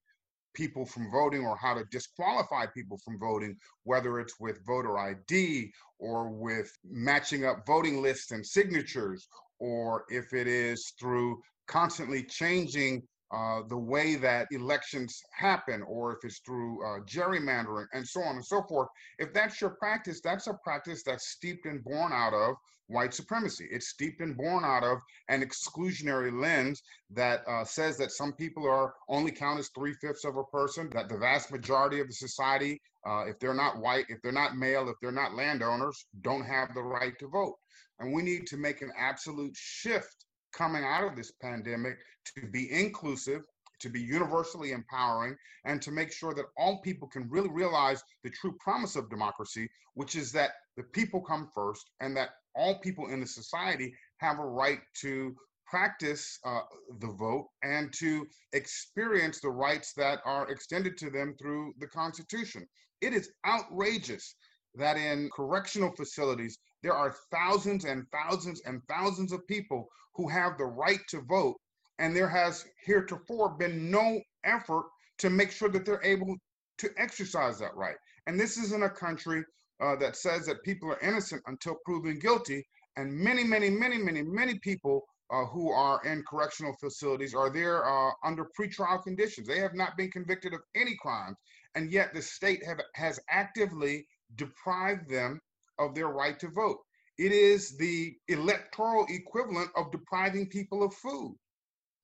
people 0.55 0.85
from 0.85 1.11
voting 1.11 1.45
or 1.45 1.57
how 1.57 1.75
to 1.75 1.85
disqualify 1.91 2.67
people 2.67 2.99
from 3.05 3.19
voting, 3.19 3.57
whether 3.85 4.19
it's 4.21 4.39
with 4.41 4.65
voter 4.67 4.99
ID 4.99 5.73
or 5.99 6.31
with 6.31 6.71
matching 6.85 7.45
up 7.45 7.67
voting 7.67 8.03
lists 8.03 8.33
and 8.33 8.45
signatures, 8.45 9.29
or 9.59 10.05
if 10.09 10.33
it 10.33 10.47
is 10.47 10.93
through 10.99 11.41
constantly 11.67 12.23
changing 12.25 13.03
uh, 13.33 13.61
the 13.69 13.79
way 13.79 14.17
that 14.17 14.49
elections 14.51 15.21
happen, 15.33 15.83
or 15.83 16.13
if 16.13 16.19
it's 16.25 16.41
through 16.41 16.85
uh, 16.85 17.01
gerrymandering 17.05 17.87
and 17.93 18.07
so 18.07 18.21
on 18.23 18.37
and 18.37 18.45
so 18.45 18.63
forth. 18.69 18.89
If 19.19 19.33
that's 19.33 19.61
your 19.61 19.71
practice, 19.71 20.21
that's 20.23 20.47
a 20.47 20.55
practice 20.65 21.03
that's 21.05 21.31
steeped 21.31 21.67
and 21.67 21.83
born 21.85 22.13
out 22.13 22.35
of 22.35 22.57
white 22.91 23.15
supremacy. 23.15 23.69
It's 23.71 23.89
steeped 23.89 24.21
and 24.21 24.37
born 24.37 24.65
out 24.65 24.83
of 24.83 24.99
an 25.29 25.43
exclusionary 25.43 26.33
lens 26.33 26.83
that 27.11 27.43
uh, 27.47 27.65
says 27.65 27.97
that 27.99 28.11
some 28.11 28.33
people 28.33 28.69
are 28.69 28.95
only 29.09 29.31
count 29.31 29.61
as 29.61 29.71
three 29.77 29.95
fifths 30.01 30.25
of 30.25 30.37
a 30.37 30.45
person, 30.45 30.91
that 30.93 31.09
the 31.09 31.17
vast 31.17 31.53
majority 31.53 32.01
of 32.01 32.09
the 32.09 32.15
society, 32.15 32.81
uh, 33.09 33.27
if 33.29 33.39
they're 33.39 33.55
not 33.55 33.79
white, 33.79 34.07
if 34.09 34.21
they're 34.23 34.33
not 34.33 34.57
male, 34.57 34.89
if 34.89 34.97
they're 35.01 35.13
not 35.13 35.35
landowners, 35.35 36.05
don't 36.23 36.45
have 36.45 36.75
the 36.75 36.83
right 36.83 37.17
to 37.21 37.29
vote. 37.29 37.55
And 38.01 38.13
we 38.13 38.23
need 38.23 38.47
to 38.49 38.57
make 38.57 38.83
an 38.83 38.91
absolute 38.99 39.55
shift 39.55 40.27
coming 40.53 40.85
out 40.85 41.05
of 41.05 41.17
this 41.17 41.33
pandemic 41.43 41.99
to 42.37 42.47
be 42.47 42.71
inclusive, 42.71 43.43
to 43.81 43.89
be 43.89 44.01
universally 44.01 44.73
empowering, 44.73 45.37
and 45.65 45.81
to 45.83 45.91
make 45.91 46.13
sure 46.13 46.35
that 46.35 46.47
all 46.57 46.81
people 46.83 47.09
can 47.09 47.29
really 47.31 47.51
realize 47.51 48.03
the 48.25 48.31
true 48.31 48.57
promise 48.61 48.97
of 48.97 49.11
democracy, 49.11 49.69
which 49.95 50.17
is 50.17 50.33
that 50.33 50.51
the 50.77 50.83
people 50.83 51.21
come 51.21 51.49
first 51.55 51.91
and 52.01 52.17
that 52.17 52.31
all 52.55 52.79
people 52.81 53.09
in 53.09 53.21
the 53.21 53.27
society 53.27 53.95
have 54.19 54.39
a 54.39 54.47
right 54.47 54.81
to 55.01 55.35
practice 55.67 56.39
uh, 56.45 56.61
the 56.99 57.13
vote 57.13 57.47
and 57.63 57.93
to 57.93 58.27
experience 58.53 59.41
the 59.41 59.49
rights 59.49 59.93
that 59.93 60.19
are 60.25 60.51
extended 60.51 60.99
to 60.99 61.11
them 61.11 61.35
through 61.39 61.73
the 61.79 61.87
Constitution. 61.87 62.67
It 63.01 63.15
is 63.15 63.31
outrageous 63.47 64.35
that 64.75 64.97
in 64.97 65.31
correctional 65.35 65.93
facilities, 65.95 66.59
there 66.83 66.95
are 66.95 67.15
thousands 67.31 67.85
and 67.85 68.07
thousands 68.11 68.63
and 68.65 68.83
thousands 68.89 69.33
of 69.33 69.47
people 69.47 69.89
who 70.15 70.29
have 70.29 70.57
the 70.57 70.65
right 70.65 71.01
to 71.09 71.21
vote, 71.21 71.57
and 71.99 72.15
there 72.15 72.29
has 72.29 72.65
heretofore 72.85 73.51
been 73.51 73.91
no 73.91 74.21
effort 74.45 74.87
to 75.19 75.31
make 75.31 75.51
sure 75.51 75.69
that 75.69 75.85
they're 75.85 76.03
able 76.03 76.37
to 76.79 76.91
exercise 76.97 77.59
that 77.59 77.77
right. 77.77 77.97
And 78.27 78.41
this 78.41 78.57
is 78.57 78.73
in 78.73 78.85
a 78.85 78.91
country 78.91 79.45
uh, 79.81 79.97
that 79.97 80.17
says 80.17 80.47
that 80.47 80.63
people 80.63 80.91
are 80.91 81.01
innocent 81.01 81.43
until 81.47 81.77
proven 81.85 82.19
guilty, 82.19 82.67
and 82.97 83.13
many, 83.13 83.45
many, 83.45 83.71
many, 83.71 83.99
many, 83.99 84.23
many 84.23 84.59
people 84.59 85.05
uh, 85.31 85.45
who 85.45 85.71
are 85.71 86.01
in 86.05 86.25
correctional 86.29 86.75
facilities 86.81 87.35
are 87.35 87.51
there 87.51 87.87
uh, 87.87 88.11
under 88.25 88.47
pretrial 88.59 89.03
conditions. 89.03 89.47
They 89.47 89.61
have 89.61 89.75
not 89.75 89.97
been 89.97 90.11
convicted 90.11 90.55
of 90.55 90.61
any 90.75 90.97
crimes, 91.01 91.37
and 91.75 91.93
yet 91.93 92.13
the 92.15 92.23
state 92.23 92.65
have, 92.67 92.81
has 92.95 93.21
actively 93.29 94.07
deprived 94.37 95.09
them 95.09 95.41
of 95.81 95.95
their 95.95 96.09
right 96.09 96.39
to 96.39 96.49
vote. 96.49 96.79
It 97.19 97.33
is 97.33 97.77
the 97.77 98.15
electoral 98.29 99.07
equivalent 99.09 99.71
of 99.77 99.91
depriving 99.91 100.47
people 100.47 100.83
of 100.85 100.95
food. 100.95 101.37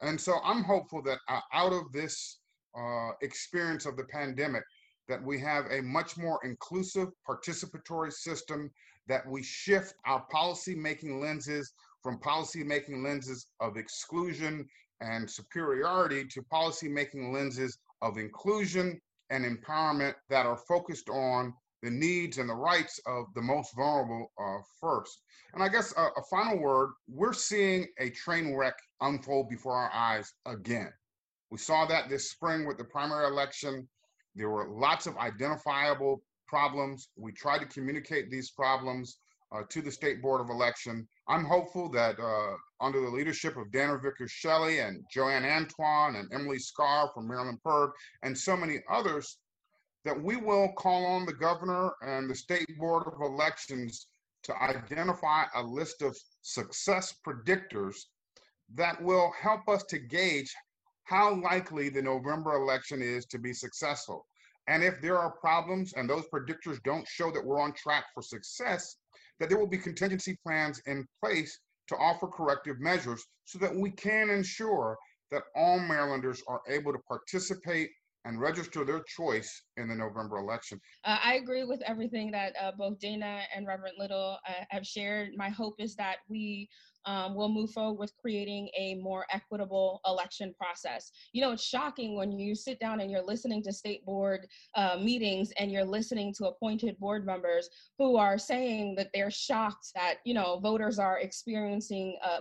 And 0.00 0.20
so 0.20 0.38
I'm 0.44 0.64
hopeful 0.64 1.02
that 1.02 1.18
uh, 1.28 1.40
out 1.52 1.72
of 1.72 1.92
this 1.92 2.40
uh, 2.76 3.10
experience 3.22 3.86
of 3.86 3.96
the 3.96 4.04
pandemic, 4.04 4.64
that 5.08 5.22
we 5.22 5.38
have 5.40 5.66
a 5.70 5.80
much 5.80 6.18
more 6.18 6.40
inclusive, 6.44 7.08
participatory 7.26 8.12
system, 8.12 8.70
that 9.06 9.26
we 9.26 9.42
shift 9.42 9.94
our 10.04 10.24
policy 10.30 10.74
making 10.74 11.20
lenses 11.20 11.72
from 12.02 12.18
policy 12.18 12.64
making 12.64 13.02
lenses 13.02 13.46
of 13.60 13.76
exclusion 13.76 14.66
and 15.00 15.30
superiority 15.30 16.24
to 16.24 16.42
policy 16.42 16.88
making 16.88 17.32
lenses 17.32 17.78
of 18.02 18.18
inclusion 18.18 19.00
and 19.30 19.44
empowerment 19.44 20.14
that 20.28 20.46
are 20.46 20.56
focused 20.56 21.08
on 21.08 21.54
the 21.82 21.90
needs 21.90 22.38
and 22.38 22.48
the 22.48 22.54
rights 22.54 23.00
of 23.06 23.26
the 23.34 23.42
most 23.42 23.74
vulnerable 23.76 24.32
uh, 24.40 24.62
first. 24.80 25.20
And 25.54 25.62
I 25.62 25.68
guess 25.68 25.94
a 25.96 26.22
final 26.30 26.58
word 26.58 26.90
we're 27.08 27.32
seeing 27.32 27.86
a 27.98 28.10
train 28.10 28.54
wreck 28.54 28.74
unfold 29.00 29.48
before 29.48 29.74
our 29.74 29.92
eyes 29.92 30.32
again. 30.46 30.92
We 31.50 31.58
saw 31.58 31.86
that 31.86 32.08
this 32.08 32.30
spring 32.30 32.66
with 32.66 32.78
the 32.78 32.84
primary 32.84 33.26
election. 33.26 33.88
There 34.34 34.50
were 34.50 34.68
lots 34.68 35.06
of 35.06 35.16
identifiable 35.16 36.22
problems. 36.46 37.08
We 37.16 37.32
tried 37.32 37.58
to 37.58 37.66
communicate 37.66 38.30
these 38.30 38.50
problems 38.50 39.18
uh, 39.52 39.62
to 39.70 39.80
the 39.80 39.90
State 39.90 40.20
Board 40.20 40.40
of 40.40 40.50
Election. 40.50 41.06
I'm 41.28 41.44
hopeful 41.44 41.88
that 41.90 42.18
uh, 42.18 42.56
under 42.80 43.00
the 43.00 43.08
leadership 43.08 43.56
of 43.56 43.70
Dana 43.72 43.98
Vickers 43.98 44.30
Shelley 44.30 44.80
and 44.80 45.04
Joanne 45.12 45.44
Antoine 45.44 46.16
and 46.16 46.28
Emily 46.32 46.58
Scarr 46.58 47.10
from 47.14 47.28
Maryland 47.28 47.58
PIRG 47.64 47.90
and 48.22 48.36
so 48.36 48.56
many 48.56 48.80
others, 48.90 49.38
that 50.06 50.22
we 50.22 50.36
will 50.36 50.68
call 50.78 51.04
on 51.04 51.26
the 51.26 51.32
governor 51.32 51.90
and 52.00 52.30
the 52.30 52.34
State 52.34 52.78
Board 52.78 53.08
of 53.08 53.20
Elections 53.20 54.06
to 54.44 54.54
identify 54.62 55.42
a 55.56 55.62
list 55.62 56.00
of 56.00 56.16
success 56.42 57.12
predictors 57.26 57.96
that 58.72 59.02
will 59.02 59.32
help 59.40 59.68
us 59.68 59.82
to 59.82 59.98
gauge 59.98 60.54
how 61.02 61.34
likely 61.42 61.88
the 61.88 62.00
November 62.00 62.54
election 62.54 63.02
is 63.02 63.26
to 63.26 63.38
be 63.40 63.52
successful. 63.52 64.24
And 64.68 64.84
if 64.84 65.00
there 65.00 65.18
are 65.18 65.32
problems 65.40 65.92
and 65.94 66.08
those 66.08 66.28
predictors 66.32 66.80
don't 66.84 67.06
show 67.08 67.32
that 67.32 67.44
we're 67.44 67.60
on 67.60 67.72
track 67.72 68.04
for 68.14 68.22
success, 68.22 68.98
that 69.40 69.48
there 69.48 69.58
will 69.58 69.66
be 69.66 69.76
contingency 69.76 70.38
plans 70.46 70.80
in 70.86 71.04
place 71.20 71.58
to 71.88 71.96
offer 71.96 72.28
corrective 72.28 72.78
measures 72.78 73.24
so 73.44 73.58
that 73.58 73.74
we 73.74 73.90
can 73.90 74.30
ensure 74.30 74.96
that 75.32 75.42
all 75.56 75.80
Marylanders 75.80 76.44
are 76.46 76.60
able 76.68 76.92
to 76.92 77.00
participate 77.08 77.90
and 78.26 78.40
register 78.40 78.84
their 78.84 79.00
choice 79.06 79.62
in 79.76 79.88
the 79.88 79.94
November 79.94 80.38
election. 80.38 80.80
Uh, 81.04 81.18
I 81.22 81.34
agree 81.34 81.64
with 81.64 81.80
everything 81.82 82.30
that 82.32 82.54
uh, 82.60 82.72
both 82.76 82.98
Dana 82.98 83.42
and 83.54 83.66
Reverend 83.66 83.94
Little 83.98 84.38
uh, 84.48 84.64
have 84.70 84.84
shared. 84.84 85.30
My 85.36 85.48
hope 85.48 85.76
is 85.78 85.94
that 85.94 86.16
we 86.28 86.68
um, 87.06 87.36
will 87.36 87.48
move 87.48 87.70
forward 87.70 88.00
with 88.00 88.12
creating 88.20 88.68
a 88.76 88.96
more 88.96 89.26
equitable 89.30 90.00
election 90.06 90.52
process. 90.58 91.12
You 91.32 91.40
know, 91.40 91.52
it's 91.52 91.64
shocking 91.64 92.16
when 92.16 92.32
you 92.32 92.56
sit 92.56 92.80
down 92.80 93.00
and 93.00 93.12
you're 93.12 93.22
listening 93.22 93.62
to 93.62 93.72
state 93.72 94.04
board 94.04 94.46
uh, 94.74 94.98
meetings 95.00 95.52
and 95.58 95.70
you're 95.70 95.84
listening 95.84 96.34
to 96.38 96.46
appointed 96.46 96.98
board 96.98 97.24
members 97.24 97.68
who 97.96 98.16
are 98.16 98.38
saying 98.38 98.96
that 98.96 99.10
they're 99.14 99.30
shocked 99.30 99.92
that, 99.94 100.16
you 100.24 100.34
know, 100.34 100.58
voters 100.58 100.98
are 100.98 101.20
experiencing 101.20 102.18
uh, 102.24 102.40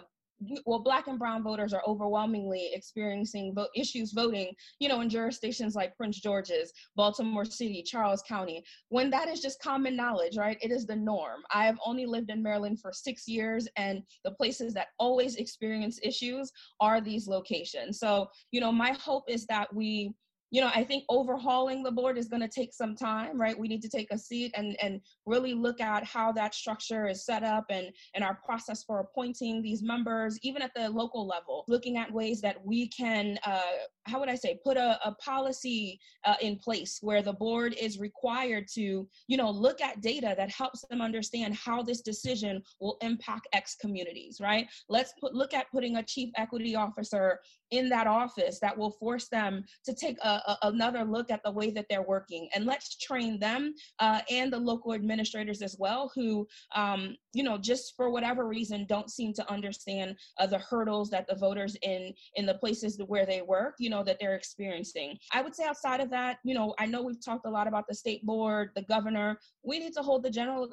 well 0.65 0.79
black 0.79 1.07
and 1.07 1.17
brown 1.17 1.43
voters 1.43 1.73
are 1.73 1.81
overwhelmingly 1.87 2.71
experiencing 2.73 3.55
issues 3.75 4.11
voting 4.11 4.51
you 4.79 4.89
know 4.89 5.01
in 5.01 5.09
jurisdictions 5.09 5.75
like 5.75 5.95
prince 5.95 6.19
george's 6.19 6.71
baltimore 6.95 7.45
city 7.45 7.83
charles 7.85 8.21
county. 8.27 8.63
When 8.89 9.09
that 9.11 9.27
is 9.27 9.41
just 9.41 9.61
common 9.61 9.95
knowledge 9.95 10.37
right 10.37 10.57
it 10.61 10.71
is 10.71 10.85
the 10.85 10.95
norm. 10.95 11.41
I 11.51 11.65
have 11.65 11.79
only 11.85 12.05
lived 12.05 12.29
in 12.29 12.43
maryland 12.43 12.79
for 12.81 12.91
six 12.91 13.27
years 13.27 13.67
and 13.77 14.01
the 14.23 14.31
places 14.31 14.73
that 14.73 14.87
always 14.99 15.35
experience 15.35 15.99
issues 16.03 16.51
are 16.79 17.01
these 17.01 17.27
locations. 17.27 17.99
So 17.99 18.27
you 18.51 18.59
know 18.59 18.71
my 18.71 18.91
hope 18.91 19.23
is 19.29 19.45
that 19.47 19.73
we 19.73 20.13
you 20.55 20.61
know, 20.61 20.71
I 20.73 20.85
think 20.85 21.03
overhauling 21.09 21.83
the 21.83 21.91
board 21.91 22.17
is 22.17 22.29
going 22.29 22.41
to 22.41 22.47
take 22.47 22.73
some 22.73 22.95
time, 22.95 23.37
right? 23.37 23.59
We 23.59 23.67
need 23.67 23.81
to 23.81 23.89
take 23.89 24.07
a 24.11 24.17
seat 24.17 24.53
and, 24.55 24.77
and 24.81 25.01
really 25.25 25.53
look 25.53 25.81
at 25.81 26.05
how 26.05 26.31
that 26.31 26.55
structure 26.55 27.09
is 27.09 27.25
set 27.25 27.43
up 27.43 27.65
and, 27.69 27.89
and 28.13 28.23
our 28.23 28.35
process 28.35 28.81
for 28.81 29.01
appointing 29.01 29.61
these 29.61 29.83
members, 29.83 30.39
even 30.43 30.61
at 30.61 30.71
the 30.73 30.89
local 30.89 31.27
level, 31.27 31.65
looking 31.67 31.97
at 31.97 32.09
ways 32.09 32.39
that 32.39 32.55
we 32.65 32.87
can, 32.87 33.37
uh, 33.45 33.59
how 34.05 34.17
would 34.17 34.29
I 34.29 34.35
say, 34.35 34.57
put 34.63 34.77
a, 34.77 34.97
a 35.05 35.13
policy 35.15 35.99
uh, 36.23 36.35
in 36.39 36.55
place 36.55 36.99
where 37.01 37.21
the 37.21 37.33
board 37.33 37.75
is 37.77 37.99
required 37.99 38.69
to, 38.75 39.09
you 39.27 39.35
know, 39.35 39.51
look 39.51 39.81
at 39.81 39.99
data 39.99 40.35
that 40.37 40.49
helps 40.49 40.85
them 40.89 41.01
understand 41.01 41.53
how 41.53 41.83
this 41.83 41.99
decision 41.99 42.63
will 42.79 42.95
impact 43.01 43.49
X 43.51 43.75
communities, 43.75 44.37
right? 44.39 44.69
Let's 44.87 45.11
put, 45.19 45.35
look 45.35 45.53
at 45.53 45.69
putting 45.69 45.97
a 45.97 46.03
chief 46.03 46.29
equity 46.37 46.77
officer 46.77 47.41
in 47.71 47.89
that 47.89 48.07
office 48.07 48.59
that 48.59 48.77
will 48.77 48.91
force 48.91 49.27
them 49.27 49.63
to 49.85 49.93
take 49.93 50.17
a, 50.23 50.27
a, 50.27 50.57
another 50.63 51.03
look 51.03 51.31
at 51.31 51.41
the 51.43 51.51
way 51.51 51.71
that 51.71 51.85
they're 51.89 52.01
working. 52.01 52.47
And 52.53 52.65
let's 52.65 52.97
train 52.97 53.39
them 53.39 53.73
uh, 53.99 54.21
and 54.29 54.51
the 54.51 54.59
local 54.59 54.93
administrators 54.93 55.61
as 55.61 55.75
well 55.79 56.11
who 56.15 56.47
um, 56.75 57.15
you 57.33 57.43
know 57.43 57.57
just 57.57 57.93
for 57.95 58.09
whatever 58.09 58.47
reason 58.47 58.85
don't 58.87 59.11
seem 59.11 59.33
to 59.33 59.51
understand 59.51 60.15
uh, 60.39 60.47
the 60.47 60.59
hurdles 60.59 61.09
that 61.09 61.27
the 61.27 61.35
voters 61.35 61.75
in 61.81 62.13
in 62.35 62.45
the 62.45 62.55
places 62.55 62.99
where 63.07 63.25
they 63.25 63.41
work 63.41 63.75
you 63.79 63.89
know 63.89 64.03
that 64.03 64.17
they're 64.19 64.35
experiencing. 64.35 65.17
I 65.33 65.41
would 65.41 65.55
say 65.55 65.65
outside 65.65 65.99
of 65.99 66.09
that 66.11 66.37
you 66.43 66.53
know 66.53 66.73
i 66.79 66.85
know 66.85 67.01
we've 67.01 67.23
talked 67.23 67.45
a 67.45 67.49
lot 67.49 67.67
about 67.67 67.85
the 67.87 67.95
state 67.95 68.25
board 68.25 68.69
the 68.75 68.83
governor. 68.83 69.39
We 69.63 69.79
need 69.79 69.93
to 69.93 70.01
hold 70.01 70.23
the 70.23 70.29
general 70.29 70.69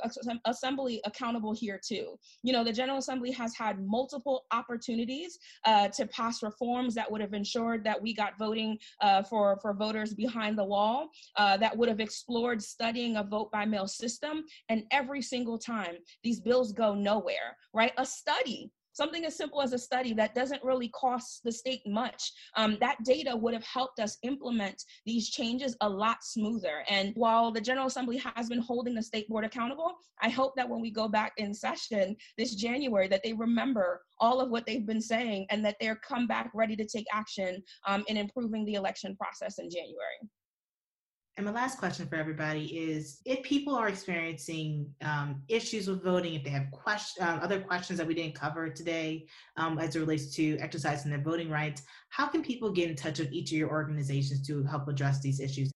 assembly 0.46 1.00
accountable 1.04 1.52
here 1.52 1.80
too. 1.84 2.18
You 2.42 2.52
know 2.52 2.64
the 2.64 2.72
general 2.72 2.98
assembly 2.98 3.30
has 3.32 3.54
had 3.54 3.84
multiple 3.84 4.44
opportunities 4.52 5.38
uh, 5.64 5.88
to 5.88 6.06
pass 6.06 6.42
reforms 6.82 6.94
that 6.94 7.10
would 7.10 7.20
have 7.20 7.34
ensured 7.34 7.84
that 7.84 8.00
we 8.00 8.14
got 8.14 8.38
voting 8.38 8.78
uh, 9.00 9.22
for, 9.22 9.58
for 9.60 9.72
voters 9.74 10.14
behind 10.14 10.58
the 10.58 10.64
wall, 10.64 11.10
uh, 11.36 11.56
that 11.56 11.76
would 11.76 11.88
have 11.88 12.00
explored 12.00 12.62
studying 12.62 13.16
a 13.16 13.22
vote 13.22 13.50
by 13.52 13.64
mail 13.64 13.86
system. 13.86 14.44
And 14.68 14.84
every 14.90 15.22
single 15.22 15.58
time, 15.58 15.96
these 16.22 16.40
bills 16.40 16.72
go 16.72 16.94
nowhere, 16.94 17.56
right? 17.72 17.92
A 17.98 18.06
study 18.06 18.70
something 18.92 19.24
as 19.24 19.36
simple 19.36 19.62
as 19.62 19.72
a 19.72 19.78
study 19.78 20.12
that 20.14 20.34
doesn't 20.34 20.62
really 20.64 20.88
cost 20.88 21.40
the 21.44 21.52
state 21.52 21.82
much. 21.86 22.32
Um, 22.56 22.76
that 22.80 22.98
data 23.04 23.34
would 23.36 23.54
have 23.54 23.64
helped 23.64 24.00
us 24.00 24.18
implement 24.22 24.82
these 25.06 25.30
changes 25.30 25.76
a 25.80 25.88
lot 25.88 26.18
smoother. 26.22 26.84
And 26.88 27.12
while 27.14 27.50
the 27.50 27.60
General 27.60 27.86
Assembly 27.86 28.22
has 28.34 28.48
been 28.48 28.60
holding 28.60 28.94
the 28.94 29.02
state 29.02 29.28
board 29.28 29.44
accountable, 29.44 29.92
I 30.20 30.28
hope 30.28 30.54
that 30.56 30.68
when 30.68 30.80
we 30.80 30.90
go 30.90 31.08
back 31.08 31.32
in 31.36 31.54
session 31.54 32.16
this 32.38 32.54
January, 32.54 33.08
that 33.08 33.22
they 33.24 33.32
remember 33.32 34.02
all 34.20 34.40
of 34.40 34.50
what 34.50 34.66
they've 34.66 34.86
been 34.86 35.00
saying 35.00 35.46
and 35.50 35.64
that 35.64 35.76
they're 35.80 35.96
come 35.96 36.26
back 36.26 36.50
ready 36.54 36.76
to 36.76 36.86
take 36.86 37.06
action 37.12 37.62
um, 37.86 38.04
in 38.08 38.16
improving 38.16 38.64
the 38.64 38.74
election 38.74 39.16
process 39.16 39.58
in 39.58 39.68
January. 39.68 40.18
And 41.38 41.46
my 41.46 41.52
last 41.52 41.78
question 41.78 42.06
for 42.06 42.16
everybody 42.16 42.66
is 42.66 43.22
if 43.24 43.42
people 43.42 43.74
are 43.74 43.88
experiencing 43.88 44.92
um, 45.02 45.42
issues 45.48 45.88
with 45.88 46.04
voting, 46.04 46.34
if 46.34 46.44
they 46.44 46.50
have 46.50 46.70
question, 46.72 47.24
uh, 47.24 47.40
other 47.42 47.58
questions 47.58 47.98
that 47.98 48.06
we 48.06 48.12
didn't 48.12 48.34
cover 48.34 48.68
today 48.68 49.26
um, 49.56 49.78
as 49.78 49.96
it 49.96 50.00
relates 50.00 50.34
to 50.36 50.58
exercising 50.58 51.10
their 51.10 51.22
voting 51.22 51.48
rights, 51.48 51.82
how 52.10 52.26
can 52.26 52.42
people 52.42 52.70
get 52.70 52.90
in 52.90 52.96
touch 52.96 53.18
with 53.18 53.32
each 53.32 53.50
of 53.50 53.56
your 53.56 53.70
organizations 53.70 54.46
to 54.46 54.62
help 54.64 54.88
address 54.88 55.20
these 55.20 55.40
issues? 55.40 55.70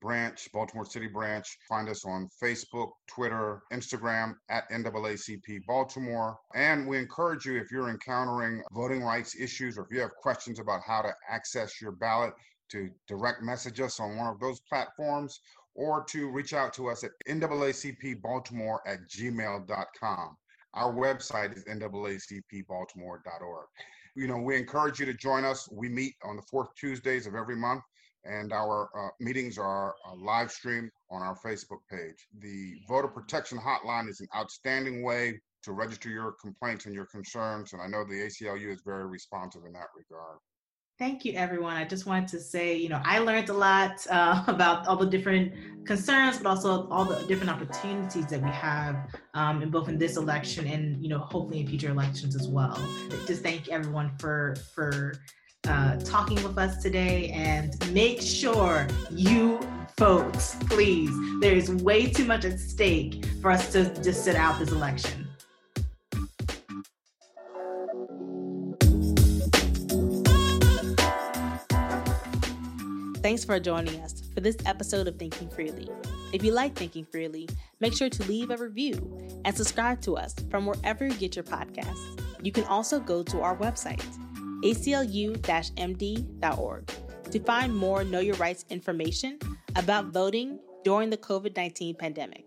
branch, 0.00 0.50
Baltimore 0.52 0.84
City 0.84 1.06
branch. 1.06 1.56
Find 1.66 1.88
us 1.88 2.04
on 2.04 2.28
Facebook, 2.40 2.90
Twitter, 3.08 3.62
Instagram 3.72 4.34
at 4.50 4.68
NAACP 4.70 5.64
Baltimore. 5.66 6.36
And 6.54 6.86
we 6.86 6.98
encourage 6.98 7.46
you 7.46 7.56
if 7.56 7.72
you're 7.72 7.88
encountering 7.88 8.62
voting 8.72 9.02
rights 9.02 9.34
issues 9.34 9.78
or 9.78 9.84
if 9.84 9.88
you 9.90 10.00
have 10.00 10.14
questions 10.20 10.60
about 10.60 10.82
how 10.86 11.00
to 11.00 11.10
access 11.28 11.80
your 11.80 11.92
ballot, 11.92 12.34
to 12.70 12.90
direct 13.08 13.42
message 13.42 13.80
us 13.80 13.98
on 13.98 14.16
one 14.16 14.26
of 14.26 14.38
those 14.40 14.60
platforms 14.68 15.40
or 15.74 16.04
to 16.04 16.30
reach 16.30 16.54
out 16.54 16.72
to 16.74 16.88
us 16.88 17.04
at 17.04 17.10
NAACPBaltimore 17.28 18.78
at 18.86 19.08
gmail.com. 19.08 20.36
Our 20.74 20.92
website 20.92 21.56
is 21.56 21.64
naacpbaltimore.org 21.64 23.66
you 24.14 24.28
know, 24.28 24.38
we 24.38 24.56
encourage 24.56 25.00
you 25.00 25.06
to 25.06 25.14
join 25.14 25.44
us. 25.44 25.68
We 25.70 25.88
meet 25.88 26.14
on 26.22 26.36
the 26.36 26.42
fourth 26.42 26.68
Tuesdays 26.76 27.26
of 27.26 27.34
every 27.34 27.56
month, 27.56 27.82
and 28.24 28.52
our 28.52 28.88
uh, 28.96 29.10
meetings 29.20 29.58
are 29.58 29.94
uh, 30.08 30.14
live 30.14 30.50
streamed 30.50 30.90
on 31.10 31.22
our 31.22 31.36
Facebook 31.44 31.80
page. 31.90 32.26
The 32.38 32.74
Voter 32.88 33.08
Protection 33.08 33.58
Hotline 33.58 34.08
is 34.08 34.20
an 34.20 34.28
outstanding 34.36 35.02
way 35.02 35.40
to 35.64 35.72
register 35.72 36.08
your 36.08 36.32
complaints 36.40 36.86
and 36.86 36.94
your 36.94 37.06
concerns, 37.06 37.72
and 37.72 37.82
I 37.82 37.86
know 37.86 38.04
the 38.04 38.26
ACLU 38.26 38.70
is 38.70 38.82
very 38.84 39.06
responsive 39.06 39.62
in 39.66 39.72
that 39.72 39.88
regard. 39.96 40.38
Thank 40.96 41.24
you, 41.24 41.32
everyone. 41.32 41.74
I 41.76 41.84
just 41.84 42.06
wanted 42.06 42.28
to 42.28 42.40
say, 42.40 42.76
you 42.76 42.88
know, 42.88 43.02
I 43.04 43.18
learned 43.18 43.48
a 43.48 43.52
lot 43.52 44.06
uh, 44.10 44.44
about 44.48 44.86
all 44.86 44.96
the 44.96 45.06
different 45.06 45.52
concerns, 45.84 46.38
but 46.38 46.46
also 46.46 46.88
all 46.88 47.04
the 47.04 47.16
different 47.26 47.50
opportunities 47.50 48.26
that 48.26 48.40
we 48.40 48.50
have 48.50 49.08
um, 49.34 49.60
in 49.60 49.70
both 49.70 49.88
in 49.88 49.98
this 49.98 50.16
election 50.16 50.68
and, 50.68 51.02
you 51.02 51.08
know, 51.08 51.18
hopefully 51.18 51.60
in 51.60 51.66
future 51.66 51.90
elections 51.90 52.36
as 52.36 52.46
well. 52.46 52.78
Just 53.26 53.42
thank 53.42 53.68
everyone 53.68 54.12
for 54.18 54.54
for 54.72 55.14
uh, 55.66 55.96
talking 55.96 56.36
with 56.44 56.58
us 56.58 56.82
today, 56.82 57.30
and 57.30 57.74
make 57.92 58.20
sure 58.20 58.86
you 59.10 59.58
folks, 59.96 60.56
please. 60.66 61.10
There 61.40 61.54
is 61.54 61.70
way 61.70 62.06
too 62.10 62.24
much 62.24 62.44
at 62.44 62.60
stake 62.60 63.24
for 63.40 63.50
us 63.50 63.72
to 63.72 63.92
just 64.02 64.24
sit 64.24 64.36
out 64.36 64.58
this 64.58 64.70
election. 64.70 65.23
For 73.44 73.60
joining 73.60 74.00
us 74.00 74.22
for 74.32 74.40
this 74.40 74.56
episode 74.64 75.06
of 75.06 75.18
Thinking 75.18 75.50
Freely. 75.50 75.86
If 76.32 76.42
you 76.42 76.52
like 76.52 76.74
Thinking 76.74 77.04
Freely, 77.04 77.46
make 77.78 77.92
sure 77.92 78.08
to 78.08 78.22
leave 78.24 78.50
a 78.50 78.56
review 78.56 79.18
and 79.44 79.54
subscribe 79.54 80.00
to 80.02 80.16
us 80.16 80.34
from 80.50 80.64
wherever 80.64 81.06
you 81.06 81.12
get 81.12 81.36
your 81.36 81.44
podcasts. 81.44 82.18
You 82.42 82.52
can 82.52 82.64
also 82.64 82.98
go 82.98 83.22
to 83.22 83.42
our 83.42 83.54
website, 83.58 84.02
aclu 84.62 85.36
md.org, 85.36 86.90
to 87.30 87.40
find 87.40 87.76
more 87.76 88.02
Know 88.02 88.20
Your 88.20 88.36
Rights 88.36 88.64
information 88.70 89.38
about 89.76 90.06
voting 90.06 90.58
during 90.82 91.10
the 91.10 91.18
COVID 91.18 91.54
19 91.54 91.96
pandemic. 91.96 92.46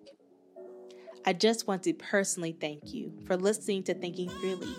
I 1.27 1.33
just 1.33 1.67
want 1.67 1.83
to 1.83 1.93
personally 1.93 2.55
thank 2.59 2.91
you 2.91 3.13
for 3.25 3.37
listening 3.37 3.83
to 3.83 3.93
Thinking 3.93 4.29
Freely. 4.29 4.75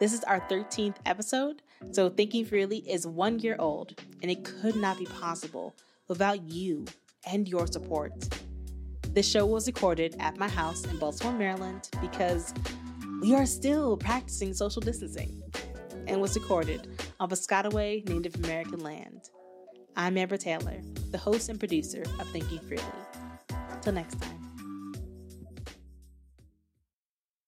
This 0.00 0.12
is 0.12 0.24
our 0.24 0.40
13th 0.48 0.96
episode, 1.06 1.62
so 1.90 2.08
Thinking 2.08 2.44
Freely 2.44 2.78
is 2.78 3.06
one 3.06 3.38
year 3.40 3.56
old, 3.58 4.00
and 4.22 4.30
it 4.30 4.44
could 4.44 4.76
not 4.76 4.98
be 4.98 5.06
possible 5.06 5.74
without 6.08 6.42
you 6.50 6.84
and 7.30 7.48
your 7.48 7.66
support. 7.66 8.12
This 9.10 9.28
show 9.28 9.44
was 9.44 9.66
recorded 9.66 10.16
at 10.20 10.38
my 10.38 10.48
house 10.48 10.84
in 10.86 10.98
Baltimore, 10.98 11.34
Maryland, 11.34 11.88
because 12.00 12.54
we 13.20 13.34
are 13.34 13.46
still 13.46 13.96
practicing 13.96 14.54
social 14.54 14.80
distancing, 14.80 15.42
and 16.06 16.20
was 16.20 16.34
recorded 16.34 16.88
on 17.20 17.28
Piscataway 17.28 18.08
Native 18.08 18.36
American 18.36 18.80
land. 18.80 19.30
I'm 19.96 20.16
Amber 20.16 20.38
Taylor, 20.38 20.80
the 21.10 21.18
host 21.18 21.48
and 21.48 21.58
producer 21.58 22.02
of 22.18 22.28
Thinking 22.30 22.60
Freely. 22.60 22.84
Till 23.82 23.92
next 23.92 24.20
time. 24.20 24.51